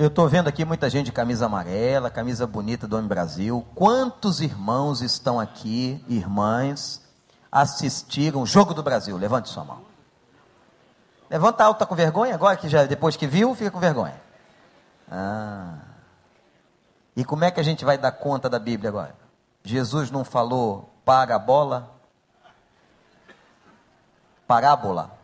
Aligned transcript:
Eu 0.00 0.06
estou 0.06 0.26
vendo 0.26 0.48
aqui 0.48 0.64
muita 0.64 0.88
gente 0.88 1.04
de 1.04 1.12
camisa 1.12 1.44
amarela, 1.44 2.08
camisa 2.08 2.46
bonita 2.46 2.88
do 2.88 2.96
Homem 2.96 3.06
Brasil. 3.06 3.66
Quantos 3.74 4.40
irmãos 4.40 5.02
estão 5.02 5.38
aqui, 5.38 6.02
irmãs, 6.08 7.06
assistiram 7.52 8.40
o 8.40 8.46
Jogo 8.46 8.72
do 8.72 8.82
Brasil? 8.82 9.18
Levante 9.18 9.50
sua 9.50 9.62
mão. 9.62 9.82
Levanta 11.28 11.64
alta 11.64 11.84
com 11.84 11.94
vergonha 11.94 12.34
agora, 12.34 12.56
que 12.56 12.66
já 12.66 12.86
depois 12.86 13.14
que 13.14 13.26
viu, 13.26 13.54
fica 13.54 13.70
com 13.70 13.78
vergonha. 13.78 14.18
Ah. 15.12 15.74
E 17.14 17.22
como 17.22 17.44
é 17.44 17.50
que 17.50 17.60
a 17.60 17.62
gente 17.62 17.84
vai 17.84 17.98
dar 17.98 18.12
conta 18.12 18.48
da 18.48 18.58
Bíblia 18.58 18.88
agora? 18.88 19.14
Jesus 19.62 20.10
não 20.10 20.24
falou 20.24 20.88
parabola? 21.04 21.94
Parábola. 24.46 25.19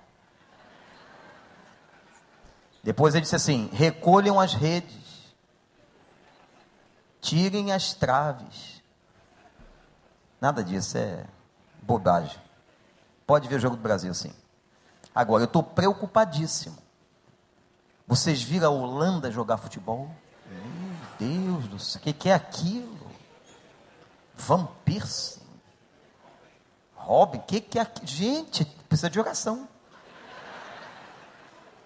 Depois 2.86 3.16
ele 3.16 3.22
disse 3.22 3.34
assim: 3.34 3.68
recolham 3.72 4.38
as 4.38 4.54
redes, 4.54 5.34
tirem 7.20 7.72
as 7.72 7.92
traves. 7.92 8.80
Nada 10.40 10.62
disso 10.62 10.96
é 10.96 11.26
bobagem. 11.82 12.40
Pode 13.26 13.48
ver 13.48 13.56
o 13.56 13.58
jogo 13.58 13.74
do 13.74 13.82
Brasil 13.82 14.14
sim. 14.14 14.32
Agora, 15.12 15.42
eu 15.42 15.46
estou 15.46 15.64
preocupadíssimo. 15.64 16.78
Vocês 18.06 18.40
viram 18.40 18.68
a 18.68 18.76
Holanda 18.76 19.32
jogar 19.32 19.56
futebol? 19.56 20.08
Meu 20.48 21.28
Deus 21.28 21.66
do 21.66 21.80
céu, 21.80 22.00
o 22.00 22.04
que, 22.04 22.12
que, 22.12 22.28
é 22.28 22.34
aquilo? 22.34 23.10
Van? 24.36 24.68
Robin, 26.94 27.38
o 27.38 27.42
que, 27.42 27.60
que 27.60 27.80
é 27.80 27.82
aquilo? 27.82 28.06
Gente, 28.06 28.64
precisa 28.88 29.10
de 29.10 29.18
oração. 29.18 29.68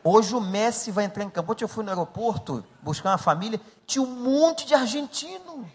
Hoje 0.02 0.34
o 0.34 0.40
Messi 0.40 0.90
vai 0.90 1.04
entrar 1.04 1.22
em 1.24 1.30
campo. 1.30 1.52
Ontem 1.52 1.64
eu 1.64 1.68
fui 1.68 1.84
no 1.84 1.90
aeroporto 1.90 2.64
buscar 2.82 3.10
uma 3.10 3.18
família, 3.18 3.60
tinha 3.86 4.02
um 4.02 4.06
monte 4.06 4.64
de 4.64 4.74
argentino. 4.74 5.70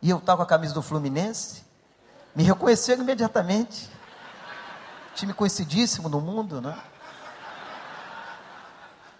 E 0.00 0.10
eu 0.10 0.18
estava 0.18 0.38
com 0.38 0.42
a 0.42 0.46
camisa 0.46 0.74
do 0.74 0.82
Fluminense. 0.82 1.64
Me 2.34 2.42
reconheceram 2.42 3.02
imediatamente. 3.02 3.90
Time 5.14 5.32
conhecidíssimo 5.32 6.08
no 6.08 6.20
mundo, 6.20 6.60
né? 6.60 6.76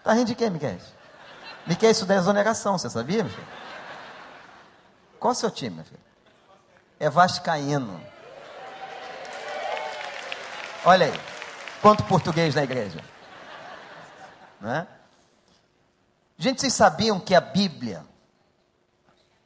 Tá 0.03 0.13
rindo 0.13 0.25
de 0.25 0.35
quem, 0.35 0.49
Miquel? 0.49 0.77
Miquel, 1.65 1.89
isso 1.89 2.05
da 2.05 2.15
exoneração, 2.15 2.77
você 2.77 2.89
sabia, 2.89 3.23
meu 3.23 3.31
filho? 3.31 3.47
Qual 5.19 5.31
é 5.31 5.35
o 5.35 5.39
seu 5.39 5.49
time, 5.49 5.77
meu 5.77 5.85
filho? 5.85 5.99
É 6.99 7.09
Vascaíno. 7.09 7.99
Olha 10.83 11.07
aí, 11.07 11.19
quanto 11.81 12.03
português 12.03 12.53
na 12.53 12.63
igreja. 12.63 13.03
Né? 14.65 14.87
Gente, 16.39 16.59
vocês 16.59 16.73
sabiam 16.73 17.19
que 17.19 17.35
a 17.35 17.39
Bíblia 17.39 18.03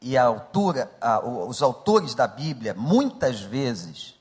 e 0.01 0.17
a 0.17 0.23
autora, 0.23 0.89
a, 1.01 1.19
os 1.19 1.61
autores 1.61 2.15
da 2.15 2.25
Bíblia, 2.25 2.73
muitas 2.73 3.41
vezes, 3.41 4.15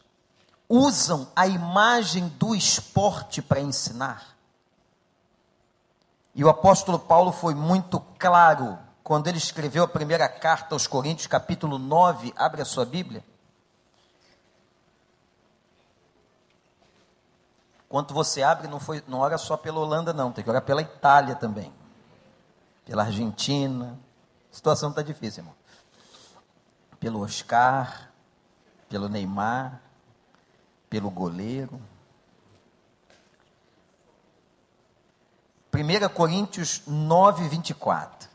usam 0.68 1.28
a 1.36 1.46
imagem 1.46 2.26
do 2.30 2.52
esporte 2.52 3.40
para 3.40 3.60
ensinar? 3.60 4.36
E 6.34 6.42
o 6.42 6.48
apóstolo 6.48 6.98
Paulo 6.98 7.30
foi 7.30 7.54
muito 7.54 8.00
claro 8.18 8.76
quando 9.04 9.28
ele 9.28 9.38
escreveu 9.38 9.84
a 9.84 9.88
primeira 9.88 10.28
carta 10.28 10.74
aos 10.74 10.88
Coríntios, 10.88 11.28
capítulo 11.28 11.78
9, 11.78 12.34
abre 12.36 12.60
a 12.60 12.64
sua 12.64 12.84
Bíblia. 12.84 13.24
Quando 17.88 18.12
você 18.12 18.42
abre, 18.42 18.68
não, 18.68 18.78
foi, 18.78 19.02
não 19.08 19.20
ora 19.20 19.38
só 19.38 19.56
pela 19.56 19.80
Holanda, 19.80 20.12
não, 20.12 20.30
tem 20.30 20.44
que 20.44 20.50
orar 20.50 20.62
pela 20.62 20.82
Itália 20.82 21.34
também, 21.34 21.72
pela 22.84 23.04
Argentina. 23.04 23.98
A 24.52 24.54
situação 24.54 24.90
está 24.90 25.00
difícil, 25.00 25.42
irmão. 25.42 25.54
Pelo 27.00 27.22
Oscar, 27.22 28.10
pelo 28.88 29.08
Neymar, 29.08 29.80
pelo 30.90 31.10
goleiro. 31.10 31.80
1 35.72 36.08
Coríntios 36.12 36.82
9, 36.86 37.48
24. 37.48 38.28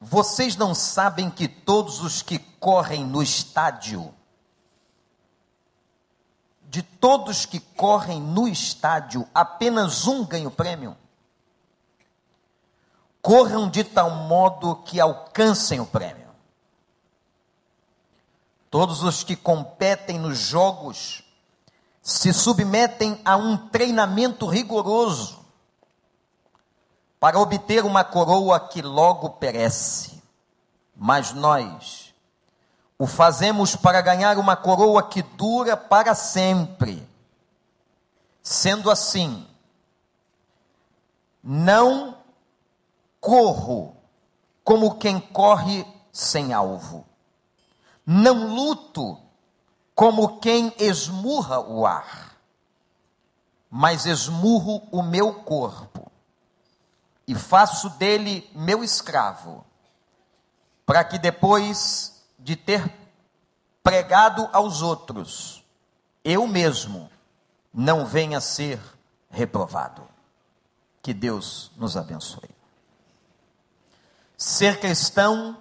Vocês 0.00 0.56
não 0.56 0.74
sabem 0.74 1.28
que 1.30 1.46
todos 1.46 2.00
os 2.00 2.22
que 2.22 2.38
correm 2.38 3.04
no 3.04 3.22
estádio 3.22 4.14
de 6.68 6.82
todos 6.82 7.46
que 7.46 7.58
correm 7.58 8.20
no 8.20 8.46
estádio, 8.46 9.26
apenas 9.34 10.06
um 10.06 10.24
ganha 10.24 10.48
o 10.48 10.50
prêmio? 10.50 10.96
Corram 13.22 13.68
de 13.68 13.82
tal 13.82 14.10
modo 14.10 14.76
que 14.76 15.00
alcancem 15.00 15.80
o 15.80 15.86
prêmio. 15.86 16.28
Todos 18.70 19.02
os 19.02 19.24
que 19.24 19.34
competem 19.34 20.18
nos 20.18 20.38
jogos 20.38 21.22
se 22.02 22.32
submetem 22.32 23.20
a 23.24 23.36
um 23.36 23.56
treinamento 23.56 24.46
rigoroso 24.46 25.38
para 27.18 27.38
obter 27.38 27.84
uma 27.84 28.04
coroa 28.04 28.60
que 28.60 28.82
logo 28.82 29.30
perece. 29.30 30.22
Mas 30.94 31.32
nós, 31.32 32.07
o 32.98 33.06
fazemos 33.06 33.76
para 33.76 34.00
ganhar 34.00 34.38
uma 34.38 34.56
coroa 34.56 35.02
que 35.08 35.22
dura 35.22 35.76
para 35.76 36.14
sempre. 36.14 37.08
Sendo 38.42 38.90
assim, 38.90 39.46
não 41.42 42.18
corro 43.20 43.96
como 44.64 44.96
quem 44.96 45.20
corre 45.20 45.86
sem 46.12 46.52
alvo. 46.52 47.06
Não 48.04 48.54
luto 48.54 49.18
como 49.94 50.40
quem 50.40 50.74
esmurra 50.78 51.60
o 51.60 51.86
ar, 51.86 52.36
mas 53.70 54.06
esmurro 54.06 54.88
o 54.90 55.02
meu 55.02 55.34
corpo 55.42 56.10
e 57.26 57.34
faço 57.34 57.90
dele 57.90 58.48
meu 58.54 58.82
escravo, 58.82 59.64
para 60.86 61.04
que 61.04 61.18
depois 61.18 62.17
de 62.48 62.56
ter 62.56 62.90
pregado 63.82 64.48
aos 64.54 64.80
outros, 64.80 65.62
eu 66.24 66.46
mesmo 66.46 67.10
não 67.70 68.06
venha 68.06 68.40
ser 68.40 68.80
reprovado. 69.28 70.08
Que 71.02 71.12
Deus 71.12 71.70
nos 71.76 71.94
abençoe. 71.94 72.48
Ser 74.34 74.80
cristão 74.80 75.58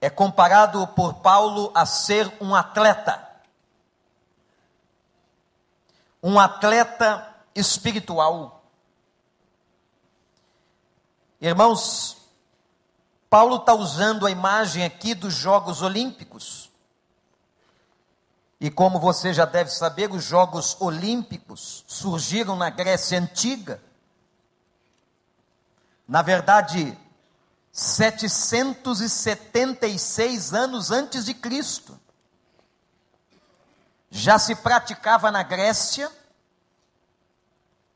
é 0.00 0.10
comparado 0.10 0.84
por 0.88 1.14
Paulo 1.14 1.70
a 1.72 1.86
ser 1.86 2.28
um 2.40 2.52
atleta. 2.52 3.30
Um 6.20 6.36
atleta 6.36 7.32
espiritual. 7.54 8.64
Irmãos, 11.40 12.21
Paulo 13.32 13.56
está 13.56 13.72
usando 13.72 14.26
a 14.26 14.30
imagem 14.30 14.84
aqui 14.84 15.14
dos 15.14 15.32
Jogos 15.32 15.80
Olímpicos. 15.80 16.70
E 18.60 18.70
como 18.70 19.00
você 19.00 19.32
já 19.32 19.46
deve 19.46 19.70
saber, 19.70 20.12
os 20.12 20.22
Jogos 20.22 20.76
Olímpicos 20.78 21.82
surgiram 21.88 22.56
na 22.56 22.68
Grécia 22.68 23.18
Antiga. 23.18 23.82
Na 26.06 26.20
verdade, 26.20 26.94
776 27.72 30.52
anos 30.52 30.90
antes 30.90 31.24
de 31.24 31.32
Cristo. 31.32 31.98
Já 34.10 34.38
se 34.38 34.54
praticava 34.56 35.30
na 35.30 35.42
Grécia, 35.42 36.12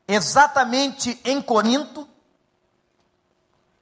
exatamente 0.07 1.21
em 1.23 1.39
Corinto, 1.43 2.06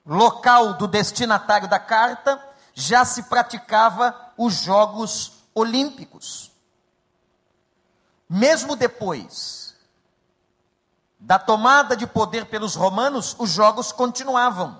local 0.05 0.73
do 0.73 0.87
destinatário 0.87 1.67
da 1.67 1.79
carta, 1.79 2.39
já 2.73 3.03
se 3.03 3.23
praticava 3.23 4.15
os 4.37 4.53
Jogos 4.53 5.43
Olímpicos. 5.53 6.51
Mesmo 8.29 8.75
depois 8.75 9.75
da 11.19 11.39
tomada 11.39 11.95
de 11.95 12.05
poder 12.05 12.45
pelos 12.45 12.75
romanos, 12.75 13.35
os 13.39 13.49
jogos 13.49 13.91
continuavam 13.91 14.79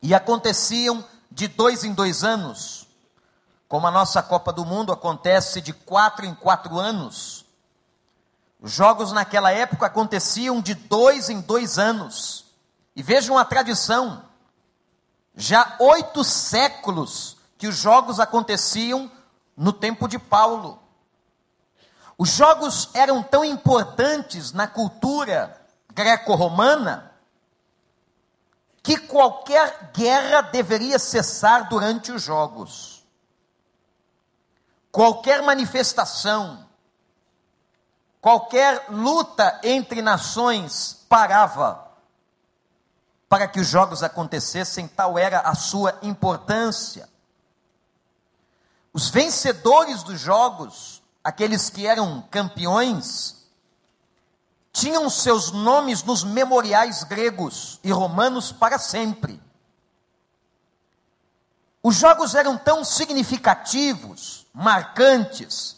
e 0.00 0.14
aconteciam 0.14 1.04
de 1.30 1.48
dois 1.48 1.82
em 1.82 1.92
dois 1.92 2.22
anos, 2.22 2.86
como 3.68 3.86
a 3.88 3.90
nossa 3.90 4.22
Copa 4.22 4.52
do 4.52 4.64
Mundo 4.64 4.92
acontece 4.92 5.60
de 5.60 5.72
quatro 5.72 6.24
em 6.24 6.34
quatro 6.34 6.78
anos. 6.78 7.44
Os 8.60 8.70
jogos 8.72 9.10
naquela 9.10 9.50
época 9.50 9.86
aconteciam 9.86 10.60
de 10.60 10.74
dois 10.74 11.28
em 11.28 11.40
dois 11.40 11.78
anos. 11.78 12.45
E 12.96 13.02
vejam 13.02 13.36
a 13.36 13.44
tradição. 13.44 14.24
Já 15.34 15.76
oito 15.78 16.24
séculos 16.24 17.36
que 17.58 17.68
os 17.68 17.76
jogos 17.76 18.18
aconteciam 18.18 19.12
no 19.54 19.70
tempo 19.70 20.08
de 20.08 20.18
Paulo. 20.18 20.82
Os 22.16 22.30
jogos 22.30 22.88
eram 22.94 23.22
tão 23.22 23.44
importantes 23.44 24.52
na 24.52 24.66
cultura 24.66 25.60
greco-romana 25.92 27.12
que 28.82 28.96
qualquer 28.96 29.90
guerra 29.92 30.40
deveria 30.40 30.98
cessar 30.98 31.68
durante 31.68 32.10
os 32.12 32.22
jogos. 32.22 33.04
Qualquer 34.90 35.42
manifestação, 35.42 36.66
qualquer 38.22 38.86
luta 38.88 39.60
entre 39.62 40.00
nações 40.00 41.04
parava 41.10 41.85
para 43.28 43.48
que 43.48 43.60
os 43.60 43.66
jogos 43.66 44.02
acontecessem, 44.02 44.86
tal 44.86 45.18
era 45.18 45.40
a 45.40 45.54
sua 45.54 45.98
importância. 46.02 47.08
Os 48.92 49.08
vencedores 49.08 50.02
dos 50.02 50.20
jogos, 50.20 51.02
aqueles 51.22 51.68
que 51.68 51.86
eram 51.86 52.22
campeões, 52.30 53.36
tinham 54.72 55.08
seus 55.08 55.50
nomes 55.50 56.02
nos 56.02 56.22
memoriais 56.22 57.02
gregos 57.02 57.80
e 57.82 57.90
romanos 57.90 58.52
para 58.52 58.78
sempre. 58.78 59.40
Os 61.82 61.96
jogos 61.96 62.34
eram 62.34 62.58
tão 62.58 62.84
significativos, 62.84 64.46
marcantes, 64.52 65.76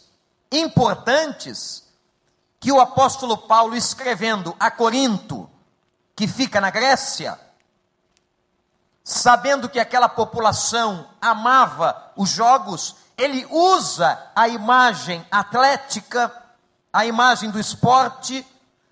importantes, 0.51 1.83
que 2.59 2.71
o 2.71 2.79
apóstolo 2.79 3.37
Paulo, 3.37 3.75
escrevendo 3.75 4.55
a 4.59 4.69
Corinto, 4.69 5.49
que 6.19 6.27
fica 6.27 6.59
na 6.59 6.69
Grécia, 6.69 7.39
sabendo 9.05 9.69
que 9.69 9.79
aquela 9.79 10.09
população 10.09 11.07
amava 11.21 12.11
os 12.17 12.27
jogos, 12.27 12.97
ele 13.17 13.47
usa 13.49 14.21
a 14.35 14.49
imagem 14.49 15.25
atlética, 15.31 16.29
a 16.91 17.05
imagem 17.05 17.49
do 17.49 17.57
esporte, 17.57 18.45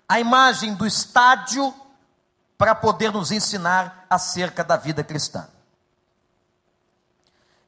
a 0.08 0.18
imagem 0.18 0.72
do 0.72 0.86
estádio, 0.86 1.74
para 2.56 2.74
poder 2.74 3.12
nos 3.12 3.30
ensinar 3.30 4.06
acerca 4.08 4.64
da 4.64 4.78
vida 4.78 5.04
cristã. 5.04 5.46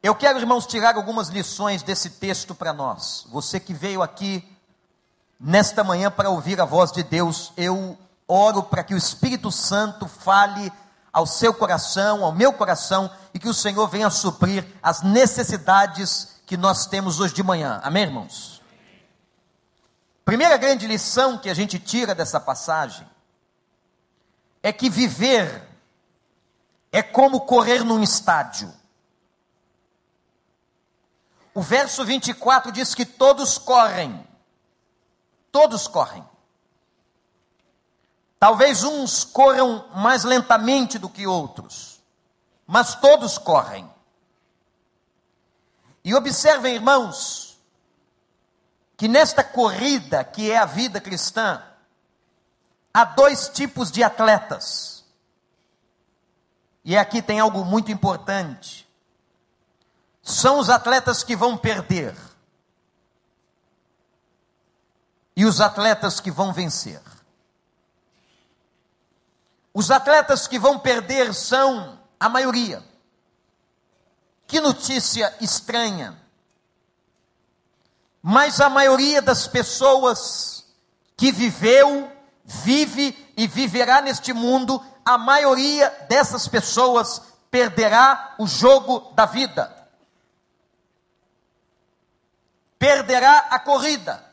Eu 0.02 0.14
quero, 0.14 0.38
irmãos, 0.38 0.66
tirar 0.66 0.96
algumas 0.96 1.28
lições 1.28 1.82
desse 1.82 2.08
texto 2.08 2.54
para 2.54 2.72
nós. 2.72 3.26
Você 3.28 3.60
que 3.60 3.74
veio 3.74 4.00
aqui 4.00 4.42
nesta 5.38 5.84
manhã 5.84 6.10
para 6.10 6.30
ouvir 6.30 6.58
a 6.62 6.64
voz 6.64 6.90
de 6.90 7.02
Deus, 7.02 7.52
eu 7.58 7.98
oro 8.30 8.62
para 8.62 8.84
que 8.84 8.94
o 8.94 8.98
Espírito 8.98 9.50
Santo 9.50 10.06
fale 10.06 10.72
ao 11.12 11.26
seu 11.26 11.52
coração, 11.52 12.24
ao 12.24 12.32
meu 12.32 12.52
coração, 12.52 13.10
e 13.34 13.38
que 13.38 13.48
o 13.48 13.54
Senhor 13.54 13.88
venha 13.88 14.10
suprir 14.10 14.64
as 14.82 15.02
necessidades 15.02 16.40
que 16.46 16.56
nós 16.56 16.86
temos 16.86 17.18
hoje 17.18 17.34
de 17.34 17.42
manhã. 17.42 17.80
Amém, 17.82 18.04
irmãos? 18.04 18.62
Primeira 20.24 20.56
grande 20.56 20.86
lição 20.86 21.38
que 21.38 21.50
a 21.50 21.54
gente 21.54 21.78
tira 21.78 22.14
dessa 22.14 22.38
passagem 22.38 23.06
é 24.62 24.72
que 24.72 24.88
viver 24.88 25.66
é 26.92 27.02
como 27.02 27.40
correr 27.40 27.84
num 27.84 28.02
estádio. 28.02 28.72
O 31.52 31.62
verso 31.62 32.04
24 32.04 32.70
diz 32.70 32.94
que 32.94 33.04
todos 33.04 33.58
correm, 33.58 34.24
todos 35.50 35.88
correm, 35.88 36.24
Talvez 38.40 38.82
uns 38.84 39.22
corram 39.22 39.86
mais 39.94 40.24
lentamente 40.24 40.98
do 40.98 41.10
que 41.10 41.26
outros, 41.26 42.00
mas 42.66 42.94
todos 42.94 43.36
correm. 43.36 43.88
E 46.02 46.14
observem, 46.14 46.74
irmãos, 46.74 47.60
que 48.96 49.06
nesta 49.06 49.44
corrida 49.44 50.24
que 50.24 50.50
é 50.50 50.56
a 50.56 50.64
vida 50.64 51.02
cristã, 51.02 51.62
há 52.94 53.04
dois 53.04 53.50
tipos 53.50 53.90
de 53.90 54.02
atletas. 54.02 55.04
E 56.82 56.96
aqui 56.96 57.20
tem 57.20 57.40
algo 57.40 57.62
muito 57.62 57.92
importante. 57.92 58.88
São 60.22 60.58
os 60.58 60.70
atletas 60.70 61.22
que 61.22 61.36
vão 61.36 61.58
perder 61.58 62.16
e 65.36 65.44
os 65.44 65.60
atletas 65.60 66.20
que 66.20 66.30
vão 66.30 66.54
vencer. 66.54 67.02
Os 69.72 69.90
atletas 69.90 70.46
que 70.46 70.58
vão 70.58 70.78
perder 70.78 71.32
são 71.32 71.98
a 72.18 72.28
maioria. 72.28 72.82
Que 74.46 74.60
notícia 74.60 75.34
estranha. 75.40 76.20
Mas 78.20 78.60
a 78.60 78.68
maioria 78.68 79.22
das 79.22 79.46
pessoas 79.46 80.66
que 81.16 81.30
viveu, 81.30 82.10
vive 82.44 83.32
e 83.36 83.46
viverá 83.46 84.02
neste 84.02 84.32
mundo, 84.32 84.84
a 85.04 85.16
maioria 85.16 85.88
dessas 86.08 86.48
pessoas 86.48 87.22
perderá 87.50 88.34
o 88.38 88.46
jogo 88.46 89.12
da 89.14 89.24
vida. 89.24 89.76
Perderá 92.78 93.48
a 93.50 93.58
corrida. 93.58 94.24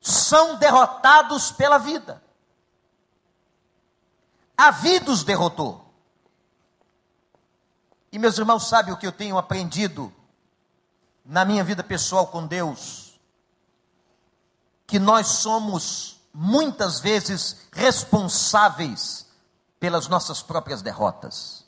São 0.00 0.56
derrotados 0.56 1.52
pela 1.52 1.78
vida. 1.78 2.22
A 4.58 4.72
vida 4.72 5.12
os 5.12 5.22
derrotou. 5.22 5.88
E 8.10 8.18
meus 8.18 8.36
irmãos, 8.36 8.68
sabem 8.68 8.92
o 8.92 8.96
que 8.96 9.06
eu 9.06 9.12
tenho 9.12 9.38
aprendido 9.38 10.12
na 11.24 11.44
minha 11.44 11.62
vida 11.62 11.84
pessoal 11.84 12.26
com 12.26 12.44
Deus? 12.44 13.20
Que 14.84 14.98
nós 14.98 15.28
somos 15.28 16.20
muitas 16.34 16.98
vezes 16.98 17.68
responsáveis 17.72 19.28
pelas 19.78 20.08
nossas 20.08 20.42
próprias 20.42 20.82
derrotas. 20.82 21.64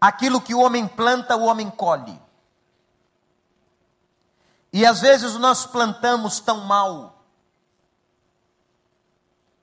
Aquilo 0.00 0.40
que 0.40 0.54
o 0.54 0.60
homem 0.60 0.88
planta, 0.88 1.36
o 1.36 1.44
homem 1.44 1.68
colhe. 1.68 2.18
E 4.72 4.86
às 4.86 5.02
vezes 5.02 5.34
nós 5.34 5.66
plantamos 5.66 6.40
tão 6.40 6.64
mal 6.64 7.13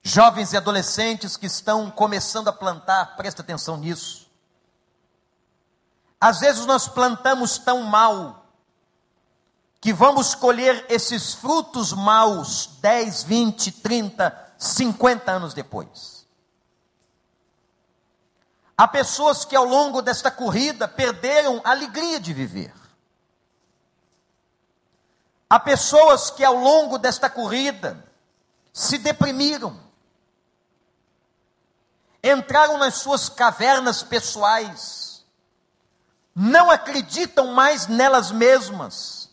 Jovens 0.03 0.51
e 0.51 0.57
adolescentes 0.57 1.37
que 1.37 1.45
estão 1.45 1.91
começando 1.91 2.47
a 2.47 2.53
plantar, 2.53 3.15
presta 3.15 3.41
atenção 3.41 3.77
nisso. 3.77 4.29
Às 6.19 6.39
vezes 6.39 6.65
nós 6.65 6.87
plantamos 6.87 7.57
tão 7.57 7.83
mal 7.83 8.45
que 9.79 9.91
vamos 9.91 10.35
colher 10.35 10.85
esses 10.89 11.33
frutos 11.33 11.91
maus 11.93 12.67
10, 12.81 13.23
20, 13.23 13.71
30, 13.71 14.53
50 14.57 15.31
anos 15.31 15.53
depois. 15.55 16.27
Há 18.77 18.87
pessoas 18.87 19.45
que 19.45 19.55
ao 19.55 19.65
longo 19.65 20.01
desta 20.01 20.29
corrida 20.29 20.87
perderam 20.87 21.61
a 21.63 21.71
alegria 21.71 22.19
de 22.19 22.33
viver. 22.33 22.73
Há 25.49 25.59
pessoas 25.59 26.29
que 26.29 26.43
ao 26.43 26.55
longo 26.55 26.97
desta 26.97 27.29
corrida 27.29 28.03
se 28.71 28.97
deprimiram 28.97 29.79
entraram 32.23 32.77
nas 32.77 32.95
suas 32.95 33.29
cavernas 33.29 34.03
pessoais, 34.03 35.25
não 36.35 36.69
acreditam 36.69 37.47
mais 37.53 37.87
nelas 37.87 38.31
mesmas, 38.31 39.29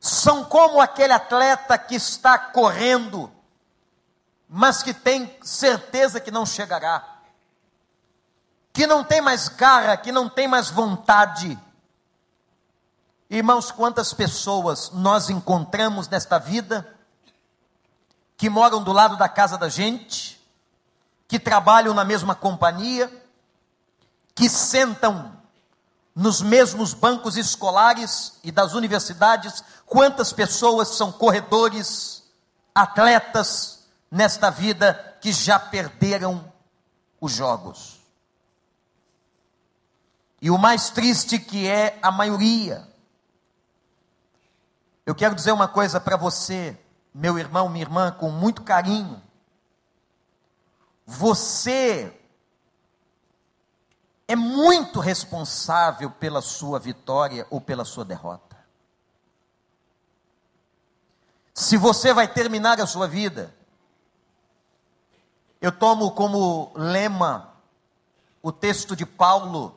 são 0.00 0.44
como 0.44 0.80
aquele 0.80 1.12
atleta 1.12 1.78
que 1.78 1.94
está 1.94 2.38
correndo, 2.38 3.32
mas 4.48 4.82
que 4.82 4.94
tem 4.94 5.36
certeza 5.42 6.20
que 6.20 6.30
não 6.30 6.44
chegará, 6.44 7.20
que 8.72 8.86
não 8.86 9.02
tem 9.02 9.20
mais 9.20 9.48
garra, 9.48 9.96
que 9.96 10.12
não 10.12 10.28
tem 10.28 10.46
mais 10.46 10.70
vontade. 10.70 11.58
Irmãos, 13.28 13.72
quantas 13.72 14.12
pessoas 14.12 14.90
nós 14.90 15.30
encontramos 15.30 16.08
nesta 16.08 16.38
vida 16.38 16.86
que 18.36 18.50
moram 18.50 18.82
do 18.82 18.92
lado 18.92 19.16
da 19.16 19.28
casa 19.28 19.56
da 19.56 19.68
gente, 19.68 20.35
que 21.28 21.38
trabalham 21.38 21.92
na 21.92 22.04
mesma 22.04 22.34
companhia, 22.34 23.10
que 24.34 24.48
sentam 24.48 25.36
nos 26.14 26.40
mesmos 26.40 26.94
bancos 26.94 27.36
escolares 27.36 28.38
e 28.42 28.50
das 28.50 28.72
universidades, 28.72 29.62
quantas 29.84 30.32
pessoas 30.32 30.88
são 30.88 31.12
corredores, 31.12 32.22
atletas 32.74 33.86
nesta 34.10 34.50
vida 34.50 35.16
que 35.20 35.32
já 35.32 35.58
perderam 35.58 36.52
os 37.20 37.32
jogos. 37.32 38.00
E 40.40 40.50
o 40.50 40.58
mais 40.58 40.90
triste 40.90 41.38
que 41.38 41.66
é 41.66 41.98
a 42.02 42.10
maioria. 42.10 42.86
Eu 45.04 45.14
quero 45.14 45.34
dizer 45.34 45.52
uma 45.52 45.68
coisa 45.68 46.00
para 46.00 46.16
você, 46.16 46.78
meu 47.14 47.38
irmão, 47.38 47.68
minha 47.68 47.84
irmã, 47.84 48.10
com 48.10 48.30
muito 48.30 48.62
carinho. 48.62 49.22
Você 51.06 52.12
é 54.28 54.34
muito 54.34 54.98
responsável 54.98 56.10
pela 56.10 56.42
sua 56.42 56.78
vitória 56.78 57.46
ou 57.48 57.60
pela 57.60 57.84
sua 57.84 58.04
derrota. 58.04 58.46
se 61.56 61.78
você 61.78 62.12
vai 62.12 62.28
terminar 62.28 62.78
a 62.78 62.86
sua 62.86 63.08
vida. 63.08 63.52
Eu 65.58 65.72
tomo 65.72 66.10
como 66.10 66.70
lema 66.76 67.54
o 68.42 68.52
texto 68.52 68.94
de 68.94 69.06
Paulo 69.06 69.74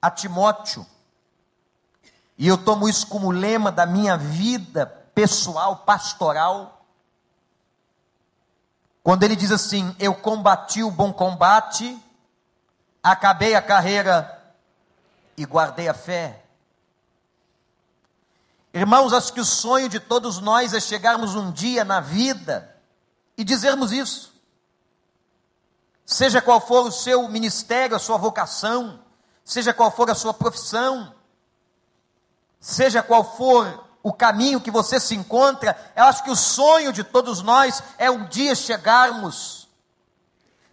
a 0.00 0.10
Timóteo, 0.10 0.86
e 2.38 2.48
eu 2.48 2.56
tomo 2.56 2.88
isso 2.88 3.06
como 3.06 3.30
lema 3.30 3.70
da 3.70 3.84
minha 3.84 4.16
vida 4.16 4.86
pessoal, 5.14 5.76
pastoral. 5.76 6.81
Quando 9.02 9.22
ele 9.24 9.34
diz 9.34 9.50
assim: 9.50 9.94
Eu 9.98 10.14
combati 10.14 10.82
o 10.82 10.90
bom 10.90 11.12
combate, 11.12 12.00
acabei 13.02 13.54
a 13.54 13.62
carreira 13.62 14.40
e 15.36 15.44
guardei 15.44 15.88
a 15.88 15.94
fé. 15.94 16.44
Irmãos, 18.74 19.12
acho 19.12 19.32
que 19.32 19.40
o 19.40 19.44
sonho 19.44 19.88
de 19.88 20.00
todos 20.00 20.38
nós 20.38 20.72
é 20.72 20.80
chegarmos 20.80 21.34
um 21.34 21.50
dia 21.50 21.84
na 21.84 22.00
vida 22.00 22.74
e 23.36 23.44
dizermos 23.44 23.92
isso. 23.92 24.32
Seja 26.06 26.40
qual 26.40 26.60
for 26.60 26.86
o 26.86 26.92
seu 26.92 27.28
ministério, 27.28 27.96
a 27.96 27.98
sua 27.98 28.16
vocação, 28.16 29.00
seja 29.44 29.74
qual 29.74 29.90
for 29.90 30.10
a 30.10 30.14
sua 30.14 30.32
profissão, 30.32 31.14
seja 32.60 33.02
qual 33.02 33.36
for 33.36 33.81
o 34.02 34.12
caminho 34.12 34.60
que 34.60 34.70
você 34.70 34.98
se 34.98 35.14
encontra, 35.14 35.76
eu 35.94 36.04
acho 36.04 36.24
que 36.24 36.30
o 36.30 36.36
sonho 36.36 36.92
de 36.92 37.04
todos 37.04 37.40
nós 37.42 37.82
é 37.96 38.10
um 38.10 38.26
dia 38.26 38.54
chegarmos, 38.54 39.68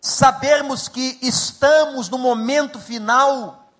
sabermos 0.01 0.87
que 0.87 1.19
estamos 1.21 2.09
no 2.09 2.17
momento 2.17 2.79
final 2.79 3.71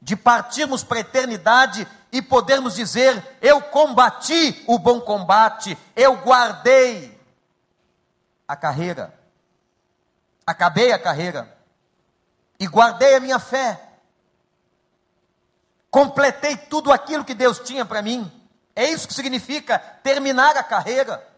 de 0.00 0.16
partirmos 0.16 0.82
para 0.82 0.98
a 0.98 1.00
eternidade 1.02 1.86
e 2.10 2.22
podermos 2.22 2.74
dizer: 2.74 3.38
Eu 3.42 3.60
combati 3.60 4.64
o 4.66 4.78
bom 4.78 5.00
combate, 5.00 5.76
eu 5.94 6.16
guardei 6.16 7.20
a 8.46 8.56
carreira, 8.56 9.12
acabei 10.46 10.92
a 10.92 10.98
carreira 10.98 11.58
e 12.58 12.66
guardei 12.66 13.16
a 13.16 13.20
minha 13.20 13.38
fé, 13.38 13.98
completei 15.90 16.56
tudo 16.56 16.90
aquilo 16.90 17.24
que 17.24 17.34
Deus 17.34 17.58
tinha 17.58 17.84
para 17.84 18.00
mim. 18.00 18.37
É 18.78 18.88
isso 18.88 19.08
que 19.08 19.14
significa 19.14 19.76
terminar 20.04 20.56
a 20.56 20.62
carreira. 20.62 21.28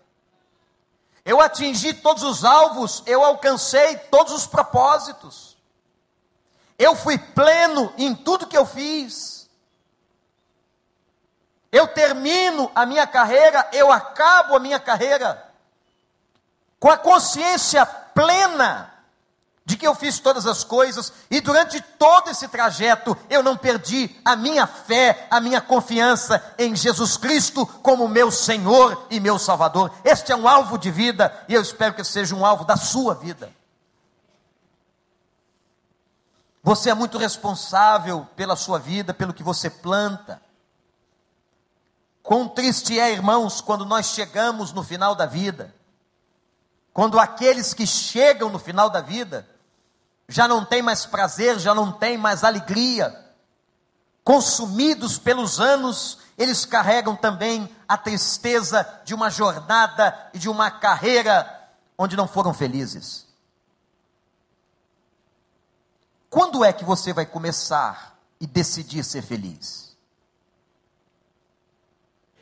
Eu 1.25 1.40
atingi 1.40 1.94
todos 1.94 2.23
os 2.23 2.44
alvos, 2.44 3.02
eu 3.06 3.25
alcancei 3.25 3.97
todos 3.97 4.35
os 4.35 4.47
propósitos. 4.47 5.56
Eu 6.78 6.94
fui 6.94 7.16
pleno 7.16 7.94
em 7.97 8.14
tudo 8.14 8.47
que 8.47 8.59
eu 8.59 8.66
fiz. 8.66 9.49
Eu 11.73 11.88
termino 11.88 12.70
a 12.75 12.85
minha 12.85 13.06
carreira, 13.06 13.66
eu 13.73 13.90
acabo 13.90 14.54
a 14.54 14.61
minha 14.61 14.78
carreira 14.78 15.50
com 16.78 16.90
a 16.90 16.99
consciência 16.99 17.87
plena 17.87 19.00
de 19.64 19.76
que 19.76 19.86
eu 19.86 19.94
fiz 19.94 20.18
todas 20.18 20.46
as 20.46 20.64
coisas 20.64 21.12
e 21.30 21.40
durante 21.40 21.80
todo 21.80 22.30
esse 22.30 22.48
trajeto 22.48 23.16
eu 23.28 23.42
não 23.42 23.56
perdi 23.56 24.10
a 24.24 24.34
minha 24.34 24.66
fé, 24.66 25.26
a 25.30 25.40
minha 25.40 25.60
confiança 25.60 26.42
em 26.58 26.74
Jesus 26.74 27.16
Cristo 27.16 27.64
como 27.64 28.08
meu 28.08 28.30
Senhor 28.30 29.06
e 29.10 29.20
meu 29.20 29.38
Salvador. 29.38 29.92
Este 30.04 30.32
é 30.32 30.36
um 30.36 30.48
alvo 30.48 30.76
de 30.76 30.90
vida 30.90 31.44
e 31.48 31.54
eu 31.54 31.62
espero 31.62 31.94
que 31.94 32.02
seja 32.02 32.34
um 32.34 32.44
alvo 32.44 32.64
da 32.64 32.76
sua 32.76 33.14
vida. 33.14 33.52
Você 36.62 36.90
é 36.90 36.94
muito 36.94 37.16
responsável 37.16 38.26
pela 38.36 38.56
sua 38.56 38.78
vida, 38.78 39.14
pelo 39.14 39.32
que 39.32 39.42
você 39.42 39.70
planta. 39.70 40.42
Quão 42.22 42.48
triste 42.48 42.98
é, 42.98 43.10
irmãos, 43.12 43.60
quando 43.60 43.86
nós 43.86 44.06
chegamos 44.06 44.72
no 44.72 44.82
final 44.82 45.14
da 45.14 45.26
vida, 45.26 45.74
quando 46.92 47.18
aqueles 47.18 47.73
que 47.73 47.87
chegam 47.87 48.50
no 48.50 48.59
final 48.59 48.90
da 48.90 49.00
vida 49.00 49.49
já 50.28 50.47
não 50.47 50.64
têm 50.64 50.82
mais 50.82 51.06
prazer, 51.06 51.59
já 51.59 51.75
não 51.75 51.90
têm 51.92 52.16
mais 52.16 52.44
alegria, 52.44 53.26
consumidos 54.23 55.18
pelos 55.18 55.61
anos, 55.61 56.18
eles 56.38 56.64
carregam 56.64 57.16
também 57.16 57.68
a 57.88 57.99
tristeza 57.99 58.87
de 59.04 59.14
uma 59.14 59.28
jornada 59.28 60.30
e 60.32 60.38
de 60.38 60.49
uma 60.49 60.70
carreira 60.70 61.68
onde 61.99 62.16
não 62.16 62.28
foram 62.28 62.54
felizes. 62.54 63.26
Quando 66.28 66.64
é 66.64 66.73
que 66.73 66.85
você 66.85 67.12
vai 67.12 67.26
começar 67.26 68.16
e 68.40 68.47
decidir 68.47 69.02
ser 69.04 69.23
feliz? 69.23 69.97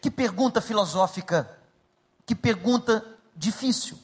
Que 0.00 0.11
pergunta 0.11 0.61
filosófica, 0.61 1.59
que 2.26 2.35
pergunta 2.35 3.05
difícil. 3.35 3.99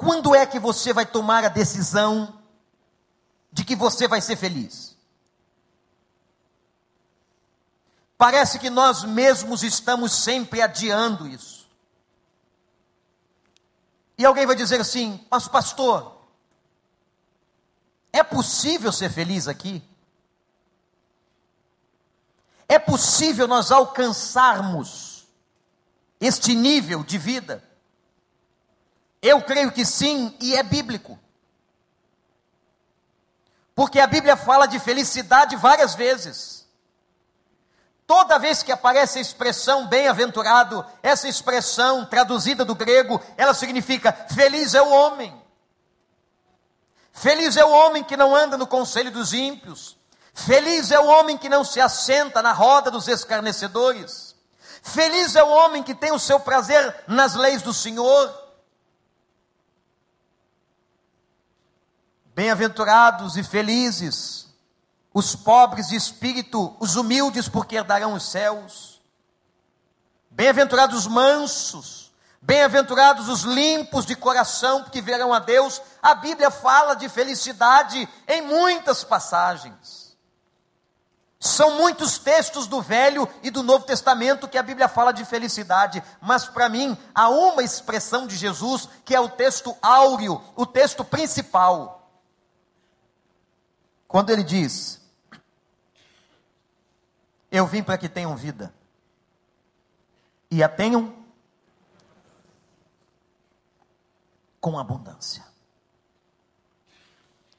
Quando 0.00 0.34
é 0.34 0.46
que 0.46 0.58
você 0.58 0.94
vai 0.94 1.04
tomar 1.04 1.44
a 1.44 1.50
decisão 1.50 2.40
de 3.52 3.62
que 3.62 3.76
você 3.76 4.08
vai 4.08 4.22
ser 4.22 4.34
feliz? 4.34 4.96
Parece 8.16 8.58
que 8.58 8.70
nós 8.70 9.04
mesmos 9.04 9.62
estamos 9.62 10.12
sempre 10.12 10.62
adiando 10.62 11.28
isso. 11.28 11.68
E 14.16 14.24
alguém 14.24 14.46
vai 14.46 14.56
dizer 14.56 14.80
assim: 14.80 15.22
Mas, 15.30 15.46
pastor, 15.46 16.18
é 18.10 18.22
possível 18.24 18.92
ser 18.92 19.10
feliz 19.10 19.46
aqui? 19.48 19.86
É 22.66 22.78
possível 22.78 23.46
nós 23.46 23.70
alcançarmos 23.70 25.26
este 26.18 26.54
nível 26.54 27.04
de 27.04 27.18
vida? 27.18 27.69
Eu 29.22 29.42
creio 29.42 29.70
que 29.70 29.84
sim, 29.84 30.34
e 30.40 30.56
é 30.56 30.62
bíblico. 30.62 31.18
Porque 33.74 34.00
a 34.00 34.06
Bíblia 34.06 34.36
fala 34.36 34.66
de 34.66 34.78
felicidade 34.78 35.56
várias 35.56 35.94
vezes. 35.94 36.60
Toda 38.06 38.38
vez 38.38 38.62
que 38.62 38.72
aparece 38.72 39.18
a 39.18 39.22
expressão 39.22 39.86
bem-aventurado, 39.86 40.84
essa 41.02 41.28
expressão 41.28 42.04
traduzida 42.04 42.64
do 42.64 42.74
grego, 42.74 43.22
ela 43.36 43.54
significa 43.54 44.12
feliz 44.34 44.74
é 44.74 44.82
o 44.82 44.90
homem. 44.90 45.40
Feliz 47.12 47.56
é 47.56 47.64
o 47.64 47.70
homem 47.70 48.02
que 48.02 48.16
não 48.16 48.34
anda 48.34 48.56
no 48.56 48.66
conselho 48.66 49.10
dos 49.10 49.32
ímpios. 49.32 49.96
Feliz 50.34 50.90
é 50.90 50.98
o 50.98 51.06
homem 51.06 51.36
que 51.36 51.48
não 51.48 51.62
se 51.62 51.80
assenta 51.80 52.42
na 52.42 52.52
roda 52.52 52.90
dos 52.90 53.08
escarnecedores. 53.08 54.34
Feliz 54.82 55.36
é 55.36 55.42
o 55.44 55.48
homem 55.48 55.82
que 55.82 55.94
tem 55.94 56.12
o 56.12 56.18
seu 56.18 56.40
prazer 56.40 57.04
nas 57.06 57.34
leis 57.34 57.62
do 57.62 57.72
Senhor. 57.72 58.28
Bem-aventurados 62.34 63.36
e 63.36 63.42
felizes 63.42 64.48
os 65.12 65.34
pobres 65.34 65.88
de 65.88 65.96
espírito, 65.96 66.76
os 66.78 66.96
humildes, 66.96 67.48
porque 67.48 67.76
herdarão 67.76 68.14
os 68.14 68.30
céus. 68.30 69.00
Bem-aventurados 70.30 71.00
os 71.00 71.06
mansos, 71.06 72.00
Bem-aventurados 72.42 73.28
os 73.28 73.42
limpos 73.42 74.06
de 74.06 74.16
coração, 74.16 74.82
porque 74.82 75.02
verão 75.02 75.32
a 75.32 75.38
Deus. 75.38 75.80
A 76.02 76.14
Bíblia 76.14 76.50
fala 76.50 76.94
de 76.94 77.06
felicidade 77.08 78.08
em 78.26 78.40
muitas 78.40 79.04
passagens. 79.04 80.16
São 81.38 81.76
muitos 81.76 82.18
textos 82.18 82.66
do 82.66 82.80
Velho 82.80 83.28
e 83.42 83.50
do 83.50 83.62
Novo 83.62 83.84
Testamento 83.84 84.48
que 84.48 84.58
a 84.58 84.62
Bíblia 84.62 84.88
fala 84.88 85.12
de 85.12 85.24
felicidade, 85.24 86.02
mas 86.20 86.46
para 86.46 86.68
mim 86.68 86.96
há 87.14 87.28
uma 87.28 87.62
expressão 87.62 88.26
de 88.26 88.36
Jesus 88.36 88.88
que 89.04 89.14
é 89.14 89.20
o 89.20 89.28
texto 89.28 89.76
áureo, 89.82 90.42
o 90.56 90.64
texto 90.64 91.04
principal. 91.04 91.99
Quando 94.10 94.30
ele 94.30 94.42
diz: 94.42 95.00
Eu 97.48 97.64
vim 97.64 97.80
para 97.80 97.96
que 97.96 98.08
tenham 98.08 98.36
vida, 98.36 98.74
e 100.50 100.64
a 100.64 100.68
tenham 100.68 101.14
com 104.60 104.76
abundância. 104.76 105.44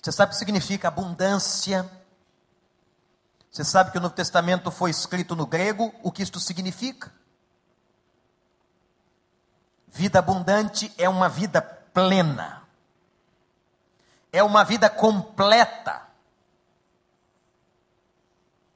Você 0.01 0.12
sabe 0.12 0.31
o 0.31 0.34
que 0.34 0.39
significa 0.39 0.89
abundância? 0.89 1.89
Você 3.50 3.63
sabe 3.63 3.91
que 3.91 3.98
o 3.98 4.01
Novo 4.01 4.13
Testamento 4.13 4.70
foi 4.72 4.91
escrito 4.91 5.38
no 5.38 5.46
grego, 5.46 5.96
o 6.03 6.12
que 6.12 6.22
isto 6.22 6.38
significa? 6.38 7.13
Vida 9.88 10.20
abundante 10.20 10.93
é 10.98 11.08
uma 11.08 11.29
vida 11.29 11.62
plena, 11.62 12.67
é 14.34 14.43
uma 14.43 14.65
vida 14.65 14.89
completa. 14.89 16.11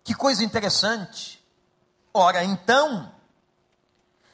Que 0.05 0.13
coisa 0.13 0.43
interessante. 0.43 1.43
Ora, 2.13 2.43
então, 2.43 3.11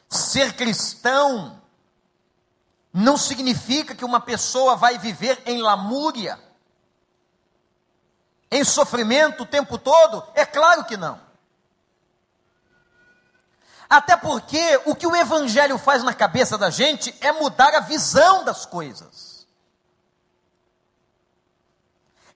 ser 0.10 0.54
cristão 0.54 1.62
não 2.94 3.18
significa 3.18 3.96
que 3.96 4.04
uma 4.04 4.20
pessoa 4.20 4.76
vai 4.76 4.98
viver 4.98 5.42
em 5.46 5.62
lamúria, 5.62 6.38
em 8.52 8.66
sofrimento 8.66 9.44
o 9.44 9.46
tempo 9.46 9.78
todo? 9.78 10.22
É 10.36 10.46
claro 10.46 10.84
que 10.84 10.98
não. 10.98 11.22
Até 13.90 14.18
porque 14.18 14.82
o 14.86 14.94
que 14.94 15.08
o 15.08 15.16
Evangelho 15.16 15.78
faz 15.78 16.04
na 16.04 16.14
cabeça 16.14 16.58
da 16.58 16.70
gente 16.70 17.16
é 17.22 17.32
mudar 17.32 17.74
a 17.76 17.80
visão 17.80 18.44
das 18.44 18.66
coisas, 18.66 19.48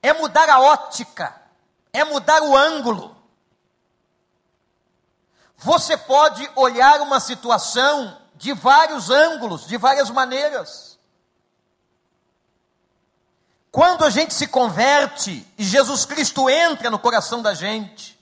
é 0.02 0.14
mudar 0.14 0.48
a 0.48 0.58
ótica, 0.58 1.38
é 1.92 2.02
mudar 2.02 2.42
o 2.42 2.56
ângulo. 2.56 3.15
Você 5.58 5.96
pode 5.96 6.48
olhar 6.54 7.00
uma 7.00 7.18
situação 7.20 8.16
de 8.34 8.52
vários 8.52 9.10
ângulos, 9.10 9.66
de 9.66 9.76
várias 9.76 10.10
maneiras. 10.10 10.98
Quando 13.70 14.04
a 14.04 14.10
gente 14.10 14.32
se 14.32 14.46
converte 14.46 15.46
e 15.58 15.64
Jesus 15.64 16.04
Cristo 16.04 16.48
entra 16.48 16.90
no 16.90 16.98
coração 16.98 17.42
da 17.42 17.54
gente, 17.54 18.18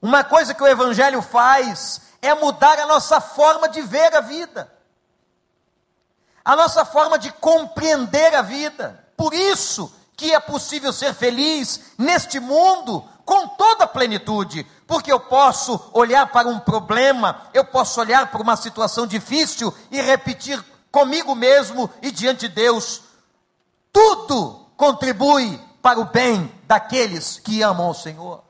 uma 0.00 0.22
coisa 0.22 0.54
que 0.54 0.62
o 0.62 0.66
Evangelho 0.66 1.22
faz 1.22 2.02
é 2.20 2.34
mudar 2.34 2.78
a 2.78 2.86
nossa 2.86 3.20
forma 3.20 3.68
de 3.68 3.80
ver 3.82 4.14
a 4.14 4.20
vida, 4.20 4.72
a 6.44 6.54
nossa 6.56 6.84
forma 6.84 7.18
de 7.18 7.32
compreender 7.32 8.34
a 8.34 8.42
vida. 8.42 9.04
Por 9.16 9.32
isso 9.34 9.92
que 10.16 10.32
é 10.34 10.40
possível 10.40 10.92
ser 10.92 11.14
feliz 11.14 11.92
neste 11.96 12.40
mundo 12.40 13.08
com 13.24 13.46
toda 13.48 13.84
a 13.84 13.88
plenitude, 13.88 14.66
porque 14.88 15.12
eu 15.12 15.20
posso 15.20 15.90
olhar 15.92 16.26
para 16.32 16.48
um 16.48 16.58
problema, 16.58 17.42
eu 17.52 17.62
posso 17.62 18.00
olhar 18.00 18.30
para 18.30 18.40
uma 18.40 18.56
situação 18.56 19.06
difícil 19.06 19.72
e 19.90 20.00
repetir 20.00 20.64
comigo 20.90 21.34
mesmo 21.34 21.90
e 22.00 22.10
diante 22.10 22.48
de 22.48 22.54
Deus: 22.54 23.02
tudo 23.92 24.66
contribui 24.78 25.60
para 25.82 26.00
o 26.00 26.06
bem 26.06 26.50
daqueles 26.66 27.38
que 27.38 27.60
amam 27.60 27.90
o 27.90 27.94
Senhor. 27.94 28.42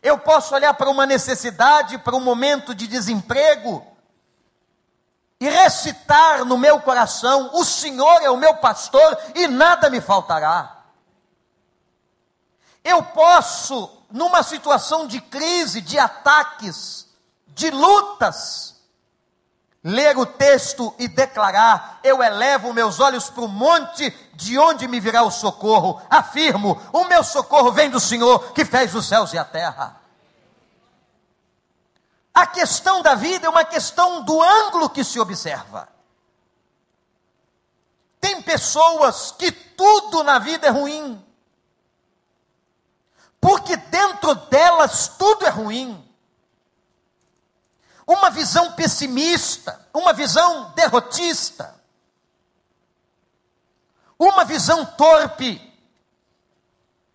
Eu 0.00 0.16
posso 0.16 0.54
olhar 0.54 0.74
para 0.74 0.90
uma 0.90 1.06
necessidade, 1.06 1.98
para 1.98 2.14
um 2.14 2.20
momento 2.20 2.72
de 2.72 2.86
desemprego, 2.86 3.84
e 5.40 5.48
recitar 5.48 6.44
no 6.44 6.56
meu 6.56 6.80
coração: 6.80 7.50
O 7.52 7.64
Senhor 7.64 8.22
é 8.22 8.30
o 8.30 8.36
meu 8.36 8.54
pastor 8.58 9.18
e 9.34 9.48
nada 9.48 9.90
me 9.90 10.00
faltará. 10.00 10.84
Eu 12.84 13.02
posso, 13.02 13.90
numa 14.14 14.44
situação 14.44 15.08
de 15.08 15.20
crise, 15.20 15.80
de 15.80 15.98
ataques, 15.98 17.08
de 17.48 17.68
lutas, 17.68 18.76
ler 19.82 20.16
o 20.16 20.24
texto 20.24 20.94
e 21.00 21.08
declarar: 21.08 21.98
Eu 22.04 22.22
elevo 22.22 22.72
meus 22.72 23.00
olhos 23.00 23.28
para 23.28 23.42
o 23.42 23.48
monte, 23.48 24.08
de 24.34 24.56
onde 24.56 24.86
me 24.86 25.00
virá 25.00 25.24
o 25.24 25.32
socorro? 25.32 26.00
Afirmo: 26.08 26.80
O 26.92 27.02
meu 27.06 27.24
socorro 27.24 27.72
vem 27.72 27.90
do 27.90 27.98
Senhor 27.98 28.52
que 28.52 28.64
fez 28.64 28.94
os 28.94 29.04
céus 29.04 29.32
e 29.32 29.38
a 29.38 29.44
terra. 29.44 30.00
A 32.32 32.46
questão 32.46 33.02
da 33.02 33.16
vida 33.16 33.48
é 33.48 33.50
uma 33.50 33.64
questão 33.64 34.22
do 34.22 34.40
ângulo 34.40 34.90
que 34.90 35.02
se 35.02 35.18
observa. 35.18 35.88
Tem 38.20 38.40
pessoas 38.42 39.34
que 39.36 39.50
tudo 39.50 40.22
na 40.22 40.38
vida 40.38 40.68
é 40.68 40.70
ruim, 40.70 41.20
porque 43.44 43.76
dentro 43.76 44.34
delas 44.34 45.06
tudo 45.18 45.44
é 45.44 45.50
ruim. 45.50 46.02
Uma 48.06 48.30
visão 48.30 48.72
pessimista, 48.72 49.86
uma 49.92 50.14
visão 50.14 50.72
derrotista, 50.74 51.78
uma 54.18 54.46
visão 54.46 54.86
torpe, 54.86 55.60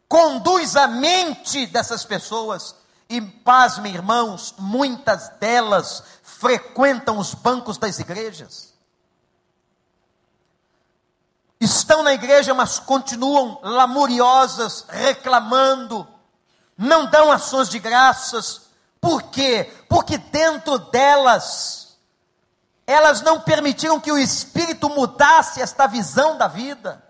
conduz 0.07 0.75
a 0.75 0.87
mente 0.87 1.65
dessas 1.65 2.05
pessoas, 2.05 2.75
e 3.09 3.19
pasme, 3.19 3.89
irmãos, 3.89 4.53
muitas 4.59 5.29
delas 5.39 6.03
frequentam 6.21 7.17
os 7.17 7.33
bancos 7.33 7.79
das 7.79 7.97
igrejas. 7.97 8.71
Estão 11.59 12.03
na 12.03 12.13
igreja, 12.13 12.53
mas 12.53 12.77
continuam 12.77 13.59
lamuriosas, 13.63 14.85
reclamando, 14.87 16.07
não 16.79 17.07
dão 17.07 17.29
ações 17.29 17.67
de 17.67 17.77
graças, 17.77 18.69
por 19.01 19.23
quê? 19.23 19.69
Porque 19.89 20.17
dentro 20.17 20.79
delas, 20.79 21.97
elas 22.87 23.21
não 23.21 23.41
permitiram 23.41 23.99
que 23.99 24.09
o 24.09 24.17
Espírito 24.17 24.89
mudasse 24.89 25.61
esta 25.61 25.87
visão 25.87 26.37
da 26.37 26.47
vida. 26.47 27.03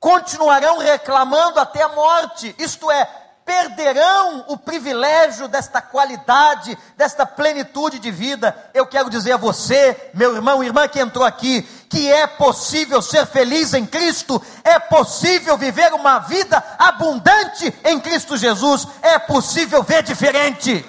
Continuarão 0.00 0.78
reclamando 0.78 1.60
até 1.60 1.82
a 1.82 1.90
morte, 1.90 2.54
isto 2.58 2.90
é, 2.90 3.25
perderão 3.46 4.44
o 4.48 4.56
privilégio 4.58 5.46
desta 5.46 5.80
qualidade, 5.80 6.76
desta 6.96 7.24
plenitude 7.24 8.00
de 8.00 8.10
vida. 8.10 8.54
Eu 8.74 8.84
quero 8.88 9.08
dizer 9.08 9.32
a 9.32 9.36
você, 9.36 10.10
meu 10.12 10.34
irmão 10.34 10.64
irmã 10.64 10.88
que 10.88 10.98
entrou 10.98 11.24
aqui, 11.24 11.62
que 11.88 12.10
é 12.10 12.26
possível 12.26 13.00
ser 13.00 13.24
feliz 13.24 13.72
em 13.72 13.86
Cristo, 13.86 14.42
é 14.64 14.80
possível 14.80 15.56
viver 15.56 15.94
uma 15.94 16.18
vida 16.18 16.62
abundante 16.76 17.72
em 17.84 18.00
Cristo 18.00 18.36
Jesus, 18.36 18.88
é 19.00 19.16
possível 19.16 19.84
ver 19.84 20.02
diferente. 20.02 20.84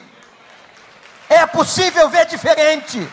É 1.29 1.45
possível 1.45 2.09
ver 2.09 2.25
diferente. 2.25 3.07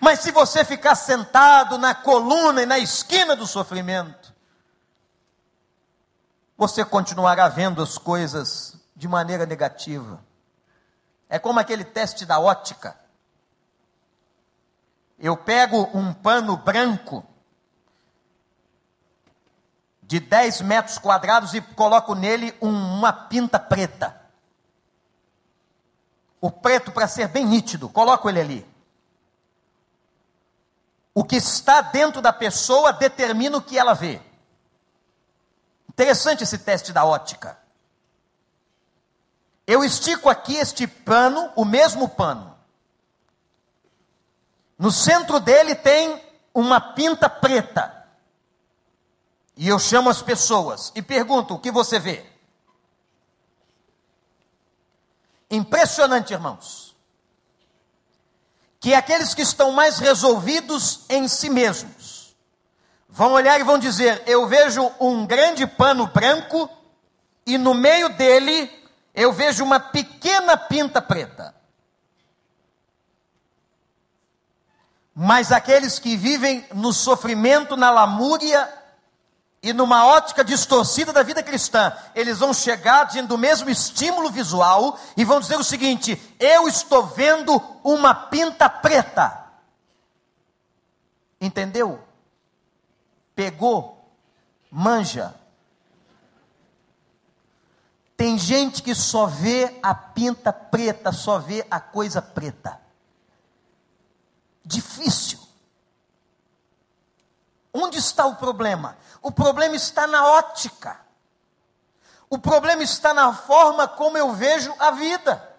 Mas 0.00 0.20
se 0.20 0.30
você 0.30 0.64
ficar 0.64 0.94
sentado 0.94 1.76
na 1.76 1.94
coluna 1.94 2.62
e 2.62 2.66
na 2.66 2.78
esquina 2.78 3.36
do 3.36 3.46
sofrimento, 3.46 4.23
você 6.66 6.82
continuará 6.82 7.46
vendo 7.46 7.82
as 7.82 7.98
coisas 7.98 8.74
de 8.96 9.06
maneira 9.06 9.44
negativa. 9.44 10.24
É 11.28 11.38
como 11.38 11.60
aquele 11.60 11.84
teste 11.84 12.24
da 12.24 12.40
ótica. 12.40 12.98
Eu 15.18 15.36
pego 15.36 15.90
um 15.92 16.14
pano 16.14 16.56
branco 16.56 17.22
de 20.02 20.18
10 20.18 20.62
metros 20.62 20.96
quadrados 20.96 21.52
e 21.52 21.60
coloco 21.60 22.14
nele 22.14 22.56
uma 22.62 23.12
pinta 23.12 23.58
preta. 23.58 24.18
O 26.40 26.50
preto, 26.50 26.90
para 26.92 27.06
ser 27.06 27.28
bem 27.28 27.44
nítido, 27.44 27.90
coloco 27.90 28.26
ele 28.26 28.40
ali. 28.40 28.74
O 31.12 31.24
que 31.24 31.36
está 31.36 31.82
dentro 31.82 32.22
da 32.22 32.32
pessoa 32.32 32.90
determina 32.90 33.58
o 33.58 33.62
que 33.62 33.78
ela 33.78 33.92
vê. 33.92 34.22
Interessante 35.94 36.42
esse 36.42 36.58
teste 36.58 36.92
da 36.92 37.04
ótica. 37.04 37.56
Eu 39.64 39.84
estico 39.84 40.28
aqui 40.28 40.56
este 40.56 40.88
pano, 40.88 41.52
o 41.54 41.64
mesmo 41.64 42.08
pano. 42.08 42.52
No 44.76 44.90
centro 44.90 45.38
dele 45.38 45.76
tem 45.76 46.20
uma 46.52 46.80
pinta 46.80 47.30
preta. 47.30 48.06
E 49.56 49.68
eu 49.68 49.78
chamo 49.78 50.10
as 50.10 50.20
pessoas 50.20 50.90
e 50.96 51.00
pergunto: 51.00 51.54
o 51.54 51.60
que 51.60 51.70
você 51.70 52.00
vê? 52.00 52.26
Impressionante, 55.48 56.32
irmãos. 56.32 56.96
Que 58.80 58.94
aqueles 58.94 59.32
que 59.32 59.42
estão 59.42 59.70
mais 59.70 60.00
resolvidos 60.00 61.04
em 61.08 61.28
si 61.28 61.48
mesmos, 61.48 62.03
vão 63.14 63.32
olhar 63.32 63.58
e 63.58 63.62
vão 63.62 63.78
dizer: 63.78 64.22
Eu 64.26 64.46
vejo 64.46 64.90
um 65.00 65.24
grande 65.24 65.66
pano 65.66 66.08
branco 66.08 66.68
e 67.46 67.56
no 67.56 67.72
meio 67.72 68.08
dele 68.10 68.70
eu 69.14 69.32
vejo 69.32 69.62
uma 69.62 69.78
pequena 69.78 70.56
pinta 70.56 71.00
preta. 71.00 71.54
Mas 75.14 75.52
aqueles 75.52 76.00
que 76.00 76.16
vivem 76.16 76.66
no 76.74 76.92
sofrimento, 76.92 77.76
na 77.76 77.88
lamúria 77.88 78.68
e 79.62 79.72
numa 79.72 80.04
ótica 80.04 80.42
distorcida 80.42 81.12
da 81.12 81.22
vida 81.22 81.40
cristã, 81.40 81.96
eles 82.16 82.40
vão 82.40 82.52
chegar 82.52 83.04
diante 83.04 83.28
do 83.28 83.38
mesmo 83.38 83.70
estímulo 83.70 84.28
visual 84.28 84.98
e 85.16 85.24
vão 85.24 85.38
dizer 85.38 85.56
o 85.56 85.62
seguinte: 85.62 86.20
Eu 86.40 86.66
estou 86.66 87.06
vendo 87.06 87.62
uma 87.84 88.12
pinta 88.12 88.68
preta. 88.68 89.44
Entendeu? 91.40 92.02
Pegou, 93.34 94.10
manja. 94.70 95.34
Tem 98.16 98.38
gente 98.38 98.82
que 98.82 98.94
só 98.94 99.26
vê 99.26 99.78
a 99.82 99.94
pinta 99.94 100.52
preta, 100.52 101.12
só 101.12 101.38
vê 101.38 101.66
a 101.70 101.80
coisa 101.80 102.22
preta. 102.22 102.80
Difícil. 104.64 105.40
Onde 107.72 107.98
está 107.98 108.24
o 108.24 108.36
problema? 108.36 108.96
O 109.20 109.32
problema 109.32 109.74
está 109.74 110.06
na 110.06 110.26
ótica. 110.26 111.00
O 112.30 112.38
problema 112.38 112.82
está 112.82 113.12
na 113.12 113.34
forma 113.34 113.86
como 113.88 114.16
eu 114.16 114.32
vejo 114.32 114.74
a 114.78 114.92
vida. 114.92 115.56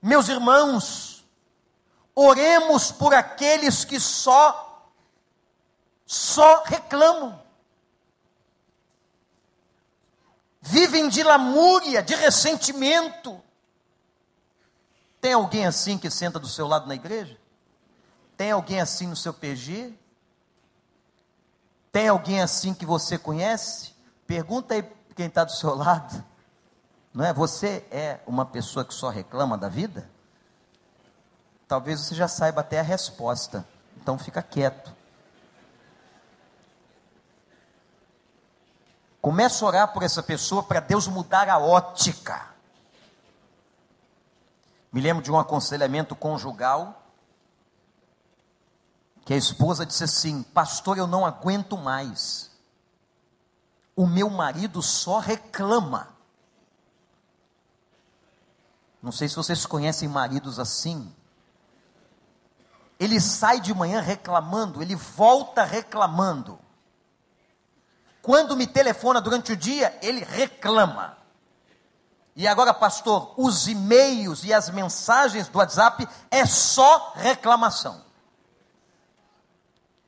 Meus 0.00 0.28
irmãos, 0.28 1.24
oremos 2.14 2.92
por 2.92 3.14
aqueles 3.14 3.84
que 3.84 3.98
só 3.98 4.71
só 6.06 6.62
reclamam. 6.64 7.42
vivem 10.62 11.08
de 11.08 11.24
lamúria, 11.24 12.02
de 12.02 12.14
ressentimento. 12.14 13.42
Tem 15.20 15.32
alguém 15.32 15.66
assim 15.66 15.98
que 15.98 16.08
senta 16.08 16.38
do 16.38 16.46
seu 16.48 16.68
lado 16.68 16.86
na 16.86 16.94
igreja? 16.94 17.36
Tem 18.36 18.52
alguém 18.52 18.80
assim 18.80 19.08
no 19.08 19.16
seu 19.16 19.34
PG? 19.34 19.92
Tem 21.90 22.08
alguém 22.08 22.40
assim 22.40 22.72
que 22.72 22.86
você 22.86 23.18
conhece? 23.18 23.92
Pergunta 24.26 24.74
aí 24.74 24.82
quem 25.14 25.26
está 25.26 25.44
do 25.44 25.52
seu 25.52 25.74
lado. 25.74 26.24
Não 27.12 27.24
é? 27.24 27.32
Você 27.32 27.84
é 27.90 28.20
uma 28.26 28.46
pessoa 28.46 28.84
que 28.84 28.94
só 28.94 29.10
reclama 29.10 29.58
da 29.58 29.68
vida? 29.68 30.08
Talvez 31.68 32.00
você 32.00 32.14
já 32.14 32.28
saiba 32.28 32.60
até 32.60 32.80
a 32.80 32.84
resposta. 32.84 33.66
Então 34.00 34.16
fica 34.16 34.42
quieto. 34.42 34.94
Começa 39.22 39.64
a 39.64 39.68
orar 39.68 39.92
por 39.92 40.02
essa 40.02 40.20
pessoa 40.20 40.64
para 40.64 40.80
Deus 40.80 41.06
mudar 41.06 41.48
a 41.48 41.56
ótica. 41.56 42.50
Me 44.92 45.00
lembro 45.00 45.22
de 45.22 45.30
um 45.30 45.38
aconselhamento 45.38 46.16
conjugal 46.16 47.00
que 49.24 49.32
a 49.32 49.36
esposa 49.36 49.86
disse 49.86 50.02
assim: 50.02 50.42
Pastor, 50.42 50.98
eu 50.98 51.06
não 51.06 51.24
aguento 51.24 51.78
mais. 51.78 52.50
O 53.94 54.08
meu 54.08 54.28
marido 54.28 54.82
só 54.82 55.20
reclama. 55.20 56.08
Não 59.00 59.12
sei 59.12 59.28
se 59.28 59.36
vocês 59.36 59.64
conhecem 59.64 60.08
maridos 60.08 60.58
assim. 60.58 61.14
Ele 62.98 63.20
sai 63.20 63.60
de 63.60 63.72
manhã 63.72 64.00
reclamando, 64.00 64.82
ele 64.82 64.96
volta 64.96 65.62
reclamando. 65.62 66.58
Quando 68.22 68.56
me 68.56 68.66
telefona 68.66 69.20
durante 69.20 69.52
o 69.52 69.56
dia, 69.56 69.98
ele 70.00 70.24
reclama. 70.24 71.18
E 72.34 72.46
agora, 72.46 72.72
pastor, 72.72 73.34
os 73.36 73.66
e-mails 73.66 74.44
e 74.44 74.54
as 74.54 74.70
mensagens 74.70 75.48
do 75.48 75.58
WhatsApp 75.58 76.08
é 76.30 76.46
só 76.46 77.12
reclamação. 77.16 78.02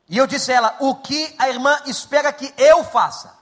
E 0.09 0.16
eu 0.16 0.27
disse 0.27 0.53
a 0.53 0.55
ela: 0.55 0.77
o 0.81 0.94
que 0.94 1.35
a 1.38 1.48
irmã 1.48 1.77
espera 1.87 2.33
que 2.33 2.55
eu 2.57 2.85
faça? 2.85 3.35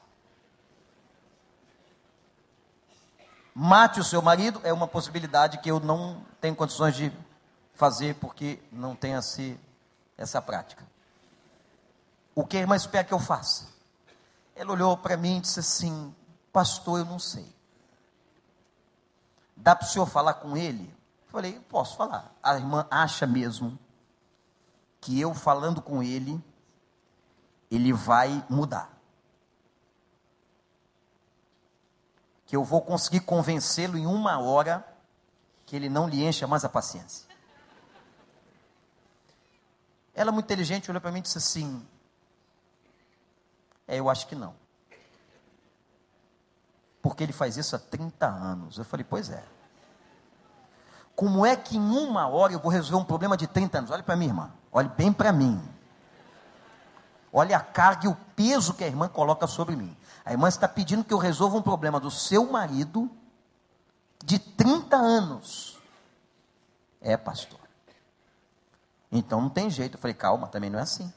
Mate 3.55 4.01
o 4.01 4.05
seu 4.05 4.23
marido 4.23 4.61
é 4.65 4.73
uma 4.73 4.89
possibilidade 4.89 5.59
que 5.59 5.71
eu 5.71 5.79
não 5.79 6.25
tenho 6.41 6.57
condições 6.57 6.97
de 6.97 7.13
fazer 7.75 8.15
porque 8.15 8.59
não 8.73 8.97
tenho 8.97 9.21
essa 10.17 10.41
prática. 10.41 10.83
O 12.35 12.47
que 12.47 12.57
a 12.57 12.61
irmã 12.61 12.75
espera 12.75 13.05
que 13.05 13.13
eu 13.13 13.19
faça? 13.19 13.72
Ela 14.55 14.73
olhou 14.73 14.97
para 14.97 15.17
mim 15.17 15.38
e 15.38 15.41
disse 15.41 15.61
assim: 15.61 16.15
Pastor, 16.53 17.01
eu 17.01 17.05
não 17.05 17.19
sei. 17.19 17.47
Dá 19.57 19.75
para 19.75 19.87
o 19.87 19.88
senhor 19.88 20.07
falar 20.07 20.35
com 20.35 20.57
ele? 20.57 20.93
Falei: 21.29 21.59
Posso 21.69 21.97
falar. 21.97 22.35
A 22.43 22.55
irmã 22.55 22.87
acha 22.91 23.27
mesmo 23.27 23.79
que 25.01 25.19
eu 25.19 25.35
falando 25.35 25.83
com 25.83 26.03
ele, 26.03 26.43
ele 27.71 27.93
vai 27.93 28.45
mudar. 28.49 28.91
Que 32.47 32.55
eu 32.55 32.62
vou 32.62 32.81
conseguir 32.83 33.21
convencê-lo 33.21 33.99
em 33.99 34.07
uma 34.07 34.38
hora 34.38 34.87
que 35.67 35.75
ele 35.75 35.88
não 35.88 36.09
lhe 36.09 36.25
encha 36.25 36.47
mais 36.47 36.65
a 36.65 36.69
paciência. 36.69 37.27
Ela, 40.15 40.31
muito 40.31 40.45
inteligente, 40.45 40.91
olhou 40.91 41.01
para 41.01 41.11
mim 41.11 41.21
e 41.21 41.23
disse 41.23 41.38
assim: 41.38 41.85
é, 43.92 44.00
eu 44.00 44.09
acho 44.09 44.26
que 44.26 44.35
não. 44.35 44.55
Porque 47.02 47.22
ele 47.22 47.33
faz 47.33 47.59
isso 47.59 47.76
há 47.76 47.78
30 47.78 48.26
anos. 48.26 48.78
Eu 48.78 48.85
falei, 48.87 49.05
pois 49.05 49.28
é. 49.28 49.44
Como 51.14 51.44
é 51.44 51.55
que 51.55 51.76
em 51.76 51.90
uma 51.90 52.26
hora 52.26 52.55
eu 52.55 52.59
vou 52.59 52.72
resolver 52.72 53.02
um 53.02 53.07
problema 53.07 53.37
de 53.37 53.46
30 53.46 53.78
anos? 53.78 53.90
Olhe 53.90 54.02
para 54.02 54.16
mim, 54.16 54.26
irmã. 54.26 54.50
Olhe 54.72 54.88
bem 54.88 55.12
para 55.12 55.31
mim. 55.31 55.62
Olha 57.31 57.59
a 57.59 57.61
carga 57.61 58.07
e 58.07 58.09
o 58.09 58.16
peso 58.35 58.72
que 58.72 58.83
a 58.83 58.87
irmã 58.87 59.09
coloca 59.09 59.46
sobre 59.46 59.76
mim. 59.76 59.94
A 60.24 60.33
irmã 60.33 60.48
está 60.48 60.66
pedindo 60.66 61.05
que 61.05 61.12
eu 61.12 61.18
resolva 61.18 61.59
um 61.59 61.62
problema 61.62 62.00
do 62.00 62.11
seu 62.11 62.50
marido 62.50 63.11
de 64.24 64.38
30 64.38 64.96
anos. 64.96 65.78
É, 66.98 67.14
pastor. 67.18 67.61
Então 69.11 69.42
não 69.42 69.50
tem 69.50 69.68
jeito. 69.68 69.96
Eu 69.96 70.00
falei, 70.00 70.14
calma, 70.14 70.48
também 70.48 70.70
não 70.70 70.78
é 70.78 70.83
assim. 70.83 71.12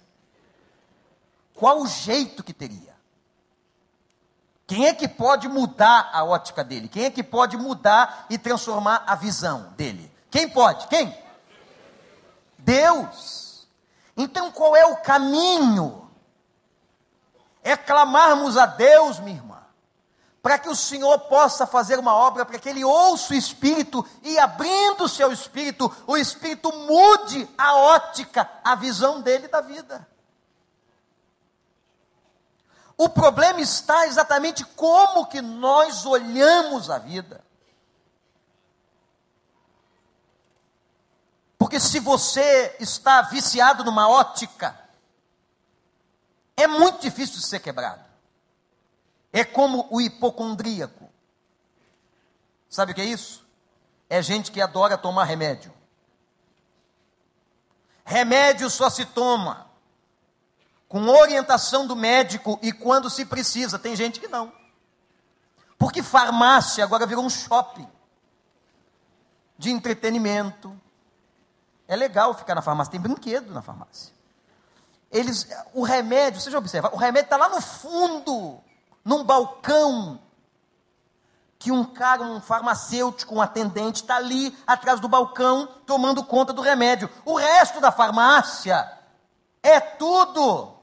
Qual 1.56 1.82
o 1.82 1.88
jeito 1.88 2.44
que 2.44 2.54
teria? 2.54 2.94
Quem 4.68 4.88
é 4.88 4.94
que 4.94 5.08
pode 5.08 5.48
mudar 5.48 6.10
a 6.12 6.24
ótica 6.24 6.64
dele? 6.64 6.90
Quem 6.90 7.06
é 7.06 7.10
que 7.10 7.24
pode 7.24 7.56
mudar 7.56 8.26
e 8.30 8.38
transformar 8.38 9.04
a 9.08 9.16
visão 9.16 9.74
dele? 9.78 10.12
Quem 10.30 10.50
pode? 10.50 10.88
Quem? 10.88 11.16
Deus. 12.58 13.68
Então 14.18 14.52
qual 14.52 14.76
é 14.76 14.86
o 14.86 14.98
caminho? 14.98 16.10
É 17.64 17.78
clamarmos 17.78 18.58
a 18.58 18.66
Deus, 18.66 19.20
minha 19.20 19.38
irmã, 19.38 19.60
para 20.42 20.60
que 20.60 20.70
o 20.70 20.76
Senhor 20.76 21.18
possa 21.22 21.66
fazer 21.66 21.98
uma 21.98 22.14
obra, 22.14 22.46
para 22.46 22.60
que 22.60 22.70
Ele 22.70 22.84
ouça 22.84 23.34
o 23.34 23.38
Espírito 23.38 24.06
e 24.22 24.38
abrindo 24.38 25.06
o 25.06 25.10
seu 25.10 25.32
Espírito, 25.32 25.92
o 26.06 26.18
Espírito 26.18 26.72
mude 26.72 27.48
a 27.58 27.76
ótica, 27.76 28.50
a 28.64 28.76
visão 28.76 29.22
dele 29.22 29.48
da 29.48 29.62
vida. 29.62 30.08
O 32.98 33.10
problema 33.10 33.60
está 33.60 34.08
exatamente 34.08 34.64
como 34.64 35.28
que 35.28 35.42
nós 35.42 36.06
olhamos 36.06 36.90
a 36.90 36.98
vida. 36.98 37.44
Porque 41.58 41.80
se 41.80 42.00
você 42.00 42.76
está 42.80 43.22
viciado 43.24 43.84
numa 43.84 44.08
ótica, 44.08 44.80
é 46.56 46.68
muito 46.68 47.02
difícil 47.02 47.36
de 47.36 47.46
ser 47.46 47.60
quebrado. 47.60 48.06
É 49.34 49.44
como 49.44 49.88
o 49.90 50.00
hipocondríaco. 50.00 51.10
Sabe 52.70 52.92
o 52.92 52.96
que 52.96 53.02
é 53.02 53.06
isso? 53.06 53.46
É 54.10 54.22
gente 54.22 54.52
que 54.52 54.62
adora 54.62 54.98
tomar 54.98 55.26
remédio. 55.26 55.74
Remédio 58.06 58.70
só 58.70 58.90
se 58.90 59.06
toma 59.06 59.70
com 60.88 61.08
orientação 61.08 61.88
do 61.88 61.96
médico 61.96 62.60
e 62.62 62.72
quando 62.72 63.10
se 63.10 63.26
precisa. 63.26 63.80
Tem 63.80 63.96
gente 63.96 64.20
que 64.20 64.28
não. 64.28 64.52
Porque 65.78 66.02
farmácia 66.02 66.84
agora 66.84 67.06
virou 67.06 67.24
um 67.24 67.30
shopping 67.30 67.88
de 69.58 69.72
entretenimento. 69.72 70.80
É 71.88 71.96
legal 71.96 72.34
ficar 72.34 72.56
na 72.56 72.62
farmácia, 72.62 72.92
tem 72.92 73.00
brinquedo 73.00 73.52
na 73.52 73.62
farmácia. 73.62 74.14
Eles, 75.12 75.48
o 75.74 75.84
remédio, 75.84 76.42
você 76.42 76.52
já 76.52 76.58
observa, 76.58 76.90
o 76.94 76.98
remédio 76.98 77.28
está 77.28 77.38
lá 77.38 77.50
no 77.50 77.62
fundo, 77.62 78.60
num 79.04 79.24
balcão, 79.24 80.20
que 81.58 81.72
um 81.72 81.86
cara, 81.86 82.24
um 82.24 82.42
farmacêutico, 82.42 83.36
um 83.36 83.42
atendente, 83.42 84.02
está 84.02 84.18
ali 84.18 84.58
atrás 84.68 85.00
do 85.00 85.08
balcão 85.08 85.68
tomando 85.86 86.24
conta 86.24 86.52
do 86.52 86.62
remédio. 86.62 87.10
O 87.24 87.36
resto 87.36 87.80
da 87.80 87.92
farmácia 87.92 88.92
é 89.64 89.80
tudo 89.80 90.75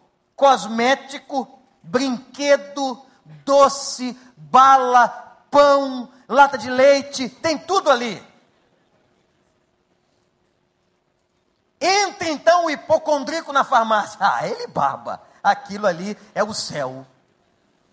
cosmético, 0.42 1.48
brinquedo, 1.84 3.00
doce, 3.44 4.18
bala, 4.36 5.06
pão, 5.48 6.08
lata 6.28 6.58
de 6.58 6.68
leite, 6.68 7.28
tem 7.28 7.56
tudo 7.56 7.88
ali. 7.88 8.20
Entra 11.80 12.28
então 12.28 12.64
o 12.64 12.70
hipocondríaco 12.70 13.52
na 13.52 13.62
farmácia. 13.62 14.18
Ah, 14.20 14.44
ele 14.44 14.66
baba. 14.66 15.22
Aquilo 15.44 15.86
ali 15.86 16.18
é 16.34 16.42
o 16.42 16.52
céu. 16.52 17.06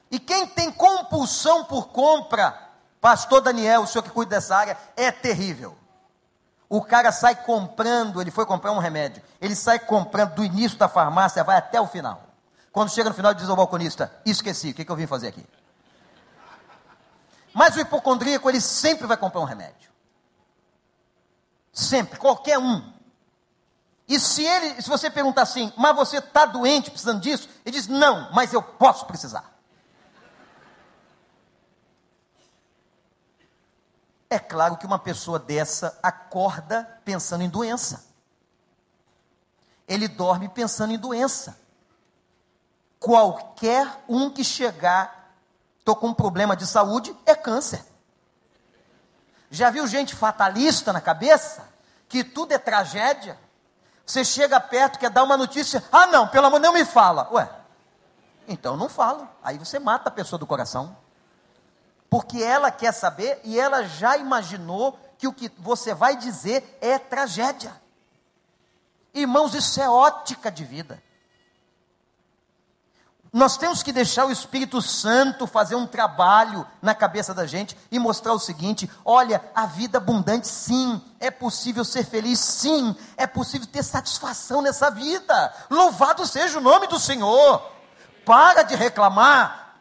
E 0.10 0.20
quem 0.20 0.48
tem 0.48 0.72
compulsão 0.72 1.66
por 1.66 1.90
compra, 1.90 2.60
pastor 3.00 3.42
Daniel, 3.42 3.84
o 3.84 3.88
senhor 3.88 4.02
que 4.02 4.10
cuida 4.10 4.38
dessa 4.38 4.56
área, 4.56 4.76
é 4.98 5.12
terrível. 5.12 5.78
O 6.68 6.84
cara 6.84 7.12
sai 7.12 7.36
comprando, 7.36 8.20
ele 8.20 8.32
foi 8.32 8.48
comprar 8.48 8.72
um 8.72 8.80
remédio, 8.80 9.22
ele 9.40 9.56
sai 9.56 9.78
comprando 9.78 10.34
do 10.34 10.44
início 10.44 10.80
da 10.80 10.90
farmácia, 10.90 11.44
vai 11.44 11.56
até 11.56 11.80
o 11.80 11.86
final. 11.86 12.29
Quando 12.80 12.94
chega 12.94 13.10
no 13.10 13.14
final, 13.14 13.34
diz 13.34 13.50
ao 13.50 13.58
balconista: 13.58 14.10
Esqueci, 14.26 14.70
o 14.70 14.74
que, 14.74 14.86
que 14.86 14.90
eu 14.90 14.96
vim 14.96 15.06
fazer 15.06 15.28
aqui? 15.28 15.46
Mas 17.54 17.76
o 17.76 17.82
hipocondríaco, 17.82 18.50
ele 18.50 18.62
sempre 18.62 19.06
vai 19.06 19.18
comprar 19.18 19.42
um 19.42 19.44
remédio. 19.44 19.92
Sempre, 21.74 22.18
qualquer 22.18 22.58
um. 22.58 22.94
E 24.08 24.18
se 24.18 24.46
ele, 24.46 24.82
se 24.82 24.88
você 24.88 25.10
perguntar 25.10 25.42
assim, 25.42 25.74
mas 25.76 25.94
você 25.94 26.20
está 26.20 26.46
doente 26.46 26.90
precisando 26.90 27.20
disso? 27.20 27.50
Ele 27.66 27.76
diz: 27.76 27.90
Não, 27.90 28.32
mas 28.32 28.54
eu 28.54 28.64
posso 28.64 29.06
precisar. 29.06 29.60
É 34.30 34.40
claro 34.40 34.78
que 34.78 34.86
uma 34.86 35.00
pessoa 35.00 35.38
dessa 35.38 36.00
acorda 36.02 37.02
pensando 37.04 37.44
em 37.44 37.50
doença. 37.50 38.06
Ele 39.86 40.08
dorme 40.08 40.48
pensando 40.48 40.94
em 40.94 40.98
doença 40.98 41.60
qualquer 43.00 44.04
um 44.08 44.30
que 44.30 44.44
chegar 44.44 45.20
Estou 45.90 46.00
com 46.00 46.10
um 46.10 46.14
problema 46.14 46.56
de 46.56 46.68
saúde, 46.68 47.18
é 47.26 47.34
câncer. 47.34 47.84
Já 49.50 49.72
viu 49.72 49.88
gente 49.88 50.14
fatalista 50.14 50.94
na 50.94 51.02
cabeça? 51.02 51.68
Que 52.08 52.24
tudo 52.24 52.52
é 52.52 52.60
tragédia? 52.60 53.40
Você 54.06 54.24
chega 54.24 54.60
perto, 54.60 55.00
quer 55.00 55.10
dar 55.10 55.24
uma 55.24 55.36
notícia, 55.36 55.84
ah 55.92 56.06
não, 56.06 56.28
pelo 56.28 56.46
amor, 56.46 56.60
não 56.60 56.74
me 56.74 56.86
fala. 56.86 57.28
Ué, 57.32 57.50
então 58.48 58.78
não 58.78 58.88
falo. 58.88 59.28
Aí 59.44 59.58
você 59.58 59.80
mata 59.80 60.10
a 60.10 60.12
pessoa 60.12 60.38
do 60.38 60.46
coração. 60.46 60.96
Porque 62.08 62.38
ela 62.44 62.70
quer 62.70 62.92
saber 62.92 63.42
e 63.44 63.60
ela 63.60 63.82
já 63.82 64.16
imaginou 64.16 64.96
que 65.18 65.28
o 65.28 65.34
que 65.34 65.52
você 65.58 65.96
vai 65.96 66.18
dizer 66.18 66.78
é 66.82 67.00
tragédia. 67.00 67.74
Irmãos, 69.12 69.56
isso 69.56 69.82
é 69.82 69.90
ótica 69.90 70.52
de 70.52 70.64
vida. 70.64 71.02
Nós 73.32 73.58
temos 73.58 73.84
que 73.84 73.92
deixar 73.92 74.26
o 74.26 74.32
Espírito 74.32 74.82
Santo 74.82 75.46
fazer 75.46 75.76
um 75.76 75.86
trabalho 75.86 76.66
na 76.82 76.96
cabeça 76.96 77.32
da 77.32 77.46
gente 77.46 77.78
e 77.92 78.00
mostrar 78.00 78.34
o 78.34 78.40
seguinte: 78.40 78.90
olha, 79.06 79.44
a 79.54 79.68
vida 79.68 80.00
abundante, 80.00 80.48
sim, 80.48 81.00
é 81.20 81.30
possível 81.30 81.86
ser 81.86 82.04
feliz, 82.06 82.40
sim, 82.40 82.96
é 83.16 83.28
possível 83.28 83.68
ter 83.68 83.84
satisfação 83.84 84.62
nessa 84.62 84.90
vida. 84.90 85.54
Louvado 85.70 86.26
seja 86.26 86.58
o 86.58 86.62
nome 86.62 86.88
do 86.88 87.00
Senhor. 87.00 87.62
Para 88.26 88.64
de 88.64 88.76
reclamar. 88.76 89.76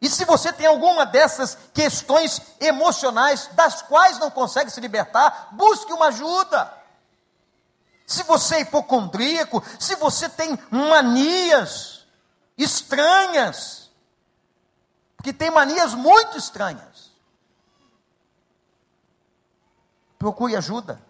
E 0.00 0.08
se 0.08 0.24
você 0.24 0.52
tem 0.52 0.66
alguma 0.66 1.04
dessas 1.04 1.56
questões 1.74 2.40
emocionais 2.58 3.48
das 3.52 3.82
quais 3.82 4.18
não 4.18 4.30
consegue 4.30 4.70
se 4.70 4.80
libertar, 4.80 5.48
busque 5.52 5.92
uma 5.92 6.06
ajuda. 6.06 6.72
Se 8.06 8.22
você 8.22 8.56
é 8.56 8.60
hipocondríaco, 8.62 9.62
se 9.78 9.94
você 9.96 10.28
tem 10.28 10.58
manias, 10.70 11.99
estranhas, 12.62 13.90
porque 15.16 15.32
tem 15.32 15.50
manias 15.50 15.94
muito 15.94 16.36
estranhas. 16.36 17.10
Procure 20.18 20.56
ajuda, 20.56 21.00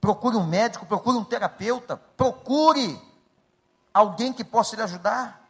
procure 0.00 0.36
um 0.36 0.46
médico, 0.46 0.86
procure 0.86 1.16
um 1.16 1.24
terapeuta, 1.24 1.96
procure 2.16 3.00
alguém 3.92 4.32
que 4.32 4.44
possa 4.44 4.76
lhe 4.76 4.82
ajudar, 4.82 5.48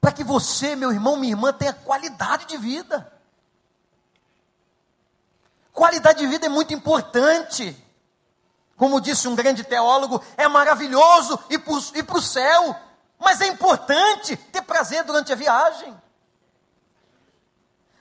para 0.00 0.12
que 0.12 0.22
você, 0.22 0.76
meu 0.76 0.92
irmão, 0.92 1.16
minha 1.16 1.32
irmã, 1.32 1.52
tenha 1.52 1.72
qualidade 1.72 2.46
de 2.46 2.56
vida. 2.56 3.12
Qualidade 5.72 6.20
de 6.20 6.26
vida 6.26 6.46
é 6.46 6.48
muito 6.48 6.72
importante. 6.72 7.76
Como 8.76 9.00
disse 9.00 9.26
um 9.26 9.34
grande 9.34 9.64
teólogo, 9.64 10.22
é 10.36 10.46
maravilhoso 10.46 11.38
ir 11.50 11.58
para 11.58 12.18
o 12.18 12.22
céu, 12.22 12.78
mas 13.18 13.40
é 13.40 13.46
importante 13.46 14.36
ter 14.36 14.62
prazer 14.62 15.04
durante 15.04 15.32
a 15.32 15.36
viagem. 15.36 15.96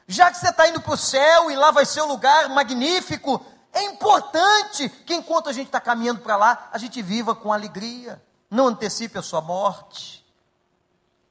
Já 0.08 0.30
que 0.30 0.38
você 0.38 0.50
está 0.50 0.68
indo 0.68 0.82
para 0.82 0.94
o 0.94 0.98
céu 0.98 1.50
e 1.50 1.56
lá 1.56 1.72
vai 1.72 1.86
ser 1.86 2.02
um 2.02 2.08
lugar 2.08 2.50
magnífico, 2.50 3.44
é 3.74 3.84
importante 3.84 4.88
que 5.06 5.16
enquanto 5.16 5.50
a 5.50 5.54
gente 5.54 5.68
está 5.68 5.82
caminhando 5.82 6.22
para 6.22 6.38
lá, 6.38 6.70
a 6.72 6.78
gente 6.78 7.02
viva 7.02 7.34
com 7.34 7.52
alegria. 7.52 8.22
Não 8.50 8.68
antecipe 8.68 9.18
a 9.18 9.22
sua 9.22 9.42
morte. 9.42 10.24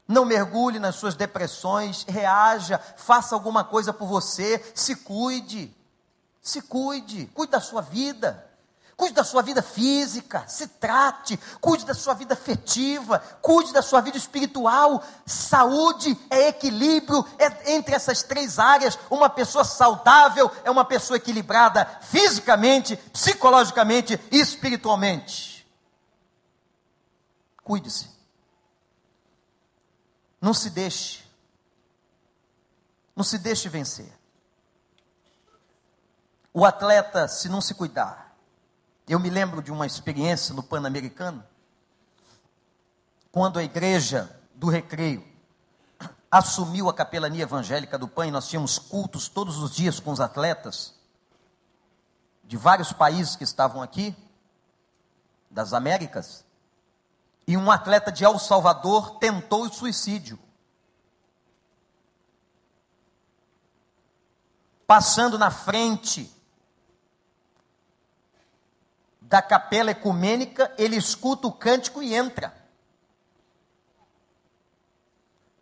Não 0.07 0.25
mergulhe 0.25 0.79
nas 0.79 0.97
suas 0.97 1.15
depressões, 1.15 2.05
reaja, 2.07 2.79
faça 2.79 3.35
alguma 3.35 3.65
coisa 3.65 3.93
por 3.93 4.07
você, 4.07 4.63
se 4.75 4.97
cuide. 4.97 5.75
Se 6.43 6.61
cuide, 6.61 7.27
cuide 7.33 7.53
da 7.53 7.61
sua 7.61 7.81
vida. 7.81 8.47
Cuide 8.97 9.15
da 9.15 9.25
sua 9.25 9.43
vida 9.43 9.61
física, 9.61 10.45
se 10.47 10.69
trate, 10.69 11.37
cuide 11.61 11.85
da 11.85 11.95
sua 11.95 12.15
vida 12.15 12.35
afetiva, 12.35 13.19
cuide 13.43 13.73
da 13.73 13.83
sua 13.83 14.01
vida 14.01 14.17
espiritual. 14.17 15.03
Saúde 15.27 16.17
é 16.31 16.49
equilíbrio 16.49 17.27
é 17.39 17.75
entre 17.75 17.95
essas 17.95 18.23
três 18.23 18.59
áreas. 18.59 18.97
Uma 19.11 19.29
pessoa 19.29 19.65
saudável 19.65 20.51
é 20.63 20.71
uma 20.71 20.85
pessoa 20.85 21.17
equilibrada 21.17 21.85
fisicamente, 22.03 22.97
psicologicamente 23.13 24.21
e 24.31 24.39
espiritualmente. 24.39 25.67
Cuide-se. 27.65 28.09
Não 30.41 30.55
se 30.55 30.71
deixe. 30.71 31.25
Não 33.17 33.25
se 33.25 33.39
deixe 33.39 33.69
vencer. 33.69 34.13
O 36.53 36.65
atleta, 36.65 37.27
se 37.27 37.49
não 37.49 37.61
se 37.61 37.75
cuidar, 37.75 38.24
eu 39.07 39.21
me 39.21 39.29
lembro 39.29 39.63
de 39.63 39.71
uma 39.71 39.87
experiência 39.87 40.55
no 40.55 40.63
Pan-Americano, 40.63 41.45
quando 43.31 43.59
a 43.59 43.65
igreja 43.65 44.41
do 44.55 44.69
Recreio 44.69 45.27
assumiu 46.31 46.89
a 46.89 46.95
capelania 46.95 47.43
evangélica 47.43 47.99
do 47.99 48.09
PAN 48.09 48.27
e 48.27 48.31
nós 48.31 48.49
tínhamos 48.49 48.79
cultos 48.79 49.29
todos 49.29 49.59
os 49.59 49.73
dias 49.73 50.01
com 50.01 50.11
os 50.11 50.21
atletas 50.21 50.95
de 52.43 52.57
vários 52.57 52.93
países 52.93 53.37
que 53.37 53.45
estavam 53.45 53.83
aqui, 53.83 54.17
das 55.51 55.73
Américas, 55.73 56.45
e 57.47 57.57
um 57.57 57.71
atleta 57.71 58.11
de 58.11 58.25
El 58.25 58.39
Salvador 58.39 59.19
tentou 59.19 59.65
o 59.65 59.73
suicídio. 59.73 60.39
Passando 64.87 65.39
na 65.39 65.51
frente 65.51 66.34
da 69.25 69.41
capela 69.43 69.91
ecumênica, 69.91 70.73
ele 70.77 70.97
escuta 70.97 71.47
o 71.47 71.53
cântico 71.53 72.03
e 72.03 72.15
entra. 72.15 72.55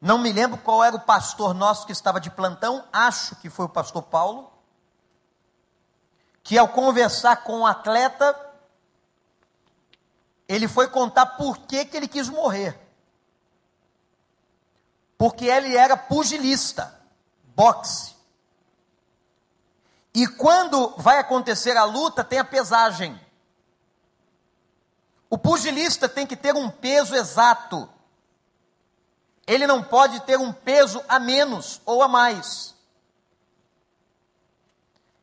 Não 0.01 0.19
me 0.19 0.33
lembro 0.33 0.59
qual 0.59 0.83
era 0.83 0.97
o 0.97 1.01
pastor 1.01 1.55
nosso 1.55 1.87
que 1.87 1.93
estava 1.93 2.21
de 2.21 2.29
plantão, 2.29 2.85
acho 2.93 3.37
que 3.37 3.49
foi 3.49 3.67
o 3.67 3.69
pastor 3.69 4.03
Paulo, 4.03 4.53
que 6.43 6.59
ao 6.59 6.69
conversar 6.69 7.45
com 7.45 7.61
o 7.61 7.67
atleta, 7.67 8.37
ele 10.49 10.67
foi 10.67 10.89
contar 10.89 11.27
por 11.27 11.59
que, 11.59 11.85
que 11.85 11.97
ele 11.97 12.09
quis 12.09 12.29
morrer. 12.29 12.79
Porque 15.17 15.45
ele 15.45 15.77
era 15.77 15.97
pugilista, 15.97 17.01
boxe. 17.55 18.17
E 20.13 20.27
quando 20.27 20.97
vai 20.99 21.19
acontecer 21.19 21.77
a 21.77 21.85
luta, 21.85 22.25
tem 22.25 22.41
a 22.41 22.45
pesagem. 22.45 23.19
O 25.33 25.39
pugilista 25.39 26.11
tem 26.11 26.27
que 26.27 26.37
ter 26.37 26.55
um 26.55 26.69
peso 26.69 27.15
exato. 27.15 27.89
Ele 29.47 29.67
não 29.67 29.83
pode 29.83 30.21
ter 30.21 30.39
um 30.39 30.53
peso 30.53 31.03
a 31.09 31.19
menos 31.19 31.81
ou 31.87 32.03
a 32.03 32.07
mais. 32.07 32.75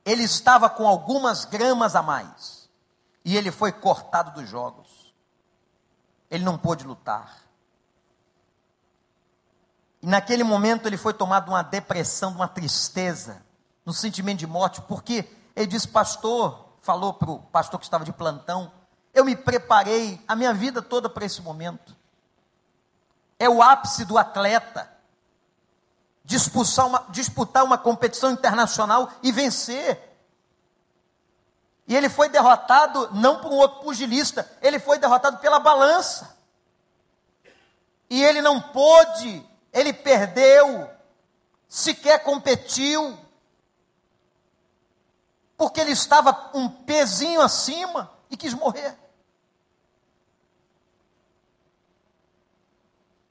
Ele 0.04 0.24
estava 0.24 0.68
com 0.68 0.88
algumas 0.88 1.46
gramas 1.46 1.96
a 1.96 2.02
mais. 2.02 2.68
E 3.24 3.38
ele 3.38 3.52
foi 3.52 3.72
cortado 3.72 4.32
dos 4.32 4.50
jogos. 4.50 5.14
Ele 6.28 6.44
não 6.44 6.58
pôde 6.58 6.88
lutar. 6.88 7.44
E 10.02 10.08
naquele 10.08 10.44
momento 10.44 10.88
ele 10.88 10.98
foi 10.98 11.14
tomado 11.14 11.50
uma 11.50 11.62
depressão, 11.62 12.32
de 12.32 12.38
uma 12.38 12.48
tristeza, 12.48 13.46
no 13.86 13.94
sentimento 13.94 14.40
de 14.40 14.48
morte, 14.48 14.82
porque 14.82 15.32
ele 15.56 15.68
disse, 15.68 15.88
pastor, 15.88 16.78
falou 16.82 17.14
para 17.14 17.30
o 17.30 17.44
pastor 17.44 17.80
que 17.80 17.86
estava 17.86 18.04
de 18.04 18.12
plantão, 18.12 18.79
eu 19.14 19.26
me 19.26 19.36
preparei 19.36 20.22
a 20.28 20.36
minha 20.36 20.54
vida 20.54 20.82
toda 20.82 21.10
para 21.10 21.26
esse 21.26 21.42
momento. 21.42 21.96
É 23.38 23.50
o 23.50 23.62
ápice 23.62 24.06
do 24.06 24.18
atleta. 24.18 24.90
Disputar 26.24 26.86
uma, 26.86 27.06
disputar 27.10 27.64
uma 27.64 27.78
competição 27.78 28.32
internacional 28.32 29.12
e 29.24 29.32
vencer. 29.32 30.10
E 31.88 31.96
ele 31.96 32.08
foi 32.08 32.30
derrotado 32.30 33.10
não 33.14 33.42
por 33.42 33.52
um 33.52 33.56
outro 33.56 33.82
pugilista, 33.82 34.50
ele 34.62 34.78
foi 34.80 35.00
derrotado 35.00 35.38
pela 35.40 35.60
balança. 35.60 36.38
E 38.08 38.24
ele 38.24 38.42
não 38.42 38.62
pôde, 38.62 39.44
ele 39.74 39.92
perdeu, 39.92 40.88
sequer 41.68 42.24
competiu, 42.24 43.18
porque 45.58 45.80
ele 45.82 45.92
estava 45.92 46.52
um 46.54 46.70
pezinho 46.70 47.42
acima 47.42 48.19
e 48.30 48.38
quis 48.38 48.54
morrer. 48.54 48.98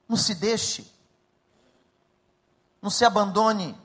Não 0.09 0.17
se 0.17 0.35
deixe. 0.35 0.91
Não 2.81 2.91
se 2.91 3.05
abandone 3.05 3.79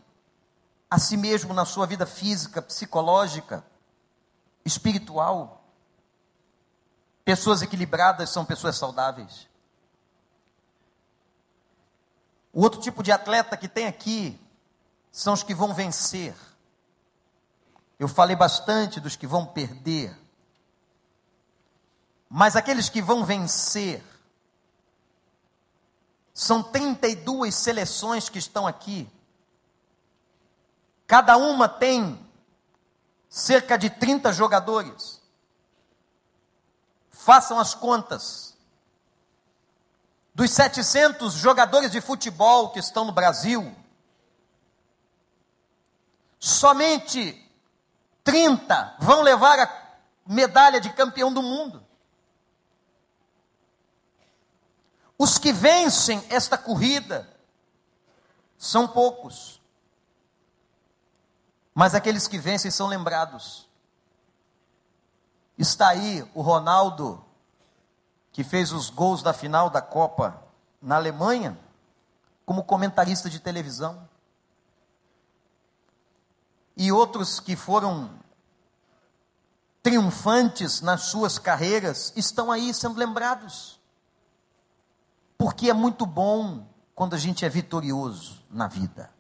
a 0.90 1.00
si 1.00 1.18
mesmo 1.18 1.54
na 1.54 1.66
sua 1.66 1.86
vida 1.86 2.06
física, 2.06 2.62
psicológica, 2.62 3.66
espiritual. 4.64 5.64
Pessoas 7.26 7.62
equilibradas 7.62 8.30
são 8.30 8.46
pessoas 8.46 8.78
saudáveis. 8.78 9.48
O 12.54 12.62
outro 12.62 12.80
tipo 12.80 13.02
de 13.02 13.12
atleta 13.12 13.58
que 13.58 13.68
tem 13.68 13.88
aqui 13.88 14.40
são 15.12 15.34
os 15.34 15.42
que 15.42 15.56
vão 15.56 15.74
vencer. 15.74 16.36
Eu 17.98 18.08
falei 18.08 18.36
bastante 18.36 19.00
dos 19.00 19.16
que 19.16 19.26
vão 19.26 19.46
perder. 19.46 20.16
Mas 22.36 22.56
aqueles 22.56 22.90
que 22.90 23.00
vão 23.00 23.24
vencer 23.24 24.04
São 26.34 26.64
32 26.64 27.54
seleções 27.54 28.28
que 28.28 28.40
estão 28.40 28.66
aqui. 28.66 29.08
Cada 31.06 31.38
uma 31.38 31.70
tem 31.70 32.20
cerca 33.30 33.78
de 33.78 33.88
30 33.88 34.34
jogadores. 34.34 35.22
Façam 37.12 37.60
as 37.60 37.76
contas. 37.76 38.58
Dos 40.34 40.50
700 40.50 41.36
jogadores 41.36 41.92
de 41.92 42.02
futebol 42.02 42.72
que 42.72 42.80
estão 42.80 43.06
no 43.06 43.12
Brasil, 43.12 43.76
somente 46.40 47.48
30 48.24 48.96
vão 48.98 49.22
levar 49.22 49.60
a 49.60 49.98
medalha 50.26 50.82
de 50.82 50.92
campeão 50.92 51.32
do 51.32 51.44
mundo. 51.44 51.83
Os 55.24 55.38
que 55.38 55.54
vencem 55.54 56.22
esta 56.30 56.58
corrida 56.58 57.26
são 58.58 58.86
poucos. 58.86 59.62
Mas 61.74 61.96
aqueles 61.96 62.28
que 62.28 62.38
vencem 62.38 62.70
são 62.70 62.88
lembrados. 62.88 63.66
Está 65.58 65.88
aí 65.88 66.30
o 66.34 66.42
Ronaldo, 66.42 67.24
que 68.34 68.44
fez 68.44 68.74
os 68.74 68.90
gols 68.90 69.24
da 69.24 69.32
final 69.32 69.70
da 69.70 69.82
Copa 69.82 70.44
na 70.82 70.98
Alemanha, 70.98 71.58
como 72.46 72.62
comentarista 72.62 73.30
de 73.30 73.40
televisão. 73.40 74.10
E 76.76 76.92
outros 76.92 77.40
que 77.40 77.56
foram 77.56 78.10
triunfantes 79.82 80.82
nas 80.82 81.04
suas 81.04 81.40
carreiras 81.40 82.12
estão 82.14 82.52
aí 82.52 82.74
sendo 82.74 83.00
lembrados. 83.00 83.73
Porque 85.44 85.70
é 85.70 85.74
muito 85.74 86.06
bom 86.06 86.66
quando 86.96 87.16
a 87.16 87.18
gente 87.18 87.44
é 87.44 87.50
vitorioso 87.50 88.42
na 88.50 88.66
vida. 88.66 89.14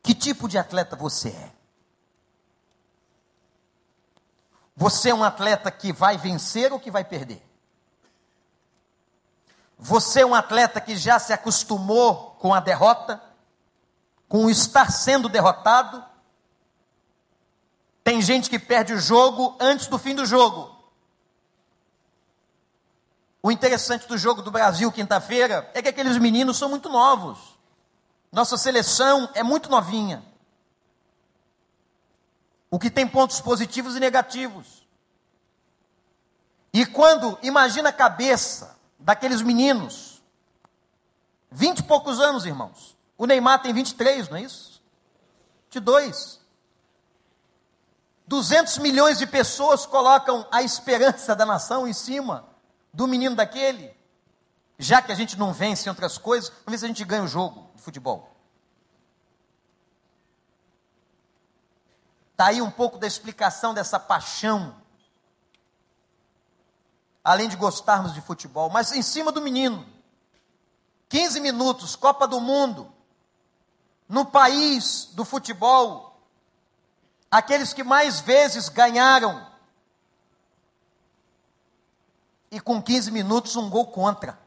Que 0.00 0.14
tipo 0.14 0.48
de 0.48 0.56
atleta 0.56 0.94
você 0.94 1.30
é? 1.30 1.52
Você 4.76 5.10
é 5.10 5.14
um 5.14 5.24
atleta 5.24 5.68
que 5.68 5.92
vai 5.92 6.16
vencer 6.16 6.72
ou 6.72 6.78
que 6.78 6.92
vai 6.92 7.04
perder? 7.04 7.44
Você 9.76 10.20
é 10.20 10.26
um 10.26 10.36
atleta 10.36 10.80
que 10.80 10.96
já 10.96 11.18
se 11.18 11.32
acostumou 11.32 12.36
com 12.38 12.54
a 12.54 12.60
derrota, 12.60 13.20
com 14.28 14.44
o 14.44 14.50
estar 14.50 14.92
sendo 14.92 15.28
derrotado? 15.28 16.04
Tem 18.04 18.22
gente 18.22 18.48
que 18.48 18.60
perde 18.60 18.92
o 18.92 19.00
jogo 19.00 19.56
antes 19.58 19.88
do 19.88 19.98
fim 19.98 20.14
do 20.14 20.24
jogo. 20.24 20.71
O 23.42 23.50
interessante 23.50 24.06
do 24.06 24.16
jogo 24.16 24.40
do 24.40 24.52
Brasil 24.52 24.92
quinta-feira 24.92 25.68
é 25.74 25.82
que 25.82 25.88
aqueles 25.88 26.16
meninos 26.16 26.56
são 26.56 26.68
muito 26.68 26.88
novos. 26.88 27.58
Nossa 28.30 28.56
seleção 28.56 29.28
é 29.34 29.42
muito 29.42 29.68
novinha. 29.68 30.24
O 32.70 32.78
que 32.78 32.88
tem 32.88 33.06
pontos 33.06 33.40
positivos 33.40 33.96
e 33.96 34.00
negativos. 34.00 34.86
E 36.72 36.86
quando 36.86 37.36
imagina 37.42 37.88
a 37.88 37.92
cabeça 37.92 38.78
daqueles 38.98 39.42
meninos, 39.42 40.22
vinte 41.50 41.80
e 41.80 41.82
poucos 41.82 42.20
anos, 42.20 42.46
irmãos. 42.46 42.96
O 43.18 43.26
Neymar 43.26 43.60
tem 43.60 43.74
23, 43.74 44.28
não 44.28 44.36
é 44.36 44.42
isso? 44.42 44.80
22. 45.64 46.40
200 48.26 48.78
milhões 48.78 49.18
de 49.18 49.26
pessoas 49.26 49.84
colocam 49.84 50.46
a 50.50 50.62
esperança 50.62 51.34
da 51.34 51.44
nação 51.44 51.86
em 51.88 51.92
cima 51.92 52.51
do 52.92 53.06
menino 53.06 53.34
daquele. 53.34 53.96
Já 54.78 55.00
que 55.00 55.12
a 55.12 55.14
gente 55.14 55.38
não 55.38 55.52
vence 55.52 55.88
em 55.88 55.90
outras 55.90 56.18
coisas, 56.18 56.50
vamos 56.50 56.72
ver 56.72 56.78
se 56.78 56.84
a 56.84 56.88
gente 56.88 57.04
ganha 57.04 57.22
o 57.22 57.28
jogo 57.28 57.70
de 57.74 57.82
futebol. 57.82 58.32
Está 62.32 62.46
aí 62.46 62.60
um 62.60 62.70
pouco 62.70 62.98
da 62.98 63.06
explicação 63.06 63.72
dessa 63.72 64.00
paixão. 64.00 64.74
Além 67.22 67.48
de 67.48 67.56
gostarmos 67.56 68.12
de 68.12 68.20
futebol, 68.20 68.68
mas 68.68 68.90
em 68.90 69.02
cima 69.02 69.30
do 69.30 69.40
menino. 69.40 69.86
15 71.08 71.40
minutos, 71.40 71.94
Copa 71.94 72.26
do 72.26 72.40
Mundo. 72.40 72.92
No 74.08 74.26
país 74.26 75.10
do 75.12 75.24
futebol, 75.24 76.20
aqueles 77.30 77.72
que 77.72 77.84
mais 77.84 78.20
vezes 78.20 78.68
ganharam. 78.68 79.46
E 82.52 82.60
com 82.60 82.82
15 82.82 83.10
minutos, 83.10 83.56
um 83.56 83.70
gol 83.70 83.86
contra. 83.86 84.38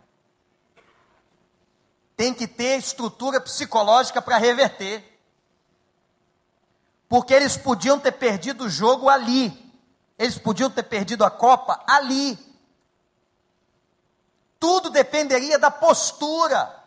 Tem 2.16 2.36
que 2.36 2.48
ter 2.48 2.78
estrutura 2.78 3.42
psicológica 3.42 4.22
para 4.22 4.38
reverter. 4.38 5.04
Porque 7.10 7.34
eles 7.34 7.58
podiam 7.58 8.00
ter 8.00 8.12
perdido 8.12 8.66
o 8.66 8.70
jogo 8.70 9.10
ali. 9.10 9.74
Eles 10.20 10.38
podiam 10.38 10.70
ter 10.70 10.84
perdido 10.84 11.26
a 11.26 11.32
Copa 11.32 11.84
ali. 11.88 12.38
Tudo 14.60 14.92
dependeria 14.92 15.58
da 15.58 15.72
postura. 15.72 16.84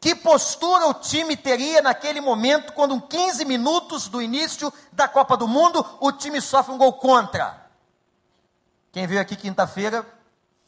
Que 0.00 0.14
postura 0.14 0.86
o 0.86 0.94
time 0.94 1.36
teria 1.36 1.82
naquele 1.82 2.22
momento, 2.22 2.72
quando 2.72 2.98
15 3.02 3.44
minutos 3.44 4.08
do 4.08 4.22
início 4.22 4.72
da 4.90 5.06
Copa 5.06 5.36
do 5.36 5.46
Mundo, 5.46 5.84
o 6.00 6.10
time 6.10 6.40
sofre 6.40 6.72
um 6.72 6.78
gol 6.78 6.94
contra? 6.94 7.63
Quem 8.94 9.08
veio 9.08 9.20
aqui 9.20 9.34
quinta-feira, 9.34 10.06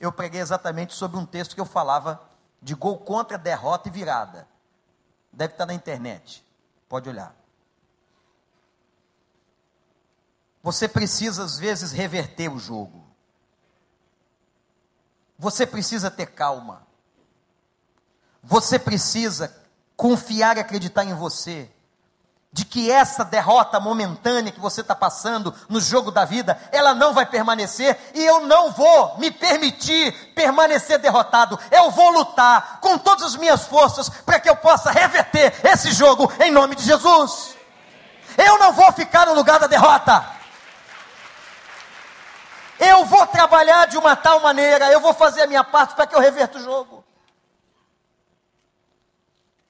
eu 0.00 0.10
preguei 0.10 0.40
exatamente 0.40 0.92
sobre 0.94 1.16
um 1.16 1.24
texto 1.24 1.54
que 1.54 1.60
eu 1.60 1.64
falava 1.64 2.20
de 2.60 2.74
gol 2.74 2.98
contra, 2.98 3.38
derrota 3.38 3.88
e 3.88 3.92
virada. 3.92 4.48
Deve 5.32 5.52
estar 5.52 5.64
na 5.64 5.72
internet. 5.72 6.44
Pode 6.88 7.08
olhar. 7.08 7.32
Você 10.60 10.88
precisa, 10.88 11.44
às 11.44 11.56
vezes, 11.56 11.92
reverter 11.92 12.52
o 12.52 12.58
jogo. 12.58 13.06
Você 15.38 15.64
precisa 15.64 16.10
ter 16.10 16.26
calma. 16.26 16.84
Você 18.42 18.76
precisa 18.76 19.56
confiar 19.96 20.56
e 20.56 20.60
acreditar 20.60 21.04
em 21.04 21.14
você. 21.14 21.70
De 22.52 22.64
que 22.64 22.90
essa 22.90 23.24
derrota 23.24 23.78
momentânea 23.78 24.50
que 24.50 24.60
você 24.60 24.80
está 24.80 24.94
passando 24.94 25.54
no 25.68 25.80
jogo 25.80 26.10
da 26.10 26.24
vida, 26.24 26.58
ela 26.72 26.94
não 26.94 27.12
vai 27.12 27.26
permanecer 27.26 27.98
e 28.14 28.24
eu 28.24 28.40
não 28.46 28.70
vou 28.70 29.18
me 29.18 29.30
permitir 29.30 30.12
permanecer 30.34 30.98
derrotado. 30.98 31.58
Eu 31.70 31.90
vou 31.90 32.10
lutar 32.10 32.78
com 32.80 32.96
todas 32.96 33.24
as 33.24 33.36
minhas 33.36 33.66
forças 33.66 34.08
para 34.08 34.40
que 34.40 34.48
eu 34.48 34.56
possa 34.56 34.90
reverter 34.90 35.54
esse 35.64 35.92
jogo 35.92 36.32
em 36.40 36.50
nome 36.50 36.74
de 36.76 36.84
Jesus. 36.84 37.56
Eu 38.38 38.58
não 38.58 38.72
vou 38.72 38.90
ficar 38.92 39.26
no 39.26 39.34
lugar 39.34 39.58
da 39.58 39.66
derrota. 39.66 40.24
Eu 42.78 43.04
vou 43.06 43.26
trabalhar 43.26 43.86
de 43.86 43.96
uma 43.96 44.14
tal 44.14 44.40
maneira, 44.40 44.90
eu 44.90 45.00
vou 45.00 45.14
fazer 45.14 45.42
a 45.42 45.46
minha 45.46 45.64
parte 45.64 45.94
para 45.94 46.06
que 46.06 46.14
eu 46.14 46.20
reverta 46.20 46.58
o 46.58 46.62
jogo. 46.62 47.05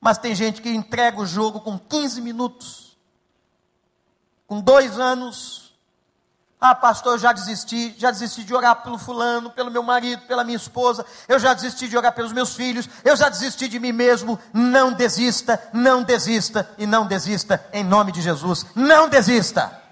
Mas 0.00 0.18
tem 0.18 0.34
gente 0.34 0.62
que 0.62 0.68
entrega 0.68 1.20
o 1.20 1.26
jogo 1.26 1.60
com 1.60 1.78
15 1.78 2.20
minutos, 2.20 2.96
com 4.46 4.60
dois 4.60 4.98
anos. 4.98 5.74
Ah, 6.60 6.74
pastor, 6.74 7.14
eu 7.14 7.18
já 7.18 7.32
desisti, 7.32 7.94
já 7.98 8.10
desisti 8.10 8.42
de 8.42 8.54
orar 8.54 8.82
pelo 8.82 8.98
fulano, 8.98 9.50
pelo 9.50 9.70
meu 9.70 9.82
marido, 9.82 10.22
pela 10.26 10.42
minha 10.42 10.56
esposa, 10.56 11.04
eu 11.28 11.38
já 11.38 11.52
desisti 11.52 11.86
de 11.86 11.96
orar 11.96 12.14
pelos 12.14 12.32
meus 12.32 12.54
filhos, 12.54 12.88
eu 13.04 13.14
já 13.14 13.28
desisti 13.28 13.68
de 13.68 13.78
mim 13.78 13.92
mesmo. 13.92 14.38
Não 14.52 14.92
desista, 14.92 15.62
não 15.72 16.02
desista 16.02 16.68
e 16.78 16.86
não 16.86 17.06
desista, 17.06 17.64
em 17.72 17.84
nome 17.84 18.10
de 18.10 18.22
Jesus. 18.22 18.66
Não 18.74 19.08
desista. 19.08 19.82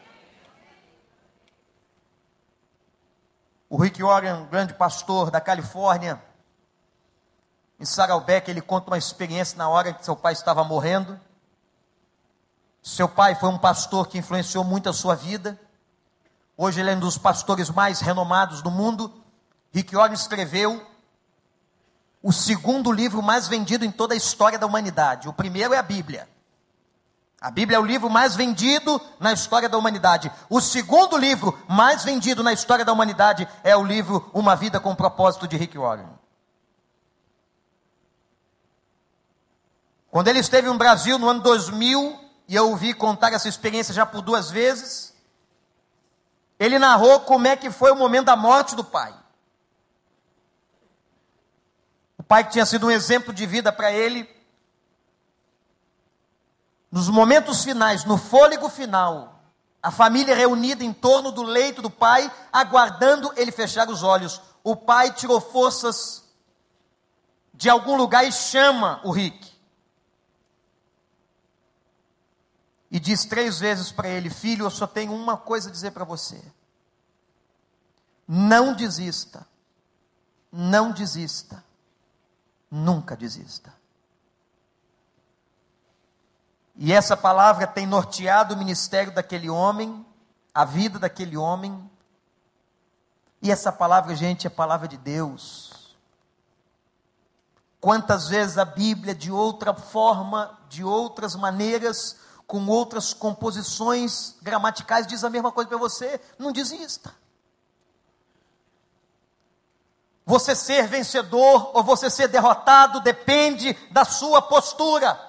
O 3.69 3.77
Rick 3.77 4.03
Warren, 4.03 4.47
grande 4.51 4.73
pastor 4.73 5.31
da 5.31 5.41
Califórnia, 5.41 6.23
em 7.85 7.87
Saddleback, 7.87 8.51
ele 8.51 8.63
conta 8.63 8.91
uma 8.91 8.97
experiência 8.97 9.59
na 9.59 9.69
hora 9.69 9.93
que 9.93 10.03
seu 10.03 10.17
pai 10.17 10.33
estava 10.33 10.65
morrendo. 10.65 11.21
Seu 12.83 13.07
pai 13.07 13.35
foi 13.35 13.51
um 13.51 13.59
pastor 13.59 14.09
que 14.09 14.17
influenciou 14.17 14.65
muito 14.65 14.89
a 14.89 14.93
sua 14.93 15.15
vida. 15.15 15.61
Hoje 16.57 16.81
ele 16.81 16.91
é 16.91 16.97
um 16.97 17.01
dos 17.01 17.19
pastores 17.19 17.69
mais 17.69 18.01
renomados 18.01 18.63
do 18.63 18.71
mundo. 18.71 19.13
Rick 19.71 19.95
Warren 19.95 20.15
escreveu 20.15 20.83
o 22.23 22.33
segundo 22.33 22.91
livro 22.91 23.23
mais 23.23 23.49
vendido 23.49 23.85
em 23.85 23.91
toda 23.91 24.15
a 24.15 24.17
história 24.17 24.59
da 24.59 24.67
humanidade. 24.67 25.29
O 25.29 25.33
primeiro 25.35 25.75
é 25.75 25.77
a 25.77 25.83
Bíblia. 25.83 26.27
A 27.39 27.51
Bíblia 27.51 27.77
é 27.77 27.81
o 27.81 27.85
livro 27.85 28.09
mais 28.09 28.35
vendido 28.35 28.99
na 29.21 29.31
história 29.31 29.69
da 29.69 29.77
humanidade. 29.77 30.33
O 30.49 30.59
segundo 30.59 31.19
livro 31.19 31.59
mais 31.69 32.03
vendido 32.03 32.43
na 32.43 32.55
história 32.55 32.85
da 32.85 32.95
humanidade 32.95 33.47
é 33.63 33.77
o 33.77 33.85
livro 33.85 34.31
Uma 34.33 34.57
Vida 34.57 34.81
com 34.81 34.95
Propósito 34.95 35.47
de 35.47 35.59
Rick 35.59 35.77
Warren. 35.77 36.24
Quando 40.15 40.29
ele 40.29 40.39
esteve 40.39 40.69
no 40.69 40.79
Brasil 40.79 41.19
no 41.19 41.29
ano 41.29 41.41
2000, 41.41 42.21
e 42.47 42.55
eu 42.55 42.69
ouvi 42.69 42.95
contar 42.95 43.33
essa 43.33 43.49
experiência 43.49 43.93
já 43.93 44.07
por 44.07 44.23
duas 44.23 44.49
vezes, 44.49 45.13
ele 46.57 46.79
narrou 46.79 47.19
como 47.23 47.49
é 47.49 47.57
que 47.57 47.69
foi 47.69 47.91
o 47.91 47.97
momento 47.97 48.27
da 48.27 48.37
morte 48.37 48.77
do 48.77 48.85
pai. 48.85 49.13
pai 52.29 52.45
que 52.45 52.53
tinha 52.53 52.65
sido 52.65 52.87
um 52.87 52.93
exemplo 52.93 53.35
de 53.35 53.45
vida 53.45 53.73
para 53.73 53.91
ele, 53.91 54.33
nos 56.93 57.09
momentos 57.09 57.65
finais, 57.65 58.05
no 58.05 58.17
fôlego 58.17 58.69
final, 58.69 59.43
a 59.83 59.91
família 59.91 60.37
reunida 60.37 60.85
em 60.85 60.93
torno 60.93 61.33
do 61.33 61.43
leito 61.43 61.83
do 61.83 61.91
pai, 61.91 62.31
aguardando 62.53 63.33
ele 63.37 63.51
fechar 63.51 63.91
os 63.91 64.05
olhos. 64.05 64.41
O 64.63 64.77
pai 64.77 65.13
tirou 65.13 65.41
forças 65.41 66.23
de 67.53 67.69
algum 67.69 67.97
lugar 67.97 68.25
e 68.25 68.31
chama 68.31 69.01
o 69.03 69.11
Rick. 69.11 69.54
E 72.95 73.01
diz 73.01 73.25
três 73.25 73.59
vezes 73.59 73.91
para 73.91 74.09
ele: 74.09 74.31
Filho, 74.31 74.67
eu 74.67 74.71
só 74.71 74.87
tenho 74.87 75.13
uma 75.13 75.37
coisa 75.37 75.69
a 75.69 75.73
dizer 75.73 75.91
para 75.91 76.05
você. 76.05 76.41
Não 78.25 78.73
desista. 78.73 79.45
Não 80.53 80.93
desista. 80.93 81.65
Nunca 82.71 83.17
desista. 83.17 83.75
E 86.77 86.93
essa 86.93 87.17
palavra 87.17 87.67
tem 87.67 87.85
norteado 87.85 88.55
o 88.55 88.57
ministério 88.57 89.13
daquele 89.13 89.51
homem, 89.51 90.07
a 90.55 90.65
vida 90.65 90.97
daquele 90.97 91.37
homem. 91.37 91.91
E 93.43 93.51
essa 93.51 93.73
palavra, 93.73 94.15
gente, 94.15 94.47
é 94.47 94.51
palavra 94.51 94.87
de 94.87 94.97
Deus. 94.97 95.97
Quantas 97.81 98.29
vezes 98.29 98.57
a 98.57 98.65
Bíblia, 98.65 99.17
de 99.17 99.33
outra 99.33 99.75
forma, 99.75 100.57
de 100.69 100.85
outras 100.85 101.35
maneiras, 101.35 102.23
com 102.55 102.65
outras 102.69 103.13
composições 103.13 104.37
gramaticais, 104.41 105.09
diz 105.09 105.25
a 105.25 105.29
mesma 105.29 105.51
coisa 105.51 105.69
para 105.69 105.77
você: 105.77 106.21
não 106.39 106.53
desista. 106.53 107.13
Você 110.25 110.55
ser 110.55 110.87
vencedor 110.87 111.77
ou 111.77 111.83
você 111.83 112.09
ser 112.09 112.29
derrotado 112.29 113.01
depende 113.01 113.73
da 113.91 114.05
sua 114.05 114.41
postura. 114.41 115.21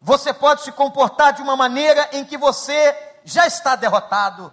Você 0.00 0.32
pode 0.32 0.62
se 0.62 0.72
comportar 0.72 1.34
de 1.34 1.42
uma 1.42 1.54
maneira 1.54 2.08
em 2.12 2.24
que 2.24 2.38
você 2.38 2.96
já 3.22 3.46
está 3.46 3.76
derrotado. 3.76 4.50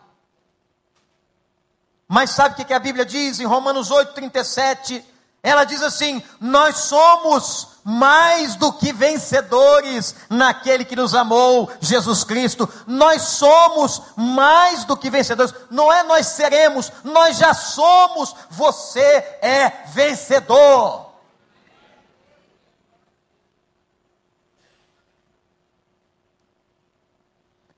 Mas 2.05 2.31
sabe 2.31 2.61
o 2.61 2.65
que 2.65 2.73
a 2.73 2.79
Bíblia 2.79 3.05
diz 3.05 3.39
em 3.39 3.45
Romanos 3.45 3.89
8,37? 3.89 5.05
Ela 5.41 5.63
diz 5.63 5.81
assim: 5.81 6.21
Nós 6.41 6.75
somos 6.79 7.76
mais 7.89 8.57
do 8.57 8.73
que 8.73 8.91
vencedores 8.91 10.13
naquele 10.29 10.83
que 10.83 10.93
nos 10.93 11.15
amou, 11.15 11.71
Jesus 11.79 12.25
Cristo. 12.25 12.67
Nós 12.85 13.21
somos 13.21 14.01
mais 14.17 14.83
do 14.83 14.97
que 14.97 15.09
vencedores. 15.09 15.53
Não 15.71 15.91
é 15.91 16.03
nós 16.03 16.27
seremos, 16.27 16.91
nós 17.01 17.37
já 17.37 17.53
somos. 17.53 18.35
Você 18.49 18.99
é 19.41 19.85
vencedor. 19.87 21.13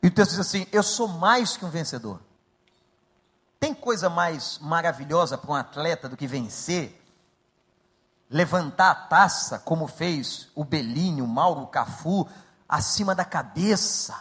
E 0.01 0.07
o 0.07 0.11
texto 0.11 0.31
diz 0.31 0.39
assim: 0.39 0.65
Eu 0.71 0.81
sou 0.81 1.07
mais 1.07 1.55
que 1.55 1.63
um 1.63 1.69
vencedor. 1.69 2.19
Tem 3.59 3.75
coisa 3.75 4.09
mais 4.09 4.57
maravilhosa 4.57 5.37
para 5.37 5.51
um 5.51 5.55
atleta 5.55 6.09
do 6.09 6.17
que 6.17 6.25
vencer? 6.25 6.98
Levantar 8.29 8.91
a 8.91 8.95
taça, 8.95 9.59
como 9.59 9.87
fez 9.87 10.49
o 10.53 10.63
Belinho, 10.63 11.25
Mauro, 11.25 11.65
Cafu, 11.67 12.27
acima 12.67 13.15
da 13.15 13.25
cabeça. 13.25 14.15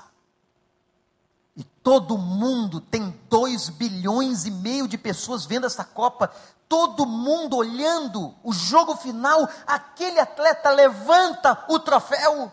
E 1.55 1.63
todo 1.63 2.17
mundo 2.17 2.81
tem 2.81 3.11
2 3.29 3.69
bilhões 3.71 4.47
e 4.47 4.51
meio 4.51 4.89
de 4.89 4.97
pessoas 4.97 5.45
vendo 5.45 5.67
essa 5.67 5.85
Copa, 5.85 6.31
todo 6.69 7.05
mundo 7.05 7.57
olhando 7.57 8.35
o 8.45 8.53
jogo 8.53 8.97
final, 8.97 9.49
aquele 9.67 10.21
atleta 10.21 10.71
levanta 10.71 11.65
o 11.69 11.79
troféu. 11.79 12.53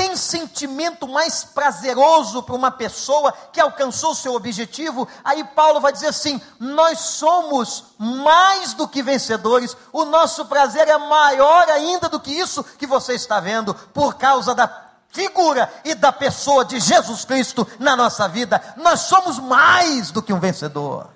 Tem 0.00 0.16
sentimento 0.16 1.06
mais 1.06 1.44
prazeroso 1.44 2.42
para 2.42 2.54
uma 2.54 2.70
pessoa 2.70 3.32
que 3.52 3.60
alcançou 3.60 4.14
seu 4.14 4.32
objetivo? 4.32 5.06
Aí 5.22 5.44
Paulo 5.44 5.78
vai 5.78 5.92
dizer 5.92 6.06
assim: 6.06 6.40
nós 6.58 6.98
somos 7.00 7.84
mais 7.98 8.72
do 8.72 8.88
que 8.88 9.02
vencedores, 9.02 9.76
o 9.92 10.06
nosso 10.06 10.46
prazer 10.46 10.88
é 10.88 10.96
maior 10.96 11.68
ainda 11.68 12.08
do 12.08 12.18
que 12.18 12.30
isso 12.30 12.64
que 12.64 12.86
você 12.86 13.12
está 13.12 13.40
vendo, 13.40 13.74
por 13.74 14.14
causa 14.14 14.54
da 14.54 14.88
figura 15.10 15.70
e 15.84 15.94
da 15.94 16.10
pessoa 16.10 16.64
de 16.64 16.80
Jesus 16.80 17.26
Cristo 17.26 17.68
na 17.78 17.94
nossa 17.94 18.26
vida. 18.26 18.58
Nós 18.78 19.00
somos 19.00 19.38
mais 19.38 20.10
do 20.10 20.22
que 20.22 20.32
um 20.32 20.40
vencedor. 20.40 21.10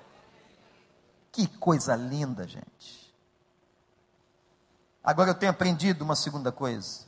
Que 1.31 1.47
coisa 1.47 1.95
linda, 1.95 2.47
gente. 2.47 3.11
Agora 5.03 5.31
eu 5.31 5.35
tenho 5.35 5.51
aprendido 5.51 6.03
uma 6.03 6.15
segunda 6.15 6.51
coisa. 6.51 7.04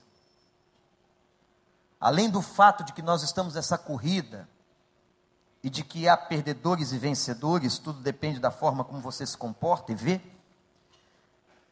Além 1.99 2.29
do 2.29 2.41
fato 2.41 2.83
de 2.83 2.93
que 2.93 3.01
nós 3.01 3.23
estamos 3.23 3.55
nessa 3.55 3.77
corrida 3.77 4.47
e 5.63 5.69
de 5.69 5.83
que 5.83 6.07
há 6.07 6.15
perdedores 6.15 6.91
e 6.91 6.97
vencedores, 6.97 7.79
tudo 7.79 7.99
depende 8.01 8.39
da 8.39 8.51
forma 8.51 8.83
como 8.83 9.01
você 9.01 9.25
se 9.25 9.35
comporta 9.35 9.91
e 9.91 9.95
vê. 9.95 10.21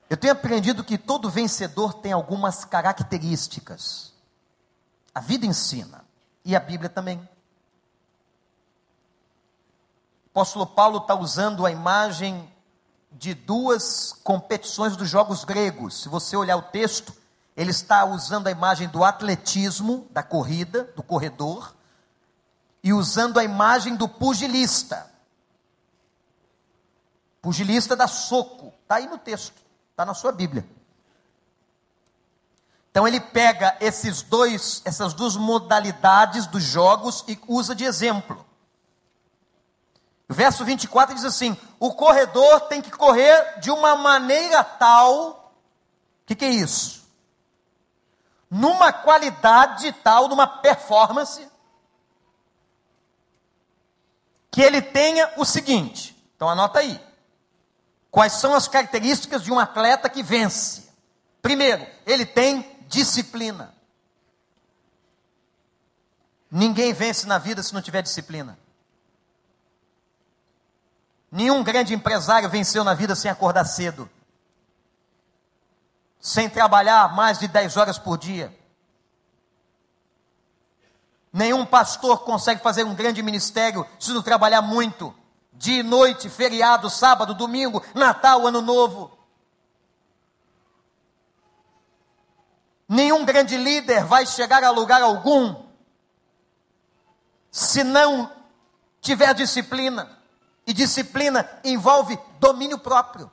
Eu 0.09 0.17
tenho 0.17 0.33
aprendido 0.33 0.83
que 0.83 0.97
todo 0.97 1.29
vencedor 1.29 1.93
tem 1.93 2.11
algumas 2.11 2.65
características. 2.65 4.13
A 5.13 5.19
vida 5.19 5.45
ensina 5.45 6.03
e 6.43 6.55
a 6.55 6.59
Bíblia 6.59 6.89
também. 6.89 7.17
O 10.27 10.39
apóstolo 10.39 10.67
Paulo 10.67 10.97
está 10.97 11.15
usando 11.15 11.65
a 11.65 11.71
imagem 11.71 12.51
de 13.11 13.33
duas 13.33 14.11
competições 14.23 14.97
dos 14.97 15.09
jogos 15.09 15.45
gregos. 15.45 16.01
Se 16.01 16.09
você 16.09 16.35
olhar 16.35 16.57
o 16.57 16.61
texto, 16.63 17.13
ele 17.55 17.71
está 17.71 18.03
usando 18.03 18.47
a 18.47 18.51
imagem 18.51 18.87
do 18.89 19.03
atletismo, 19.03 20.07
da 20.11 20.21
corrida, 20.21 20.83
do 20.95 21.01
corredor, 21.01 21.73
e 22.83 22.91
usando 22.91 23.39
a 23.39 23.43
imagem 23.43 23.95
do 23.95 24.07
pugilista. 24.07 25.09
Pugilista 27.41 27.95
dá 27.95 28.07
soco, 28.07 28.73
está 28.83 28.95
aí 28.95 29.07
no 29.07 29.17
texto, 29.17 29.55
está 29.91 30.05
na 30.05 30.13
sua 30.13 30.31
Bíblia. 30.31 30.65
Então 32.91 33.07
ele 33.07 33.19
pega 33.19 33.77
esses 33.79 34.21
dois, 34.21 34.81
essas 34.85 35.13
duas 35.13 35.35
modalidades 35.35 36.47
dos 36.47 36.63
jogos 36.63 37.23
e 37.27 37.39
usa 37.47 37.75
de 37.75 37.85
exemplo. 37.85 38.45
O 40.27 40.33
verso 40.33 40.65
24 40.65 41.13
diz 41.13 41.23
assim: 41.23 41.57
o 41.79 41.93
corredor 41.93 42.61
tem 42.61 42.81
que 42.81 42.91
correr 42.91 43.59
de 43.59 43.69
uma 43.69 43.95
maneira 43.95 44.63
tal. 44.63 45.53
O 46.23 46.25
que, 46.25 46.35
que 46.35 46.45
é 46.45 46.49
isso? 46.49 47.04
Numa 48.55 48.93
qualidade 48.93 49.91
tal, 50.01 50.29
numa 50.29 50.47
performance, 50.47 51.45
que 54.49 54.61
ele 54.61 54.81
tenha 54.81 55.33
o 55.35 55.43
seguinte. 55.43 56.15
Então 56.33 56.47
anota 56.47 56.79
aí. 56.79 56.97
Quais 58.09 58.31
são 58.31 58.53
as 58.55 58.69
características 58.69 59.43
de 59.43 59.51
um 59.51 59.59
atleta 59.59 60.09
que 60.09 60.23
vence? 60.23 60.89
Primeiro, 61.41 61.85
ele 62.05 62.25
tem 62.25 62.79
disciplina. 62.87 63.75
Ninguém 66.49 66.93
vence 66.93 67.27
na 67.27 67.37
vida 67.37 67.61
se 67.61 67.73
não 67.73 67.81
tiver 67.81 68.01
disciplina. 68.03 68.57
Nenhum 71.29 71.61
grande 71.61 71.93
empresário 71.93 72.49
venceu 72.49 72.85
na 72.85 72.93
vida 72.93 73.17
sem 73.17 73.29
acordar 73.29 73.65
cedo 73.65 74.09
sem 76.25 76.49
trabalhar 76.49 77.13
mais 77.13 77.37
de 77.37 77.47
10 77.47 77.77
horas 77.77 77.99
por 77.99 78.17
dia. 78.17 78.51
Nenhum 81.31 81.63
pastor 81.63 82.23
consegue 82.23 82.63
fazer 82.63 82.83
um 82.83 82.95
grande 82.95 83.21
ministério 83.21 83.85
se 83.99 84.11
não 84.11 84.23
trabalhar 84.23 84.63
muito. 84.63 85.13
Dia 85.53 85.81
e 85.81 85.83
noite, 85.83 86.27
feriado, 86.27 86.89
sábado, 86.89 87.35
domingo, 87.35 87.83
Natal, 87.93 88.47
Ano 88.47 88.59
Novo. 88.59 89.15
Nenhum 92.89 93.23
grande 93.23 93.55
líder 93.55 94.03
vai 94.03 94.25
chegar 94.25 94.63
a 94.63 94.71
lugar 94.71 95.03
algum 95.03 95.63
se 97.51 97.83
não 97.83 98.31
tiver 98.99 99.31
disciplina. 99.35 100.17
E 100.65 100.73
disciplina 100.73 101.47
envolve 101.63 102.17
domínio 102.39 102.79
próprio. 102.79 103.31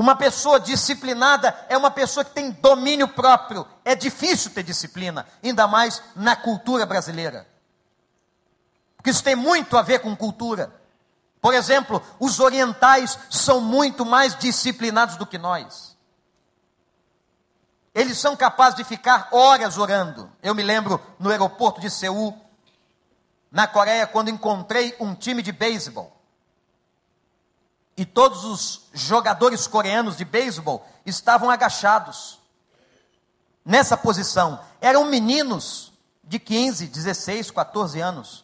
Uma 0.00 0.16
pessoa 0.16 0.58
disciplinada 0.58 1.54
é 1.68 1.76
uma 1.76 1.90
pessoa 1.90 2.24
que 2.24 2.30
tem 2.30 2.50
domínio 2.52 3.06
próprio. 3.06 3.68
É 3.84 3.94
difícil 3.94 4.50
ter 4.50 4.62
disciplina, 4.62 5.26
ainda 5.44 5.68
mais 5.68 6.02
na 6.16 6.34
cultura 6.34 6.86
brasileira. 6.86 7.46
Porque 8.96 9.10
isso 9.10 9.22
tem 9.22 9.36
muito 9.36 9.76
a 9.76 9.82
ver 9.82 9.98
com 9.98 10.16
cultura. 10.16 10.74
Por 11.38 11.52
exemplo, 11.52 12.02
os 12.18 12.40
orientais 12.40 13.18
são 13.28 13.60
muito 13.60 14.06
mais 14.06 14.34
disciplinados 14.34 15.16
do 15.16 15.26
que 15.26 15.36
nós. 15.36 15.94
Eles 17.94 18.16
são 18.16 18.34
capazes 18.34 18.76
de 18.76 18.84
ficar 18.84 19.28
horas 19.30 19.76
orando. 19.76 20.32
Eu 20.42 20.54
me 20.54 20.62
lembro 20.62 20.98
no 21.18 21.28
aeroporto 21.28 21.78
de 21.78 21.90
Seul, 21.90 22.34
na 23.52 23.66
Coreia, 23.66 24.06
quando 24.06 24.30
encontrei 24.30 24.96
um 24.98 25.14
time 25.14 25.42
de 25.42 25.52
beisebol. 25.52 26.19
E 28.00 28.06
todos 28.06 28.44
os 28.44 28.86
jogadores 28.94 29.66
coreanos 29.66 30.16
de 30.16 30.24
beisebol 30.24 30.88
estavam 31.04 31.50
agachados. 31.50 32.40
Nessa 33.62 33.94
posição, 33.94 34.58
eram 34.80 35.04
meninos 35.04 35.92
de 36.24 36.38
15, 36.38 36.86
16, 36.86 37.50
14 37.50 38.00
anos. 38.00 38.42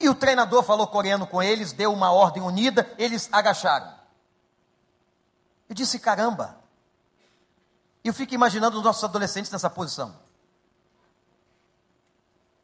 E 0.00 0.08
o 0.08 0.14
treinador 0.14 0.62
falou 0.62 0.86
coreano 0.86 1.26
com 1.26 1.42
eles, 1.42 1.74
deu 1.74 1.92
uma 1.92 2.12
ordem 2.12 2.42
unida, 2.42 2.90
eles 2.96 3.28
agacharam. 3.30 3.92
Eu 5.68 5.74
disse: 5.74 5.98
caramba. 5.98 6.56
Eu 8.02 8.14
fico 8.14 8.32
imaginando 8.32 8.78
os 8.78 8.82
nossos 8.82 9.04
adolescentes 9.04 9.50
nessa 9.50 9.68
posição. 9.68 10.16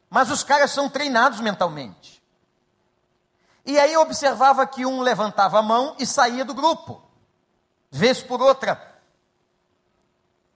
Mas 0.09 0.31
os 0.31 0.43
caras 0.43 0.71
são 0.71 0.89
treinados 0.89 1.39
mentalmente. 1.39 2.20
E 3.65 3.79
aí 3.79 3.93
eu 3.93 4.01
observava 4.01 4.65
que 4.65 4.85
um 4.85 5.01
levantava 5.01 5.59
a 5.59 5.61
mão 5.61 5.95
e 5.99 6.05
saía 6.05 6.43
do 6.43 6.53
grupo, 6.53 7.01
vez 7.91 8.21
por 8.21 8.41
outra. 8.41 8.89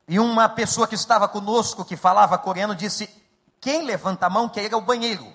E 0.07 0.19
uma 0.19 0.49
pessoa 0.49 0.87
que 0.87 0.95
estava 0.95 1.27
conosco, 1.27 1.85
que 1.85 1.95
falava 1.95 2.37
coreano, 2.37 2.75
disse: 2.75 3.09
Quem 3.59 3.83
levanta 3.83 4.25
a 4.25 4.29
mão 4.29 4.49
quer 4.49 4.65
ir 4.65 4.73
ao 4.73 4.81
banheiro. 4.81 5.31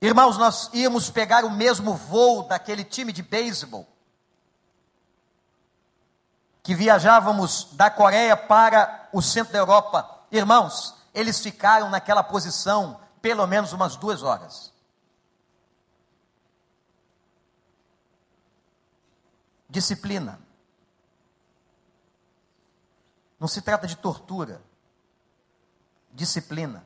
Irmãos, 0.00 0.36
nós 0.36 0.70
íamos 0.72 1.10
pegar 1.10 1.44
o 1.44 1.50
mesmo 1.50 1.94
voo 1.94 2.42
daquele 2.42 2.84
time 2.84 3.12
de 3.12 3.22
beisebol, 3.22 3.86
que 6.62 6.74
viajávamos 6.74 7.68
da 7.72 7.90
Coreia 7.90 8.36
para 8.36 9.08
o 9.12 9.22
centro 9.22 9.54
da 9.54 9.58
Europa. 9.58 10.26
Irmãos, 10.30 10.94
eles 11.14 11.40
ficaram 11.40 11.88
naquela 11.88 12.22
posição 12.22 13.00
pelo 13.22 13.46
menos 13.46 13.72
umas 13.72 13.96
duas 13.96 14.22
horas. 14.22 14.75
Disciplina. 19.76 20.40
Não 23.38 23.46
se 23.46 23.60
trata 23.60 23.86
de 23.86 23.94
tortura. 23.94 24.62
Disciplina. 26.10 26.82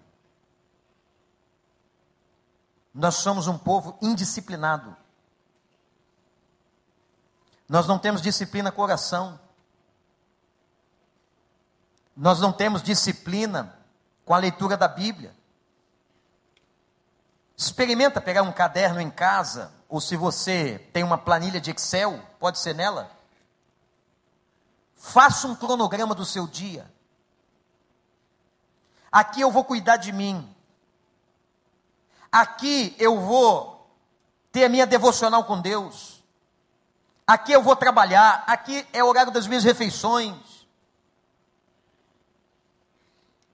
Nós 2.92 3.14
somos 3.14 3.46
um 3.46 3.56
povo 3.56 3.96
indisciplinado. 4.02 4.96
Nós 7.68 7.86
não 7.86 7.96
temos 7.96 8.20
disciplina 8.20 8.72
com 8.72 8.82
oração. 8.82 9.38
Nós 12.16 12.40
não 12.40 12.52
temos 12.52 12.82
disciplina 12.82 13.78
com 14.24 14.34
a 14.34 14.38
leitura 14.38 14.76
da 14.76 14.88
Bíblia. 14.88 15.32
Experimenta 17.56 18.20
pegar 18.20 18.42
um 18.42 18.52
caderno 18.52 19.00
em 19.00 19.12
casa 19.12 19.79
ou 19.90 20.00
se 20.00 20.16
você 20.16 20.78
tem 20.92 21.02
uma 21.02 21.18
planilha 21.18 21.60
de 21.60 21.72
Excel, 21.72 22.18
pode 22.38 22.60
ser 22.60 22.74
nela. 22.74 23.10
Faça 24.94 25.48
um 25.48 25.56
cronograma 25.56 26.14
do 26.14 26.24
seu 26.24 26.46
dia. 26.46 26.88
Aqui 29.10 29.40
eu 29.40 29.50
vou 29.50 29.64
cuidar 29.64 29.96
de 29.96 30.12
mim. 30.12 30.48
Aqui 32.30 32.94
eu 33.00 33.18
vou 33.20 33.90
ter 34.52 34.64
a 34.64 34.68
minha 34.68 34.86
devocional 34.86 35.42
com 35.42 35.60
Deus. 35.60 36.22
Aqui 37.26 37.50
eu 37.50 37.62
vou 37.62 37.74
trabalhar. 37.74 38.44
Aqui 38.46 38.86
é 38.92 39.02
o 39.02 39.08
horário 39.08 39.32
das 39.32 39.48
minhas 39.48 39.64
refeições. 39.64 40.36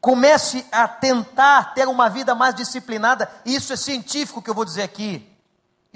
Comece 0.03 0.67
a 0.71 0.87
tentar 0.87 1.73
ter 1.73 1.89
uma 1.89 2.11
vida 2.11 2.35
mais 2.35 2.55
disciplinada. 2.55 3.31
Isso 3.47 3.73
é 3.73 3.77
científico 3.77 4.43
que 4.43 4.51
eu 4.51 4.55
vou 4.55 4.67
dizer 4.67 4.83
aqui. 4.83 5.36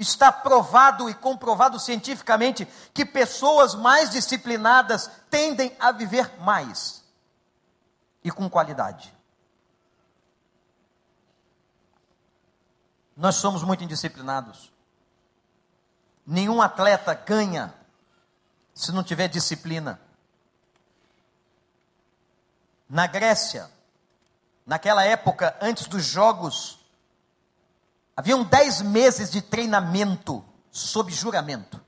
Está 0.01 0.31
provado 0.31 1.07
e 1.11 1.13
comprovado 1.13 1.79
cientificamente 1.79 2.67
que 2.91 3.05
pessoas 3.05 3.75
mais 3.75 4.09
disciplinadas 4.09 5.11
tendem 5.29 5.77
a 5.79 5.91
viver 5.91 6.39
mais 6.39 7.03
e 8.23 8.31
com 8.31 8.49
qualidade. 8.49 9.15
Nós 13.15 13.35
somos 13.35 13.61
muito 13.61 13.83
indisciplinados. 13.83 14.73
Nenhum 16.25 16.63
atleta 16.63 17.13
ganha 17.13 17.71
se 18.73 18.91
não 18.91 19.03
tiver 19.03 19.27
disciplina. 19.27 20.01
Na 22.89 23.05
Grécia, 23.05 23.69
naquela 24.65 25.03
época, 25.03 25.55
antes 25.61 25.85
dos 25.85 26.03
Jogos 26.03 26.80
Haviam 28.15 28.43
dez 28.43 28.81
meses 28.81 29.31
de 29.31 29.41
treinamento 29.41 30.43
sob 30.69 31.11
juramento. 31.11 31.81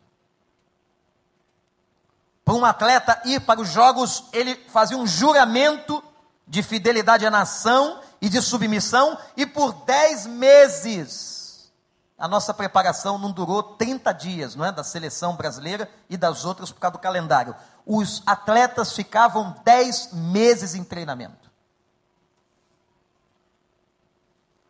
Para 2.43 2.53
um 2.55 2.65
atleta 2.65 3.21
ir 3.25 3.39
para 3.41 3.61
os 3.61 3.69
jogos, 3.69 4.25
ele 4.33 4.55
fazia 4.69 4.97
um 4.97 5.07
juramento 5.07 6.03
de 6.47 6.61
fidelidade 6.61 7.25
à 7.25 7.31
nação 7.31 8.01
e 8.21 8.29
de 8.29 8.41
submissão, 8.41 9.17
e 9.35 9.45
por 9.45 9.73
dez 9.85 10.25
meses. 10.25 11.71
A 12.17 12.27
nossa 12.27 12.53
preparação 12.53 13.17
não 13.17 13.31
durou 13.31 13.63
30 13.63 14.13
dias, 14.13 14.55
não 14.55 14.63
é? 14.63 14.71
Da 14.71 14.83
seleção 14.83 15.35
brasileira 15.35 15.89
e 16.09 16.15
das 16.15 16.45
outras 16.45 16.71
por 16.71 16.79
causa 16.79 16.93
do 16.93 16.99
calendário. 16.99 17.55
Os 17.85 18.23
atletas 18.25 18.93
ficavam 18.93 19.55
dez 19.65 20.13
meses 20.13 20.73
em 20.75 20.83
treinamento. 20.83 21.51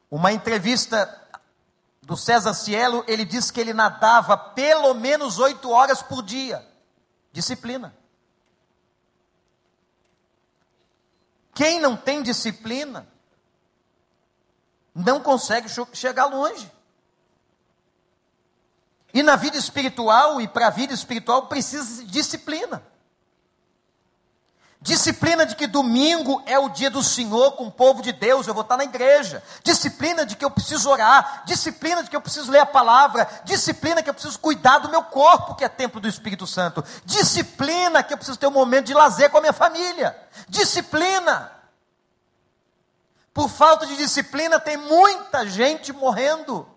Uma 0.09 0.31
entrevista 0.31 1.22
do 2.05 2.17
César 2.17 2.53
Cielo, 2.53 3.03
ele 3.07 3.23
disse 3.23 3.51
que 3.51 3.59
ele 3.59 3.73
nadava 3.73 4.37
pelo 4.37 4.93
menos 4.93 5.39
oito 5.39 5.69
horas 5.69 6.01
por 6.01 6.21
dia. 6.21 6.65
Disciplina. 7.31 7.95
Quem 11.53 11.79
não 11.79 11.95
tem 11.95 12.21
disciplina, 12.21 13.07
não 14.93 15.21
consegue 15.21 15.67
chegar 15.93 16.25
longe. 16.25 16.69
E 19.13 19.21
na 19.21 19.35
vida 19.35 19.57
espiritual, 19.57 20.41
e 20.41 20.47
para 20.47 20.67
a 20.67 20.71
vida 20.71 20.93
espiritual, 20.93 21.47
precisa 21.47 22.03
de 22.03 22.11
disciplina. 22.11 22.83
Disciplina 24.83 25.45
de 25.45 25.55
que 25.55 25.65
domingo 25.65 26.43
é 26.45 26.59
o 26.59 26.67
dia 26.67 26.89
do 26.89 27.01
Senhor 27.01 27.53
com 27.53 27.67
o 27.67 27.71
povo 27.71 28.01
de 28.01 28.11
Deus, 28.11 28.47
eu 28.47 28.53
vou 28.53 28.63
estar 28.63 28.75
na 28.75 28.83
igreja. 28.83 29.41
Disciplina 29.63 30.25
de 30.25 30.35
que 30.35 30.43
eu 30.43 30.51
preciso 30.51 30.89
orar. 30.89 31.43
Disciplina 31.45 32.03
de 32.03 32.09
que 32.09 32.15
eu 32.17 32.19
preciso 32.19 32.51
ler 32.51 32.59
a 32.59 32.65
palavra. 32.65 33.25
Disciplina 33.45 34.03
que 34.03 34.09
eu 34.09 34.13
preciso 34.13 34.37
cuidar 34.37 34.79
do 34.79 34.89
meu 34.89 35.01
corpo, 35.01 35.55
que 35.55 35.63
é 35.63 35.69
templo 35.69 36.01
do 36.01 36.07
Espírito 36.09 36.45
Santo. 36.45 36.83
Disciplina 37.05 38.03
que 38.03 38.13
eu 38.13 38.17
preciso 38.17 38.37
ter 38.37 38.47
um 38.47 38.51
momento 38.51 38.87
de 38.87 38.93
lazer 38.93 39.29
com 39.29 39.37
a 39.37 39.41
minha 39.41 39.53
família. 39.53 40.17
Disciplina. 40.49 41.49
Por 43.33 43.47
falta 43.47 43.85
de 43.87 43.95
disciplina, 43.95 44.59
tem 44.59 44.75
muita 44.75 45.47
gente 45.47 45.93
morrendo. 45.93 46.67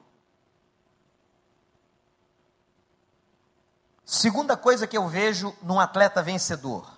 Segunda 4.04 4.57
coisa 4.57 4.86
que 4.86 4.96
eu 4.96 5.09
vejo 5.09 5.52
num 5.61 5.80
atleta 5.80 6.22
vencedor 6.22 6.95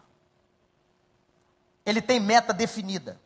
ele 1.88 2.02
tem 2.02 2.20
meta 2.20 2.52
definida. 2.52 3.18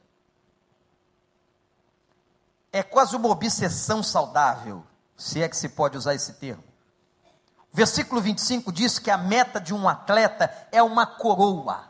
É 2.72 2.82
quase 2.82 3.16
uma 3.16 3.28
obsessão 3.28 4.02
saudável, 4.02 4.84
se 5.16 5.42
é 5.42 5.48
que 5.48 5.56
se 5.56 5.68
pode 5.70 5.96
usar 5.96 6.14
esse 6.14 6.34
termo. 6.34 6.62
Versículo 7.72 8.20
25 8.20 8.70
diz 8.70 8.98
que 8.98 9.10
a 9.10 9.16
meta 9.16 9.60
de 9.60 9.74
um 9.74 9.88
atleta 9.88 10.54
é 10.70 10.82
uma 10.82 11.06
coroa, 11.06 11.88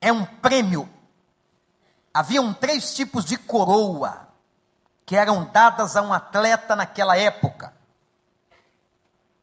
é 0.00 0.12
um 0.12 0.24
prêmio. 0.24 0.88
Haviam 2.12 2.52
três 2.52 2.94
tipos 2.94 3.24
de 3.24 3.36
coroa 3.36 4.28
que 5.06 5.14
eram 5.14 5.44
dadas 5.44 5.96
a 5.96 6.02
um 6.02 6.12
atleta 6.12 6.74
naquela 6.74 7.16
época. 7.16 7.72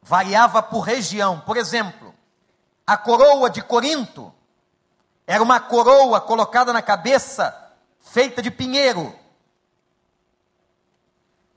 Variava 0.02 0.62
por 0.62 0.80
região. 0.80 1.40
Por 1.40 1.56
exemplo, 1.56 2.14
a 2.86 2.96
coroa 2.96 3.48
de 3.48 3.62
Corinto 3.62 4.34
era 5.30 5.44
uma 5.44 5.60
coroa 5.60 6.20
colocada 6.20 6.72
na 6.72 6.82
cabeça, 6.82 7.56
feita 8.00 8.42
de 8.42 8.50
pinheiro. 8.50 9.16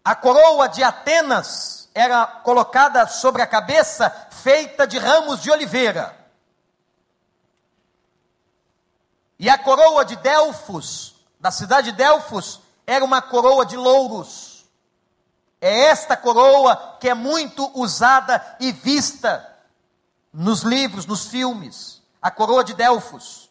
A 0.05 0.13
coroa 0.13 0.69
de 0.69 0.84
Atenas 0.84 1.89
era 1.91 2.24
colocada 2.28 3.07
sobre 3.07 3.41
a 3.41 3.47
cabeça, 3.47 4.11
feita 4.30 4.86
de 4.86 4.99
ramos 4.99 5.41
de 5.41 5.49
oliveira. 5.49 6.15
E 9.39 9.49
a 9.49 9.57
coroa 9.57 10.05
de 10.05 10.17
Delfos, 10.17 11.15
da 11.39 11.49
cidade 11.49 11.89
de 11.89 11.97
Delfos, 11.97 12.61
era 12.86 13.03
uma 13.03 13.24
coroa 13.24 13.65
de 13.65 13.76
louros. 13.76 14.69
É 15.59 15.86
esta 15.86 16.15
coroa 16.15 16.97
que 16.99 17.09
é 17.09 17.15
muito 17.15 17.71
usada 17.74 18.55
e 18.59 18.71
vista 18.71 19.51
nos 20.32 20.61
livros, 20.61 21.07
nos 21.07 21.26
filmes. 21.26 22.03
A 22.21 22.30
coroa 22.30 22.63
de 22.63 22.76
Delfos. 22.76 23.42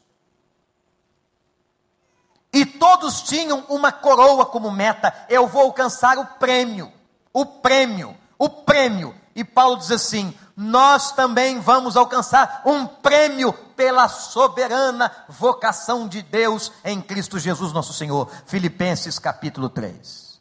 E 2.53 2.67
todos 2.67 3.23
tinham 3.23 3.65
uma 3.69 3.91
coroa 3.91 4.45
como 4.45 4.71
meta. 4.71 5.13
Eu 5.29 5.47
vou 5.47 5.63
alcançar 5.63 6.19
o 6.19 6.27
prêmio. 6.27 6.93
O 7.33 7.47
prêmio. 7.47 8.17
o 8.39 8.49
prêmio. 8.49 9.15
E 9.35 9.43
Paulo 9.43 9.79
diz 9.79 9.91
assim: 9.91 10.37
nós 10.57 11.13
também 11.13 11.61
vamos 11.61 11.97
alcançar 11.97 12.63
um 12.67 12.87
prêmio 12.87 13.53
pela 13.75 14.09
soberana 14.09 15.11
vocação 15.29 16.07
de 16.07 16.21
Deus 16.21 16.71
em 16.85 17.01
Cristo 17.01 17.39
Jesus, 17.39 17.73
nosso 17.73 17.95
Senhor. 17.95 18.31
Filipenses 18.47 19.19
capítulo 19.19 19.71
3. 19.71 20.41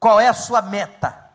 Qual 0.00 0.18
é 0.18 0.28
a 0.28 0.34
sua 0.34 0.60
meta? 0.60 1.26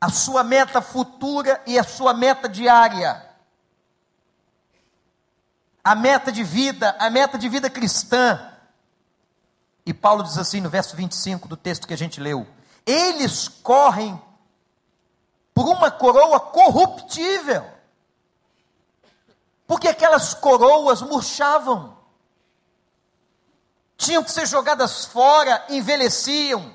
A 0.00 0.08
sua 0.08 0.42
meta 0.42 0.80
futura 0.80 1.62
e 1.66 1.78
a 1.78 1.84
sua 1.84 2.12
meta 2.12 2.48
diária. 2.48 3.29
A 5.90 5.96
meta 5.96 6.30
de 6.30 6.44
vida, 6.44 6.94
a 7.00 7.10
meta 7.10 7.36
de 7.36 7.48
vida 7.48 7.68
cristã. 7.68 8.40
E 9.84 9.92
Paulo 9.92 10.22
diz 10.22 10.38
assim 10.38 10.60
no 10.60 10.70
verso 10.70 10.94
25 10.94 11.48
do 11.48 11.56
texto 11.56 11.84
que 11.88 11.92
a 11.92 11.98
gente 11.98 12.20
leu: 12.20 12.46
Eles 12.86 13.48
correm 13.48 14.22
por 15.52 15.66
uma 15.66 15.90
coroa 15.90 16.38
corruptível. 16.38 17.68
Porque 19.66 19.88
aquelas 19.88 20.32
coroas 20.32 21.02
murchavam, 21.02 21.96
tinham 23.96 24.22
que 24.22 24.30
ser 24.30 24.46
jogadas 24.46 25.06
fora, 25.06 25.64
envelheciam. 25.68 26.72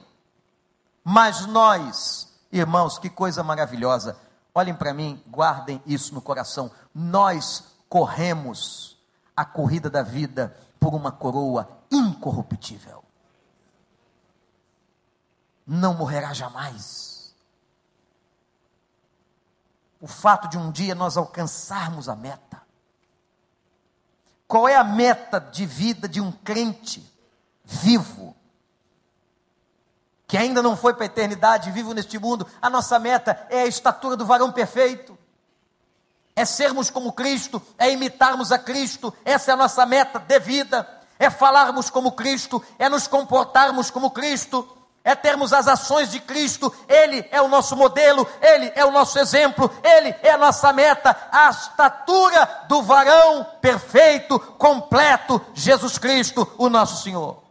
Mas 1.06 1.46
nós, 1.46 2.28
irmãos, 2.52 3.00
que 3.00 3.10
coisa 3.10 3.42
maravilhosa, 3.42 4.18
olhem 4.54 4.76
para 4.76 4.94
mim, 4.94 5.24
guardem 5.26 5.82
isso 5.86 6.14
no 6.14 6.22
coração. 6.22 6.70
Nós 6.94 7.64
corremos 7.88 8.95
a 9.36 9.44
corrida 9.44 9.90
da 9.90 10.02
vida 10.02 10.56
por 10.80 10.94
uma 10.94 11.12
coroa 11.12 11.70
incorruptível. 11.92 13.04
Não 15.66 15.94
morrerá 15.94 16.34
jamais 16.34 17.16
o 20.06 20.08
fato 20.08 20.48
de 20.48 20.56
um 20.56 20.72
dia 20.72 20.94
nós 20.94 21.18
alcançarmos 21.18 22.08
a 22.08 22.16
meta. 22.16 22.62
Qual 24.48 24.68
é 24.68 24.76
a 24.76 24.84
meta 24.84 25.40
de 25.40 25.66
vida 25.66 26.08
de 26.08 26.22
um 26.22 26.32
crente 26.32 27.04
vivo? 27.64 28.36
Que 30.28 30.38
ainda 30.38 30.62
não 30.62 30.78
foi 30.78 30.94
para 30.94 31.06
a 31.06 31.08
eternidade, 31.08 31.72
vivo 31.72 31.92
neste 31.92 32.20
mundo. 32.20 32.46
A 32.62 32.70
nossa 32.70 33.00
meta 33.00 33.48
é 33.50 33.62
a 33.62 33.66
estatura 33.66 34.16
do 34.16 34.28
varão 34.28 34.52
perfeito. 34.52 35.15
É 36.36 36.44
sermos 36.44 36.90
como 36.90 37.14
Cristo, 37.14 37.62
é 37.78 37.92
imitarmos 37.92 38.52
a 38.52 38.60
Cristo. 38.60 39.14
Essa 39.24 39.52
é 39.52 39.54
a 39.54 39.58
nossa 39.58 39.86
meta 39.86 40.20
de 40.20 40.40
vida. 40.40 40.88
É 41.18 41.30
falarmos 41.30 41.90
como 41.90 42.12
Cristo, 42.12 42.62
é 42.78 42.90
nos 42.90 43.08
comportarmos 43.08 43.90
como 43.90 44.12
Cristo 44.12 44.68
é 45.06 45.14
termos 45.14 45.54
as 45.54 45.68
ações 45.68 46.10
de 46.10 46.20
Cristo, 46.20 46.74
Ele 46.90 47.24
é 47.30 47.40
o 47.40 47.48
nosso 47.48 47.76
modelo, 47.76 48.28
Ele 48.42 48.72
é 48.76 48.84
o 48.84 48.90
nosso 48.90 49.20
exemplo, 49.20 49.72
Ele 49.84 50.10
é 50.24 50.32
a 50.32 50.38
nossa 50.38 50.74
meta, 50.74 51.16
a 51.32 51.48
estatura 51.52 52.66
do 52.68 52.82
varão 52.82 53.46
perfeito, 53.62 54.40
completo, 54.40 55.40
Jesus 55.54 56.00
Cristo, 56.00 56.52
o 56.58 56.70
nosso 56.70 57.04
Senhor. 57.04 57.44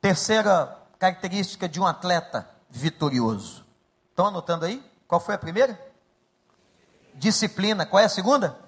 Terceira 0.00 0.79
característica 1.00 1.66
de 1.66 1.80
um 1.80 1.86
atleta 1.86 2.46
vitorioso. 2.68 3.64
Estão 4.10 4.26
anotando 4.26 4.66
aí? 4.66 4.84
Qual 5.08 5.18
foi 5.18 5.34
a 5.34 5.38
primeira? 5.38 5.80
Disciplina. 7.14 7.86
Qual 7.86 8.02
é 8.02 8.04
a 8.04 8.08
segunda? 8.08 8.60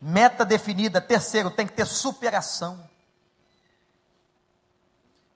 Meta 0.00 0.42
definida. 0.42 0.98
Terceiro, 0.98 1.50
tem 1.50 1.66
que 1.66 1.74
ter 1.74 1.86
superação. 1.86 2.82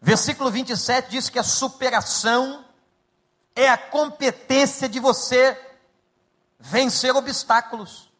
Versículo 0.00 0.50
27 0.50 1.11
diz 1.11 1.28
que 1.28 1.38
a 1.38 1.44
superação 1.44 2.64
é 3.54 3.68
a 3.68 3.76
competência 3.76 4.88
de 4.88 4.98
você 4.98 5.61
vencer 6.58 7.14
obstáculos. 7.14 8.11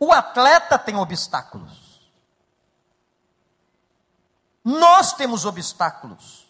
O 0.00 0.12
atleta 0.12 0.78
tem 0.78 0.96
obstáculos. 0.96 1.83
Nós 4.64 5.12
temos 5.12 5.44
obstáculos. 5.44 6.48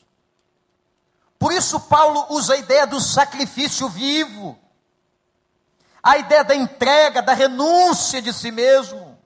Por 1.39 1.53
isso, 1.53 1.81
Paulo 1.81 2.27
usa 2.31 2.55
a 2.55 2.57
ideia 2.57 2.87
do 2.87 3.01
sacrifício 3.01 3.89
vivo 3.89 4.59
a 6.05 6.19
ideia 6.19 6.45
da 6.45 6.55
entrega, 6.55 7.23
da 7.23 7.33
renúncia 7.33 8.21
de 8.21 8.31
si 8.31 8.51
mesmo. 8.51 9.19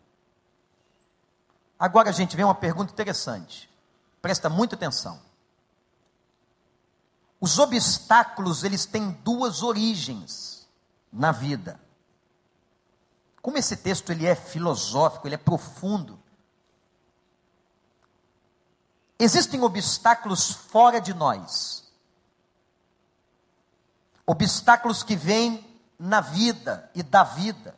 Agora, 1.77 2.13
gente, 2.13 2.37
vem 2.37 2.45
uma 2.45 2.55
pergunta 2.55 2.93
interessante. 2.93 3.69
Presta 4.23 4.49
muita 4.49 4.77
atenção. 4.77 5.21
Os 7.41 7.59
obstáculos, 7.59 8.63
eles 8.63 8.87
têm 8.87 9.11
duas 9.11 9.65
origens 9.65 10.69
na 11.13 11.33
vida. 11.33 11.81
Como 13.43 13.59
esse 13.59 13.77
texto 13.77 14.11
ele 14.11 14.27
é 14.27 14.37
filosófico, 14.37 15.27
ele 15.27 15.35
é 15.35 15.39
profundo. 15.39 16.18
Existem 19.19 19.63
obstáculos 19.63 20.53
fora 20.53 21.01
de 21.01 21.13
nós. 21.13 21.85
Obstáculos 24.25 25.03
que 25.03 25.17
vêm 25.17 25.67
na 25.99 26.21
vida 26.21 26.89
e 26.95 27.03
da 27.03 27.25
vida. 27.25 27.75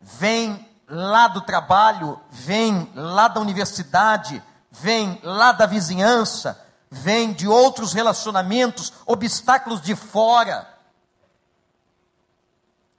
Vem 0.00 0.68
lá 0.88 1.28
do 1.28 1.40
trabalho, 1.40 2.20
vem 2.30 2.90
lá 2.94 3.28
da 3.28 3.40
universidade, 3.40 4.42
vem 4.70 5.20
lá 5.22 5.52
da 5.52 5.66
vizinhança, 5.66 6.60
vem 6.90 7.32
de 7.32 7.46
outros 7.46 7.92
relacionamentos, 7.92 8.92
obstáculos 9.06 9.80
de 9.80 9.94
fora. 9.94 10.68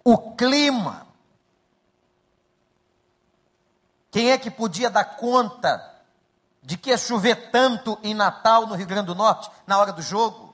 O 0.05 0.33
clima. 0.35 1.05
Quem 4.09 4.31
é 4.31 4.37
que 4.37 4.49
podia 4.49 4.89
dar 4.89 5.03
conta 5.17 5.92
de 6.63 6.77
que 6.77 6.89
ia 6.89 6.97
chover 6.97 7.51
tanto 7.51 7.99
em 8.01 8.13
Natal, 8.13 8.65
no 8.65 8.75
Rio 8.75 8.87
Grande 8.87 9.07
do 9.07 9.15
Norte, 9.15 9.51
na 9.67 9.77
hora 9.77 9.93
do 9.93 10.01
jogo? 10.01 10.53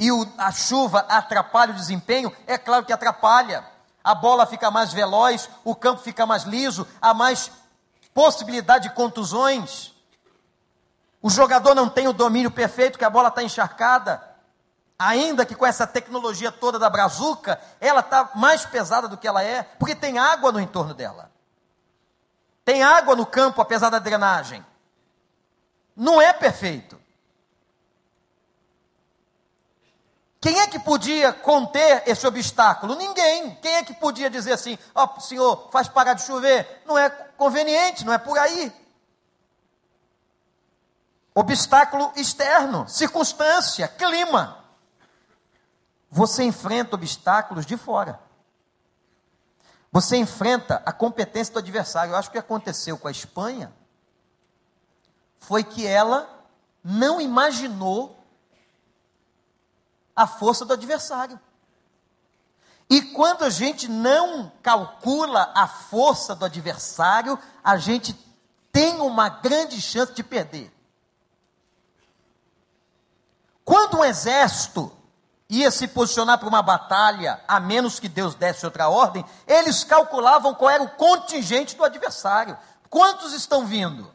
e 0.00 0.10
o, 0.10 0.26
a 0.38 0.50
chuva 0.50 1.00
atrapalha 1.00 1.72
o 1.72 1.76
desempenho, 1.76 2.34
é 2.46 2.56
claro 2.56 2.86
que 2.86 2.92
atrapalha. 2.92 3.62
A 4.02 4.14
bola 4.14 4.46
fica 4.46 4.70
mais 4.70 4.94
veloz, 4.94 5.50
o 5.62 5.76
campo 5.76 6.00
fica 6.00 6.24
mais 6.24 6.44
liso, 6.44 6.88
há 7.02 7.12
mais 7.12 7.52
possibilidade 8.14 8.88
de 8.88 8.94
contusões. 8.94 9.94
O 11.20 11.28
jogador 11.28 11.74
não 11.74 11.86
tem 11.86 12.08
o 12.08 12.14
domínio 12.14 12.50
perfeito, 12.50 12.98
que 12.98 13.04
a 13.04 13.10
bola 13.10 13.28
está 13.28 13.42
encharcada. 13.42 14.26
Ainda 14.98 15.44
que 15.44 15.54
com 15.54 15.66
essa 15.66 15.86
tecnologia 15.86 16.50
toda 16.50 16.78
da 16.78 16.88
brazuca, 16.88 17.60
ela 17.78 18.00
está 18.00 18.30
mais 18.34 18.64
pesada 18.64 19.06
do 19.06 19.18
que 19.18 19.28
ela 19.28 19.42
é, 19.42 19.64
porque 19.78 19.94
tem 19.94 20.18
água 20.18 20.50
no 20.50 20.60
entorno 20.60 20.94
dela. 20.94 21.30
Tem 22.64 22.82
água 22.82 23.14
no 23.14 23.26
campo, 23.26 23.60
apesar 23.60 23.90
da 23.90 23.98
drenagem. 23.98 24.64
Não 26.00 26.18
é 26.18 26.32
perfeito. 26.32 26.98
Quem 30.40 30.58
é 30.58 30.66
que 30.66 30.78
podia 30.78 31.30
conter 31.30 32.04
esse 32.06 32.26
obstáculo? 32.26 32.94
Ninguém. 32.94 33.54
Quem 33.56 33.74
é 33.74 33.84
que 33.84 33.92
podia 33.92 34.30
dizer 34.30 34.54
assim: 34.54 34.78
ó, 34.94 35.06
oh, 35.06 35.20
senhor, 35.20 35.68
faz 35.70 35.88
parar 35.88 36.14
de 36.14 36.22
chover? 36.22 36.82
Não 36.86 36.96
é 36.96 37.10
conveniente, 37.10 38.06
não 38.06 38.14
é 38.14 38.16
por 38.16 38.38
aí. 38.38 38.72
Obstáculo 41.34 42.10
externo, 42.16 42.88
circunstância, 42.88 43.86
clima. 43.86 44.64
Você 46.10 46.44
enfrenta 46.44 46.96
obstáculos 46.96 47.66
de 47.66 47.76
fora. 47.76 48.18
Você 49.92 50.16
enfrenta 50.16 50.82
a 50.86 50.94
competência 50.94 51.52
do 51.52 51.58
adversário. 51.58 52.12
Eu 52.12 52.16
acho 52.16 52.30
que 52.30 52.38
aconteceu 52.38 52.96
com 52.96 53.06
a 53.06 53.10
Espanha 53.10 53.70
foi 55.40 55.64
que 55.64 55.86
ela 55.86 56.28
não 56.84 57.20
imaginou 57.20 58.16
a 60.14 60.26
força 60.26 60.64
do 60.64 60.74
adversário. 60.74 61.40
E 62.88 63.02
quando 63.02 63.44
a 63.44 63.50
gente 63.50 63.88
não 63.88 64.52
calcula 64.62 65.50
a 65.54 65.66
força 65.66 66.34
do 66.34 66.44
adversário, 66.44 67.38
a 67.62 67.76
gente 67.76 68.14
tem 68.72 69.00
uma 69.00 69.28
grande 69.28 69.80
chance 69.80 70.12
de 70.12 70.22
perder. 70.22 70.72
Quando 73.64 73.98
um 73.98 74.04
exército 74.04 74.92
ia 75.48 75.70
se 75.70 75.88
posicionar 75.88 76.38
para 76.38 76.48
uma 76.48 76.62
batalha, 76.62 77.40
a 77.46 77.58
menos 77.58 77.98
que 77.98 78.08
Deus 78.08 78.34
desse 78.34 78.64
outra 78.64 78.88
ordem, 78.88 79.24
eles 79.46 79.84
calculavam 79.84 80.54
qual 80.54 80.70
era 80.70 80.82
o 80.82 80.90
contingente 80.90 81.76
do 81.76 81.84
adversário. 81.84 82.58
Quantos 82.88 83.32
estão 83.32 83.66
vindo? 83.66 84.12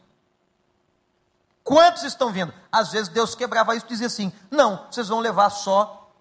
Quantos 1.66 2.04
estão 2.04 2.32
vindo? 2.32 2.54
Às 2.72 2.92
vezes 2.92 3.10
Deus 3.10 3.34
quebrava 3.34 3.76
isso 3.76 3.88
e 3.88 3.90
dizia 3.90 4.06
assim: 4.06 4.32
não, 4.52 4.86
vocês 4.90 5.08
vão 5.08 5.20
levar 5.20 5.50
só 5.50 6.12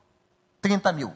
30 0.62 0.90
mil. 0.90 1.14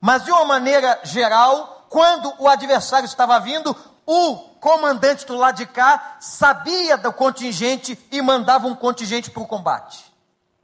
Mas 0.00 0.24
de 0.24 0.30
uma 0.30 0.44
maneira 0.44 1.00
geral, 1.02 1.86
quando 1.88 2.32
o 2.38 2.46
adversário 2.46 3.04
estava 3.04 3.40
vindo, 3.40 3.76
o 4.06 4.36
comandante 4.60 5.26
do 5.26 5.36
lado 5.36 5.56
de 5.56 5.66
cá 5.66 6.18
sabia 6.20 6.96
do 6.96 7.12
contingente 7.12 7.98
e 8.12 8.22
mandava 8.22 8.68
um 8.68 8.76
contingente 8.76 9.28
para 9.28 9.42
o 9.42 9.46
combate. 9.48 10.14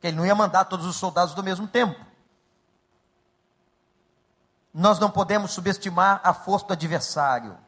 Ele 0.00 0.16
não 0.16 0.24
ia 0.24 0.34
mandar 0.36 0.66
todos 0.66 0.86
os 0.86 0.94
soldados 0.94 1.34
do 1.34 1.42
mesmo 1.42 1.66
tempo. 1.66 1.98
Nós 4.72 5.00
não 5.00 5.10
podemos 5.10 5.50
subestimar 5.50 6.20
a 6.22 6.32
força 6.32 6.66
do 6.66 6.74
adversário. 6.74 7.58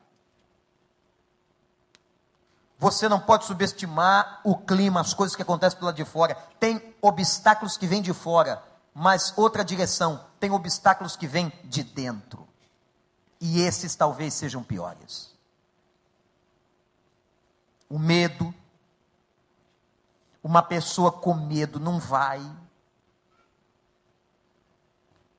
Você 2.83 3.09
não 3.09 3.21
pode 3.21 3.45
subestimar 3.45 4.41
o 4.43 4.57
clima, 4.57 5.01
as 5.01 5.15
coisas 5.15 5.37
que 5.37 5.43
acontecem 5.43 5.79
do 5.79 5.87
lado 5.87 5.95
de 5.95 6.05
fora. 6.05 6.35
Tem 6.59 6.97
obstáculos 7.01 7.77
que 7.77 7.87
vêm 7.87 8.03
de 8.03 8.13
fora, 8.13 8.61
mas 8.93 9.33
outra 9.37 9.65
direção, 9.65 10.27
tem 10.41 10.51
obstáculos 10.51 11.15
que 11.15 11.29
vêm 11.29 11.53
de 11.63 11.85
dentro. 11.85 12.45
E 13.41 13.61
esses 13.61 13.95
talvez 13.95 14.35
sejam 14.35 14.65
piores. 14.65 15.33
O 17.89 18.01
medo. 18.01 18.53
Uma 20.43 20.61
pessoa 20.61 21.13
com 21.13 21.35
medo 21.35 21.79
não 21.79 22.01
vai. 22.01 22.41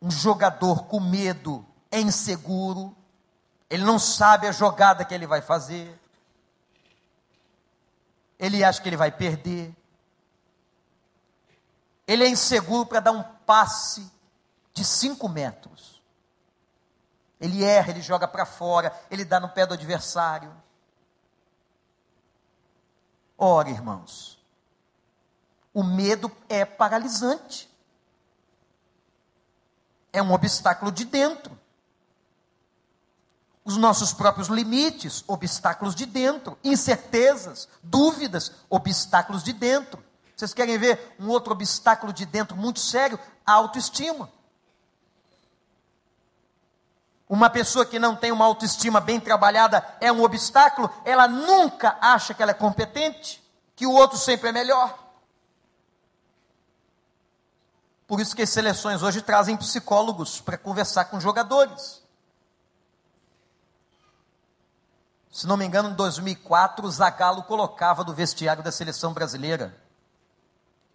Um 0.02 0.10
jogador 0.10 0.86
com 0.86 1.02
medo 1.02 1.66
é 1.91 2.00
inseguro. 2.00 2.96
Ele 3.70 3.84
não 3.84 4.00
sabe 4.00 4.48
a 4.48 4.54
jogada 4.54 5.04
que 5.04 5.14
ele 5.14 5.28
vai 5.28 5.41
fazer. 5.41 6.00
Ele 8.38 8.64
acha 8.64 8.82
que 8.82 8.90
ele 8.90 8.98
vai 8.98 9.12
perder. 9.12 9.76
Ele 12.08 12.24
é 12.24 12.28
inseguro 12.28 12.86
para 12.86 13.00
dar 13.00 13.12
um 13.12 13.24
passe 13.24 14.12
de 14.74 14.84
cinco 14.84 15.30
metros. 15.30 16.02
Ele 17.40 17.64
erra, 17.64 17.92
ele 17.92 18.02
joga 18.02 18.28
para 18.28 18.46
fora, 18.46 18.98
ele 19.12 19.26
dá 19.26 19.40
no 19.40 19.50
pé 19.50 19.66
do 19.66 19.74
adversário. 19.74 20.54
Ora, 23.38 23.70
irmãos, 23.70 24.42
o 25.74 25.84
medo 25.84 26.32
é 26.48 26.64
paralisante. 26.64 27.70
É 30.12 30.22
um 30.22 30.32
obstáculo 30.32 30.92
de 30.92 31.04
dentro. 31.04 31.60
Os 33.66 33.78
nossos 33.78 34.11
próprios 34.11 34.49
limites, 34.49 35.24
obstáculos 35.28 35.95
de 35.95 36.05
dentro. 36.05 36.57
Incertezas, 36.64 37.70
dúvidas, 37.82 38.51
obstáculos 38.70 39.43
de 39.43 39.53
dentro. 39.53 40.03
Vocês 40.36 40.53
querem 40.53 40.78
ver 40.78 41.16
um 41.20 41.30
outro 41.30 41.53
obstáculo 41.53 42.11
de 42.11 42.26
dentro 42.26 42.57
muito 42.57 42.80
sério? 42.80 43.18
A 43.45 43.53
autoestima. 43.53 44.30
Uma 47.30 47.49
pessoa 47.49 47.86
que 47.86 47.97
não 47.97 48.16
tem 48.16 48.32
uma 48.32 48.45
autoestima 48.45 48.99
bem 48.99 49.20
trabalhada 49.20 49.84
é 49.99 50.11
um 50.11 50.22
obstáculo, 50.24 50.88
ela 51.03 51.28
nunca 51.28 51.97
acha 51.99 52.34
que 52.34 52.43
ela 52.43 52.51
é 52.51 52.53
competente, 52.53 53.41
que 53.76 53.88
o 53.88 53.91
outro 53.91 54.18
sempre 54.18 54.49
é 54.49 54.51
melhor. 54.51 54.95
Por 58.05 58.20
isso 58.20 58.36
que 58.36 58.43
as 58.43 58.49
seleções 58.51 59.01
hoje 59.01 59.22
trazem 59.22 59.57
psicólogos 59.57 60.41
para 60.41 60.59
conversar 60.59 61.05
com 61.05 61.20
jogadores. 61.20 62.03
Se 65.34 65.46
não 65.46 65.58
me 65.58 65.66
engano, 65.66 65.90
em 65.90 65.96
2004, 65.96 66.88
o 66.88 66.92
Zagallo 66.92 67.44
colocava 67.44 68.06
do 68.06 68.14
vestiário 68.14 68.64
da 68.64 68.72
seleção 68.72 69.12
brasileira 69.12 69.84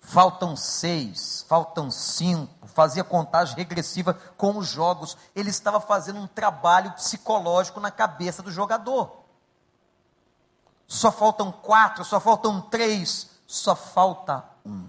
faltam 0.09 0.57
seis, 0.57 1.45
faltam 1.49 1.91
cinco, 1.91 2.67
fazia 2.69 3.05
contagem 3.05 3.57
regressiva 3.57 4.15
com 4.37 4.57
os 4.57 4.67
jogos. 4.67 5.17
Ele 5.35 5.51
estava 5.51 5.81
fazendo 5.81 6.19
um 6.19 6.27
trabalho 6.27 6.93
psicológico 6.93 7.79
na 7.79 7.91
cabeça 7.91 8.43
do 8.43 8.51
jogador. 8.51 9.25
Só 10.87 11.13
faltam 11.13 11.53
quatro, 11.53 12.05
só 12.05 12.19
faltam 12.19 12.61
três, 12.61 13.31
só 13.47 13.77
falta 13.77 14.45
um. 14.65 14.89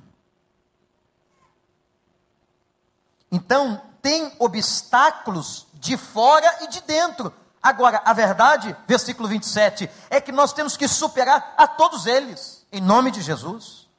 Então, 3.29 3.81
tem 4.01 4.33
obstáculos 4.39 5.67
de 5.73 5.97
fora 5.97 6.63
e 6.63 6.67
de 6.69 6.81
dentro. 6.81 7.33
Agora, 7.61 8.01
a 8.05 8.13
verdade, 8.13 8.75
versículo 8.87 9.27
27, 9.27 9.89
é 10.09 10.21
que 10.21 10.31
nós 10.31 10.53
temos 10.53 10.77
que 10.77 10.87
superar 10.87 11.53
a 11.57 11.67
todos 11.67 12.05
eles, 12.05 12.65
em 12.71 12.79
nome 12.79 13.11
de 13.11 13.21
Jesus. 13.21 13.89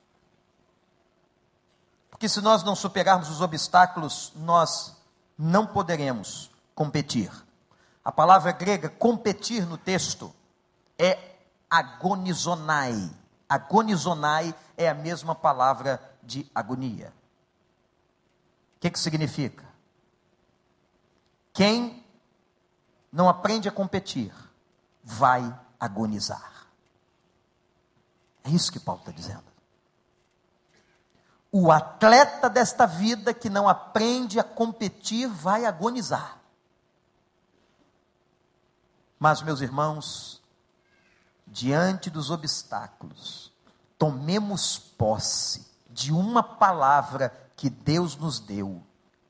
Porque 2.11 2.29
se 2.29 2.41
nós 2.41 2.63
não 2.63 2.75
superarmos 2.75 3.29
os 3.29 3.41
obstáculos, 3.41 4.33
nós 4.37 4.97
não 5.39 5.67
poderemos 5.67 6.51
competir. 6.75 7.31
A 8.05 8.11
palavra 8.11 8.53
grega 8.53 8.89
competir 8.89 9.67
no 9.67 9.77
texto 9.77 10.35
é 10.99 11.19
agonizonai. 11.69 13.11
Agonizonai 13.49 14.55
é 14.77 14.89
a 14.89 14.95
mesma 14.95 15.35
palavra 15.35 16.01
de 16.23 16.51
agonia. 16.55 17.13
O 18.77 18.81
que, 18.81 18.91
que 18.91 18.99
significa? 18.99 19.65
Quem 21.53 22.00
não 23.13 23.29
aprende 23.29 23.69
a 23.69 23.73
competir 23.73 24.33
vai 25.03 25.59
agonizar. 25.79 26.67
É 28.45 28.51
isso 28.51 28.73
que 28.73 28.81
Paulo 28.81 29.01
está 29.01 29.13
dizendo. 29.13 29.45
O 31.53 31.73
atleta 31.73 32.49
desta 32.49 32.87
vida 32.87 33.35
que 33.35 33.51
não 33.51 33.69
aprende 33.69 34.39
a 34.39 34.45
competir 34.45 35.29
vai 35.29 35.65
agonizar. 35.65 36.39
Mas, 39.19 39.43
meus 39.43 39.61
irmãos, 39.61 40.41
diante 41.47 42.09
dos 42.09 42.31
obstáculos, 42.31 43.53
tomemos 43.99 44.79
posse 44.79 45.67
de 45.91 46.13
uma 46.13 46.43
palavra 46.43 47.31
que 47.57 47.69
Deus 47.69 48.17
nos 48.17 48.39
deu, 48.39 48.83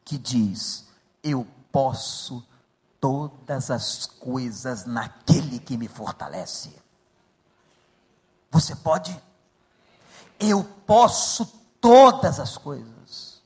que 0.05 0.19
diz: 0.19 0.87
Eu 1.23 1.47
posso 1.73 2.47
todas 3.01 3.71
as 3.71 4.07
coisas 4.07 4.85
naquele 4.85 5.59
que 5.59 5.77
me 5.77 5.89
fortalece. 5.89 6.75
Você 8.51 8.77
pode? 8.77 9.19
Eu 10.39 10.63
posso 10.87 11.47
todas 11.81 12.39
as 12.39 12.59
coisas. 12.59 13.41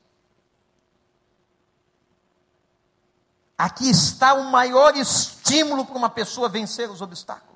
Aqui 3.57 3.89
está 3.89 4.35
o 4.35 4.45
maior 4.45 4.97
estímulo 4.97 5.85
para 5.85 5.97
uma 5.97 6.11
pessoa 6.11 6.49
vencer 6.49 6.91
os 6.91 7.01
obstáculos. 7.01 7.55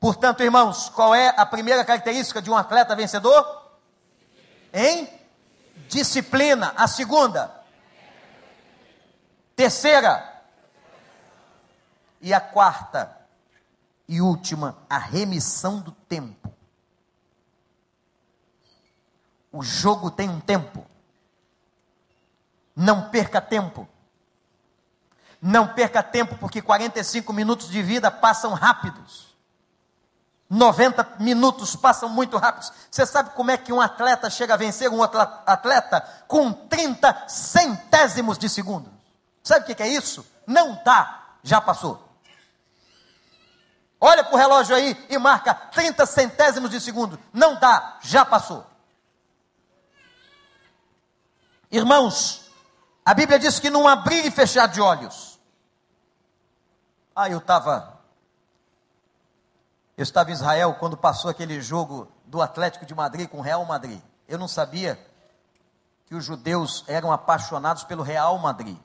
Portanto, 0.00 0.42
irmãos, 0.42 0.88
qual 0.88 1.14
é 1.14 1.28
a 1.36 1.46
primeira 1.46 1.84
característica 1.84 2.42
de 2.42 2.50
um 2.50 2.56
atleta 2.56 2.96
vencedor? 2.96 3.68
Em 4.72 5.08
disciplina. 5.88 6.72
A 6.76 6.86
segunda. 6.86 7.57
Terceira. 9.58 10.40
E 12.20 12.32
a 12.32 12.40
quarta 12.40 13.18
e 14.06 14.20
última, 14.20 14.78
a 14.88 14.98
remissão 14.98 15.80
do 15.80 15.90
tempo. 15.90 16.54
O 19.50 19.60
jogo 19.60 20.12
tem 20.12 20.28
um 20.28 20.38
tempo. 20.38 20.86
Não 22.76 23.10
perca 23.10 23.40
tempo. 23.40 23.88
Não 25.42 25.66
perca 25.74 26.04
tempo, 26.04 26.38
porque 26.38 26.62
45 26.62 27.32
minutos 27.32 27.68
de 27.68 27.82
vida 27.82 28.12
passam 28.12 28.54
rápidos. 28.54 29.36
90 30.48 31.16
minutos 31.18 31.74
passam 31.74 32.08
muito 32.08 32.36
rápidos. 32.36 32.72
Você 32.88 33.04
sabe 33.04 33.30
como 33.30 33.50
é 33.50 33.56
que 33.56 33.72
um 33.72 33.80
atleta 33.80 34.30
chega 34.30 34.54
a 34.54 34.56
vencer 34.56 34.88
um 34.88 34.98
outro 34.98 35.18
atleta? 35.18 36.00
Com 36.28 36.52
30 36.52 37.26
centésimos 37.26 38.38
de 38.38 38.48
segundo. 38.48 38.97
Sabe 39.48 39.72
o 39.72 39.74
que 39.74 39.82
é 39.82 39.88
isso? 39.88 40.26
Não 40.46 40.78
dá, 40.84 41.26
já 41.42 41.58
passou. 41.58 42.06
Olha 43.98 44.22
para 44.22 44.34
o 44.34 44.36
relógio 44.36 44.76
aí 44.76 45.06
e 45.08 45.16
marca 45.16 45.54
30 45.54 46.04
centésimos 46.04 46.70
de 46.70 46.78
segundo. 46.78 47.18
Não 47.32 47.58
dá, 47.58 47.98
já 48.02 48.26
passou. 48.26 48.66
Irmãos, 51.70 52.50
a 53.02 53.14
Bíblia 53.14 53.38
diz 53.38 53.58
que 53.58 53.70
não 53.70 53.88
abrir 53.88 54.26
e 54.26 54.30
fechar 54.30 54.66
de 54.66 54.82
olhos. 54.82 55.40
Ah, 57.16 57.30
eu 57.30 57.38
estava. 57.38 57.98
Eu 59.96 60.02
estava 60.02 60.28
em 60.28 60.34
Israel 60.34 60.74
quando 60.74 60.94
passou 60.94 61.30
aquele 61.30 61.58
jogo 61.62 62.12
do 62.26 62.42
Atlético 62.42 62.84
de 62.84 62.94
Madrid 62.94 63.26
com 63.26 63.38
o 63.38 63.42
Real 63.42 63.64
Madrid. 63.64 64.02
Eu 64.28 64.38
não 64.38 64.46
sabia 64.46 65.02
que 66.04 66.14
os 66.14 66.22
judeus 66.22 66.84
eram 66.86 67.10
apaixonados 67.10 67.82
pelo 67.82 68.02
Real 68.02 68.36
Madrid. 68.36 68.78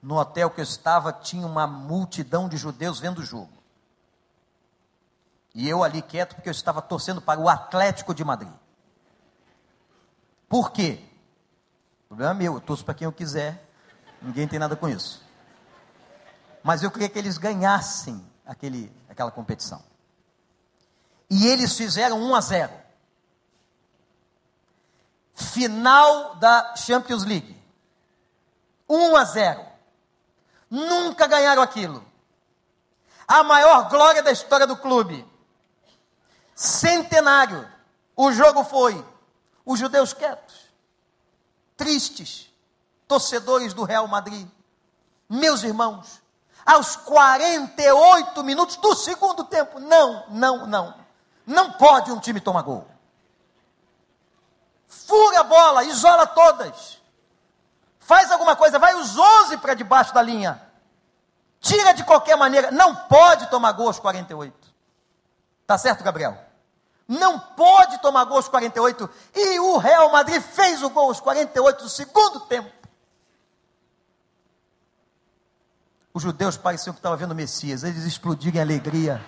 No 0.00 0.16
hotel 0.16 0.50
que 0.50 0.60
eu 0.60 0.64
estava, 0.64 1.12
tinha 1.12 1.46
uma 1.46 1.66
multidão 1.66 2.48
de 2.48 2.56
judeus 2.56 3.00
vendo 3.00 3.18
o 3.18 3.24
jogo. 3.24 3.52
E 5.54 5.68
eu 5.68 5.82
ali 5.82 6.02
quieto, 6.02 6.34
porque 6.34 6.48
eu 6.48 6.52
estava 6.52 6.80
torcendo 6.80 7.20
para 7.20 7.40
o 7.40 7.48
Atlético 7.48 8.14
de 8.14 8.24
Madrid. 8.24 8.52
Por 10.48 10.70
quê? 10.70 11.04
Problema 12.08 12.32
é 12.32 12.34
meu, 12.34 12.54
eu 12.54 12.60
torço 12.60 12.84
para 12.84 12.94
quem 12.94 13.04
eu 13.06 13.12
quiser. 13.12 13.68
Ninguém 14.22 14.48
tem 14.48 14.58
nada 14.58 14.76
com 14.76 14.88
isso. 14.88 15.22
Mas 16.62 16.82
eu 16.82 16.90
queria 16.90 17.08
que 17.08 17.18
eles 17.18 17.38
ganhassem 17.38 18.24
aquele, 18.46 18.92
aquela 19.08 19.30
competição. 19.30 19.82
E 21.30 21.46
eles 21.46 21.76
fizeram 21.76 22.20
1 22.22 22.34
a 22.34 22.40
0. 22.40 22.72
Final 25.34 26.36
da 26.36 26.74
Champions 26.76 27.24
League. 27.24 27.60
1 28.88 29.16
a 29.16 29.24
0. 29.24 29.67
Nunca 30.70 31.26
ganharam 31.26 31.62
aquilo. 31.62 32.04
A 33.26 33.42
maior 33.42 33.88
glória 33.88 34.22
da 34.22 34.32
história 34.32 34.66
do 34.66 34.76
clube. 34.76 35.26
Centenário. 36.54 37.70
O 38.16 38.32
jogo 38.32 38.64
foi 38.64 39.04
os 39.64 39.78
judeus 39.78 40.12
quietos, 40.12 40.56
tristes, 41.76 42.50
torcedores 43.06 43.74
do 43.74 43.84
Real 43.84 44.08
Madrid. 44.08 44.48
Meus 45.28 45.62
irmãos, 45.62 46.20
aos 46.64 46.96
48 46.96 48.42
minutos 48.42 48.76
do 48.76 48.94
segundo 48.94 49.44
tempo, 49.44 49.78
não, 49.78 50.24
não, 50.30 50.66
não. 50.66 50.94
Não 51.46 51.72
pode 51.72 52.10
um 52.10 52.18
time 52.18 52.40
tomar 52.40 52.62
gol. 52.62 52.86
Fura 54.86 55.40
a 55.40 55.44
bola, 55.44 55.84
isola 55.84 56.26
todas. 56.26 56.97
Faz 58.08 58.32
alguma 58.32 58.56
coisa, 58.56 58.78
vai 58.78 58.94
os 58.94 59.18
11 59.18 59.58
para 59.58 59.74
debaixo 59.74 60.14
da 60.14 60.22
linha. 60.22 60.58
Tira 61.60 61.92
de 61.92 62.02
qualquer 62.04 62.38
maneira, 62.38 62.70
não 62.70 62.96
pode 62.96 63.50
tomar 63.50 63.70
gol 63.72 63.88
aos 63.88 63.98
48. 63.98 64.56
Tá 65.66 65.76
certo, 65.76 66.02
Gabriel? 66.02 66.42
Não 67.06 67.38
pode 67.38 67.98
tomar 67.98 68.24
gol 68.24 68.38
aos 68.38 68.48
48. 68.48 69.10
E 69.34 69.60
o 69.60 69.76
Real 69.76 70.10
Madrid 70.10 70.40
fez 70.40 70.82
o 70.82 70.88
gol 70.88 71.08
aos 71.08 71.20
48 71.20 71.82
do 71.82 71.88
segundo 71.90 72.40
tempo. 72.46 72.72
Os 76.14 76.22
judeus 76.22 76.56
pareciam 76.56 76.94
que 76.94 77.00
estavam 77.00 77.18
vendo 77.18 77.32
o 77.32 77.34
Messias, 77.34 77.84
eles 77.84 78.04
explodiram 78.04 78.56
em 78.56 78.62
alegria. 78.62 79.22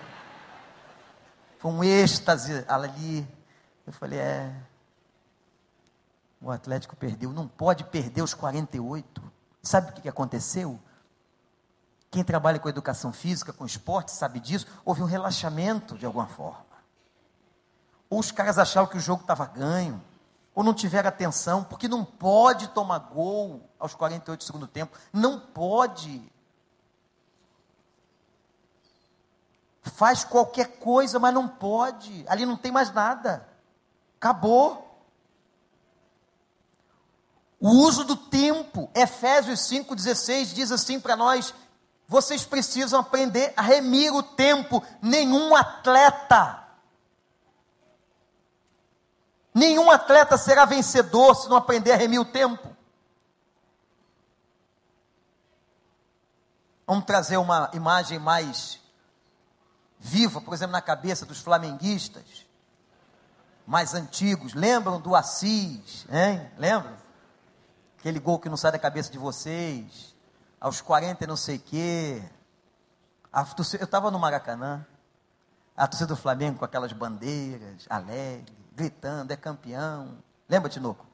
Foi 1.59 1.69
um 1.69 1.83
êxtase 1.83 2.65
ali. 2.67 3.27
Eu 3.85 3.93
falei, 3.93 4.17
é. 4.17 4.51
O 6.41 6.49
Atlético 6.49 6.95
perdeu, 6.95 7.31
não 7.31 7.47
pode 7.47 7.83
perder 7.83 8.23
os 8.23 8.33
48. 8.33 9.21
Sabe 9.61 9.91
o 9.91 9.93
que 9.93 10.09
aconteceu? 10.09 10.79
Quem 12.09 12.23
trabalha 12.23 12.59
com 12.59 12.67
educação 12.67 13.13
física, 13.13 13.53
com 13.53 13.65
esporte, 13.65 14.11
sabe 14.11 14.39
disso. 14.39 14.65
Houve 14.83 15.03
um 15.03 15.05
relaxamento 15.05 15.97
de 15.97 16.05
alguma 16.05 16.27
forma. 16.27 16.65
Ou 18.09 18.19
os 18.19 18.31
caras 18.31 18.57
acharam 18.57 18.87
que 18.87 18.97
o 18.97 18.99
jogo 18.99 19.21
estava 19.21 19.45
ganho, 19.45 20.03
ou 20.53 20.63
não 20.63 20.73
tiveram 20.73 21.07
atenção, 21.07 21.63
porque 21.63 21.87
não 21.87 22.03
pode 22.03 22.67
tomar 22.69 22.99
gol 22.99 23.69
aos 23.79 23.93
48 23.95 24.39
do 24.39 24.43
segundo 24.43 24.67
tempo. 24.67 24.97
Não 25.13 25.39
pode. 25.39 26.21
Faz 29.83 30.25
qualquer 30.25 30.79
coisa, 30.79 31.19
mas 31.19 31.33
não 31.33 31.47
pode. 31.47 32.25
Ali 32.27 32.45
não 32.45 32.57
tem 32.57 32.71
mais 32.71 32.91
nada. 32.91 33.47
Acabou. 34.17 34.90
O 37.61 37.69
uso 37.69 38.03
do 38.03 38.15
tempo, 38.15 38.89
Efésios 38.95 39.59
5,16 39.59 40.53
diz 40.55 40.71
assim 40.71 40.99
para 40.99 41.15
nós: 41.15 41.53
vocês 42.07 42.43
precisam 42.43 42.99
aprender 42.99 43.53
a 43.55 43.61
remir 43.61 44.11
o 44.11 44.23
tempo. 44.23 44.83
Nenhum 44.99 45.55
atleta, 45.55 46.67
nenhum 49.53 49.91
atleta 49.91 50.39
será 50.39 50.65
vencedor 50.65 51.35
se 51.35 51.47
não 51.47 51.55
aprender 51.55 51.91
a 51.91 51.97
remir 51.97 52.19
o 52.19 52.25
tempo. 52.25 52.75
Vamos 56.87 57.05
trazer 57.05 57.37
uma 57.37 57.69
imagem 57.73 58.17
mais 58.17 58.79
viva, 59.99 60.41
por 60.41 60.55
exemplo, 60.55 60.71
na 60.71 60.81
cabeça 60.81 61.27
dos 61.27 61.39
flamenguistas 61.39 62.47
mais 63.67 63.93
antigos. 63.93 64.53
Lembram 64.53 64.99
do 64.99 65.15
Assis, 65.15 66.05
hein? 66.09 66.51
Lembram? 66.57 67.00
Aquele 68.01 68.19
gol 68.19 68.39
que 68.39 68.49
não 68.49 68.57
sai 68.57 68.71
da 68.71 68.79
cabeça 68.79 69.11
de 69.11 69.19
vocês. 69.19 70.15
Aos 70.59 70.81
40 70.81 71.23
e 71.23 71.27
não 71.27 71.35
sei 71.35 71.57
o 71.57 71.59
quê. 71.59 72.23
Eu 73.79 73.85
estava 73.85 74.09
no 74.09 74.17
Maracanã. 74.17 74.83
A 75.77 75.87
torcida 75.87 76.07
do 76.07 76.15
Flamengo 76.19 76.57
com 76.57 76.65
aquelas 76.65 76.91
bandeiras, 76.93 77.85
alegre, 77.87 78.57
gritando, 78.73 79.31
é 79.31 79.37
campeão. 79.37 80.17
Lembra, 80.49 80.67
Tinoco? 80.67 81.05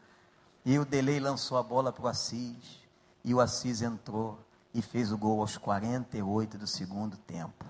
E 0.63 0.79
o 0.79 0.85
Delay 0.85 1.19
lançou 1.19 1.57
a 1.57 1.63
bola 1.63 1.91
para 1.91 2.05
o 2.05 2.07
Assis. 2.07 2.81
E 3.21 3.33
o 3.33 3.41
Assis 3.41 3.81
entrou 3.81 4.39
e 4.73 4.81
fez 4.81 5.11
o 5.11 5.17
gol 5.17 5.41
aos 5.41 5.57
48 5.57 6.57
do 6.57 6.67
segundo 6.67 7.17
tempo. 7.17 7.65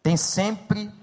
Tem 0.00 0.16
sempre 0.16 0.94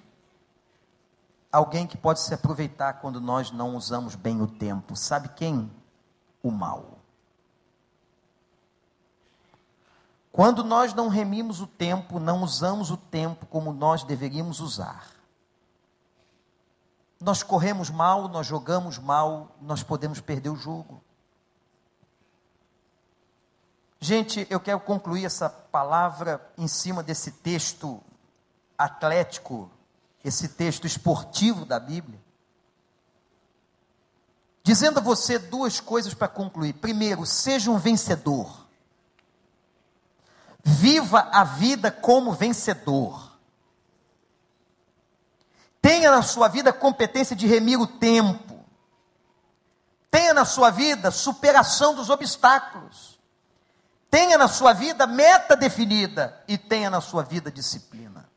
alguém 1.54 1.86
que 1.86 1.96
pode 1.96 2.20
se 2.20 2.34
aproveitar 2.34 2.94
quando 2.94 3.22
nós 3.22 3.52
não 3.52 3.76
usamos 3.76 4.16
bem 4.16 4.42
o 4.42 4.48
tempo. 4.48 4.96
Sabe 4.96 5.30
quem? 5.30 5.72
O 6.42 6.50
mal. 6.50 6.98
Quando 10.32 10.64
nós 10.64 10.96
não 10.96 11.10
remimos 11.10 11.62
o 11.62 11.68
tempo, 11.68 12.20
não 12.20 12.42
usamos 12.42 12.90
o 12.90 12.98
tempo 12.98 13.46
como 13.46 13.72
nós 13.72 14.04
deveríamos 14.04 14.60
usar. 14.60 15.12
Nós 17.22 17.44
corremos 17.44 17.92
mal, 17.92 18.28
nós 18.28 18.48
jogamos 18.48 18.98
mal, 18.98 19.56
nós 19.62 19.84
podemos 19.84 20.20
perder 20.20 20.50
o 20.50 20.56
jogo. 20.56 21.04
Gente, 24.00 24.48
eu 24.50 24.60
quero 24.60 24.80
concluir 24.80 25.24
essa 25.24 25.50
palavra 25.50 26.52
em 26.58 26.68
cima 26.68 27.04
desse 27.04 27.32
texto 27.32 28.02
atlético, 28.76 29.70
esse 30.24 30.48
texto 30.48 30.88
esportivo 30.88 31.66
da 31.66 31.80
Bíblia, 31.80 32.20
dizendo 34.64 35.00
a 35.00 35.04
você 35.04 35.38
duas 35.38 35.80
coisas 35.80 36.14
para 36.14 36.30
concluir. 36.30 36.74
Primeiro, 36.74 37.26
seja 37.26 37.70
um 37.70 37.78
vencedor. 37.78 38.66
Viva 40.64 41.28
a 41.32 41.44
vida 41.44 41.92
como 41.92 42.32
vencedor. 42.32 43.34
Tenha 45.82 46.10
na 46.10 46.22
sua 46.22 46.48
vida 46.48 46.72
competência 46.72 47.36
de 47.36 47.46
remir 47.46 47.78
o 47.78 47.86
tempo. 47.86 48.64
Tenha 50.10 50.34
na 50.34 50.46
sua 50.46 50.70
vida 50.70 51.12
superação 51.12 51.94
dos 51.94 52.10
obstáculos. 52.10 53.20
Tenha 54.10 54.38
na 54.38 54.48
sua 54.48 54.72
vida 54.72 55.06
meta 55.06 55.58
definida 55.58 56.42
e 56.48 56.58
tenha 56.58 56.90
na 56.90 57.02
sua 57.02 57.24
vida 57.24 57.52
disciplina 57.52 58.32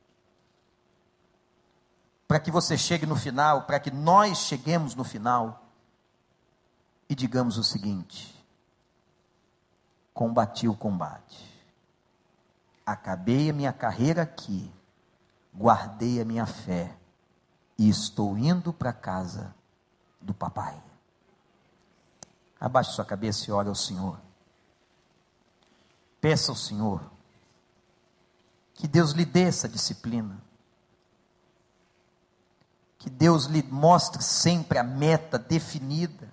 para 2.27 2.41
que 2.41 2.51
você 2.51 2.77
chegue 2.77 3.07
no 3.07 3.17
final, 3.17 3.63
para 3.63 3.79
que 3.79 3.91
nós 3.91 4.39
cheguemos 4.39 4.95
no 4.95 5.05
final 5.05 5.65
e 7.09 7.15
digamos 7.15 7.57
o 7.57 7.63
seguinte: 7.63 8.35
combati 10.13 10.67
o 10.67 10.77
combate, 10.77 11.49
acabei 12.85 13.51
a 13.51 13.53
minha 13.53 13.73
carreira 13.73 14.23
aqui, 14.23 14.73
guardei 15.55 16.21
a 16.21 16.25
minha 16.25 16.47
fé 16.47 16.97
e 17.79 17.89
estou 17.89 18.37
indo 18.37 18.73
para 18.73 18.93
casa 18.93 19.55
do 20.21 20.35
papai. 20.35 20.83
Abaixe 22.59 22.93
sua 22.93 23.05
cabeça 23.05 23.49
e 23.49 23.53
ore 23.53 23.69
ao 23.69 23.75
Senhor. 23.75 24.19
Peça 26.21 26.51
ao 26.51 26.57
Senhor 26.57 27.17
que 28.75 28.89
Deus 28.89 29.13
lhe 29.13 29.25
dê 29.25 29.43
essa 29.43 29.69
disciplina 29.69 30.46
que 33.07 33.11
Deus 33.11 33.45
lhe 33.45 33.63
mostre 33.63 34.21
sempre 34.21 34.81
a 34.81 34.83
meta 34.83 35.39
definida. 35.39 36.29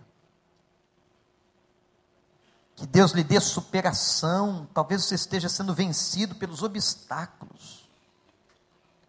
Que 2.75 2.87
Deus 2.87 3.11
lhe 3.11 3.23
dê 3.23 3.39
superação. 3.39 4.67
Talvez 4.73 5.03
você 5.03 5.13
esteja 5.13 5.47
sendo 5.47 5.71
vencido 5.71 6.33
pelos 6.33 6.63
obstáculos. 6.63 7.87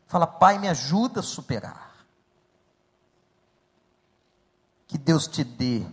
Fala, 0.06 0.26
Pai, 0.26 0.58
me 0.58 0.68
ajuda 0.68 1.20
a 1.20 1.22
superar. 1.22 2.04
Que 4.86 4.98
Deus 4.98 5.26
te 5.26 5.42
dê 5.42 5.86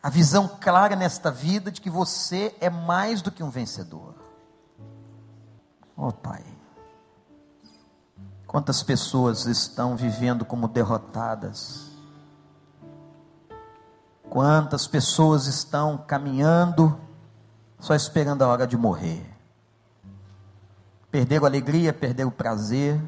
a 0.00 0.08
visão 0.08 0.46
clara 0.46 0.94
nesta 0.94 1.32
vida 1.32 1.72
de 1.72 1.80
que 1.80 1.90
você 1.90 2.54
é 2.60 2.70
mais 2.70 3.20
do 3.20 3.32
que 3.32 3.42
um 3.42 3.50
vencedor. 3.50 4.14
Oh, 5.96 6.12
Pai. 6.12 6.61
Quantas 8.52 8.82
pessoas 8.82 9.46
estão 9.46 9.96
vivendo 9.96 10.44
como 10.44 10.68
derrotadas? 10.68 11.90
Quantas 14.28 14.86
pessoas 14.86 15.46
estão 15.46 15.96
caminhando 15.96 17.00
só 17.80 17.94
esperando 17.94 18.42
a 18.42 18.48
hora 18.48 18.66
de 18.66 18.76
morrer? 18.76 19.26
Perderam 21.10 21.46
a 21.46 21.48
alegria, 21.48 21.94
perderam 21.94 22.28
o 22.28 22.32
prazer, 22.32 23.02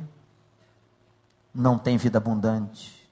não 1.54 1.76
tem 1.76 1.98
vida 1.98 2.16
abundante. 2.16 3.06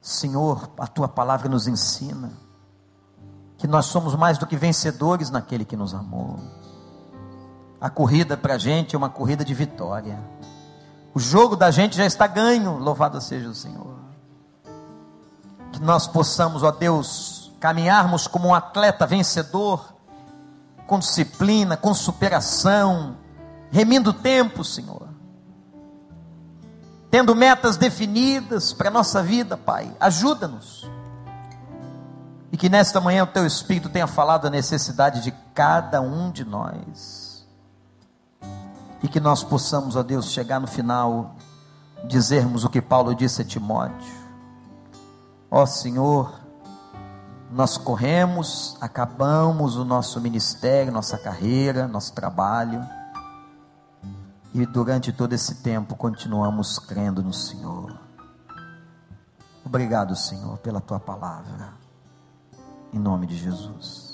Senhor, 0.00 0.68
a 0.76 0.88
tua 0.88 1.06
palavra 1.06 1.48
nos 1.48 1.68
ensina 1.68 2.32
que 3.56 3.68
nós 3.68 3.86
somos 3.86 4.16
mais 4.16 4.36
do 4.36 4.48
que 4.48 4.56
vencedores 4.56 5.30
naquele 5.30 5.64
que 5.64 5.76
nos 5.76 5.94
amou. 5.94 6.40
A 7.80 7.88
corrida 7.88 8.36
para 8.36 8.54
a 8.54 8.58
gente 8.58 8.96
é 8.96 8.98
uma 8.98 9.08
corrida 9.08 9.44
de 9.44 9.54
vitória. 9.54 10.18
O 11.18 11.20
jogo 11.20 11.56
da 11.56 11.68
gente 11.72 11.96
já 11.96 12.06
está 12.06 12.28
ganho, 12.28 12.78
louvado 12.78 13.20
seja 13.20 13.48
o 13.48 13.54
Senhor. 13.54 13.98
Que 15.72 15.80
nós 15.80 16.06
possamos, 16.06 16.62
ó 16.62 16.70
Deus, 16.70 17.50
caminharmos 17.58 18.28
como 18.28 18.46
um 18.46 18.54
atleta 18.54 19.04
vencedor, 19.04 19.94
com 20.86 20.96
disciplina, 21.00 21.76
com 21.76 21.92
superação, 21.92 23.16
remindo 23.68 24.10
o 24.10 24.12
tempo, 24.12 24.62
Senhor. 24.62 25.08
Tendo 27.10 27.34
metas 27.34 27.76
definidas 27.76 28.72
para 28.72 28.86
a 28.86 28.92
nossa 28.92 29.20
vida, 29.20 29.56
Pai. 29.56 29.92
Ajuda-nos. 29.98 30.88
E 32.52 32.56
que 32.56 32.68
nesta 32.68 33.00
manhã 33.00 33.24
o 33.24 33.26
Teu 33.26 33.44
Espírito 33.44 33.88
tenha 33.88 34.06
falado 34.06 34.46
a 34.46 34.50
necessidade 34.50 35.20
de 35.20 35.32
cada 35.52 36.00
um 36.00 36.30
de 36.30 36.44
nós 36.44 37.27
e 39.02 39.08
que 39.08 39.20
nós 39.20 39.44
possamos, 39.44 39.96
ó 39.96 40.02
Deus, 40.02 40.30
chegar 40.30 40.60
no 40.60 40.66
final, 40.66 41.36
dizermos 42.04 42.64
o 42.64 42.70
que 42.70 42.80
Paulo 42.80 43.14
disse 43.14 43.42
a 43.42 43.44
Timóteo: 43.44 44.12
Ó 45.50 45.64
Senhor, 45.66 46.40
nós 47.50 47.76
corremos, 47.76 48.76
acabamos 48.80 49.76
o 49.76 49.84
nosso 49.84 50.20
ministério, 50.20 50.92
nossa 50.92 51.16
carreira, 51.16 51.86
nosso 51.86 52.12
trabalho, 52.12 52.84
e 54.52 54.66
durante 54.66 55.12
todo 55.12 55.32
esse 55.32 55.56
tempo 55.56 55.96
continuamos 55.96 56.78
crendo 56.78 57.22
no 57.22 57.32
Senhor. 57.32 57.98
Obrigado, 59.64 60.16
Senhor, 60.16 60.58
pela 60.58 60.80
tua 60.80 60.98
palavra, 60.98 61.72
em 62.92 62.98
nome 62.98 63.26
de 63.26 63.36
Jesus. 63.36 64.07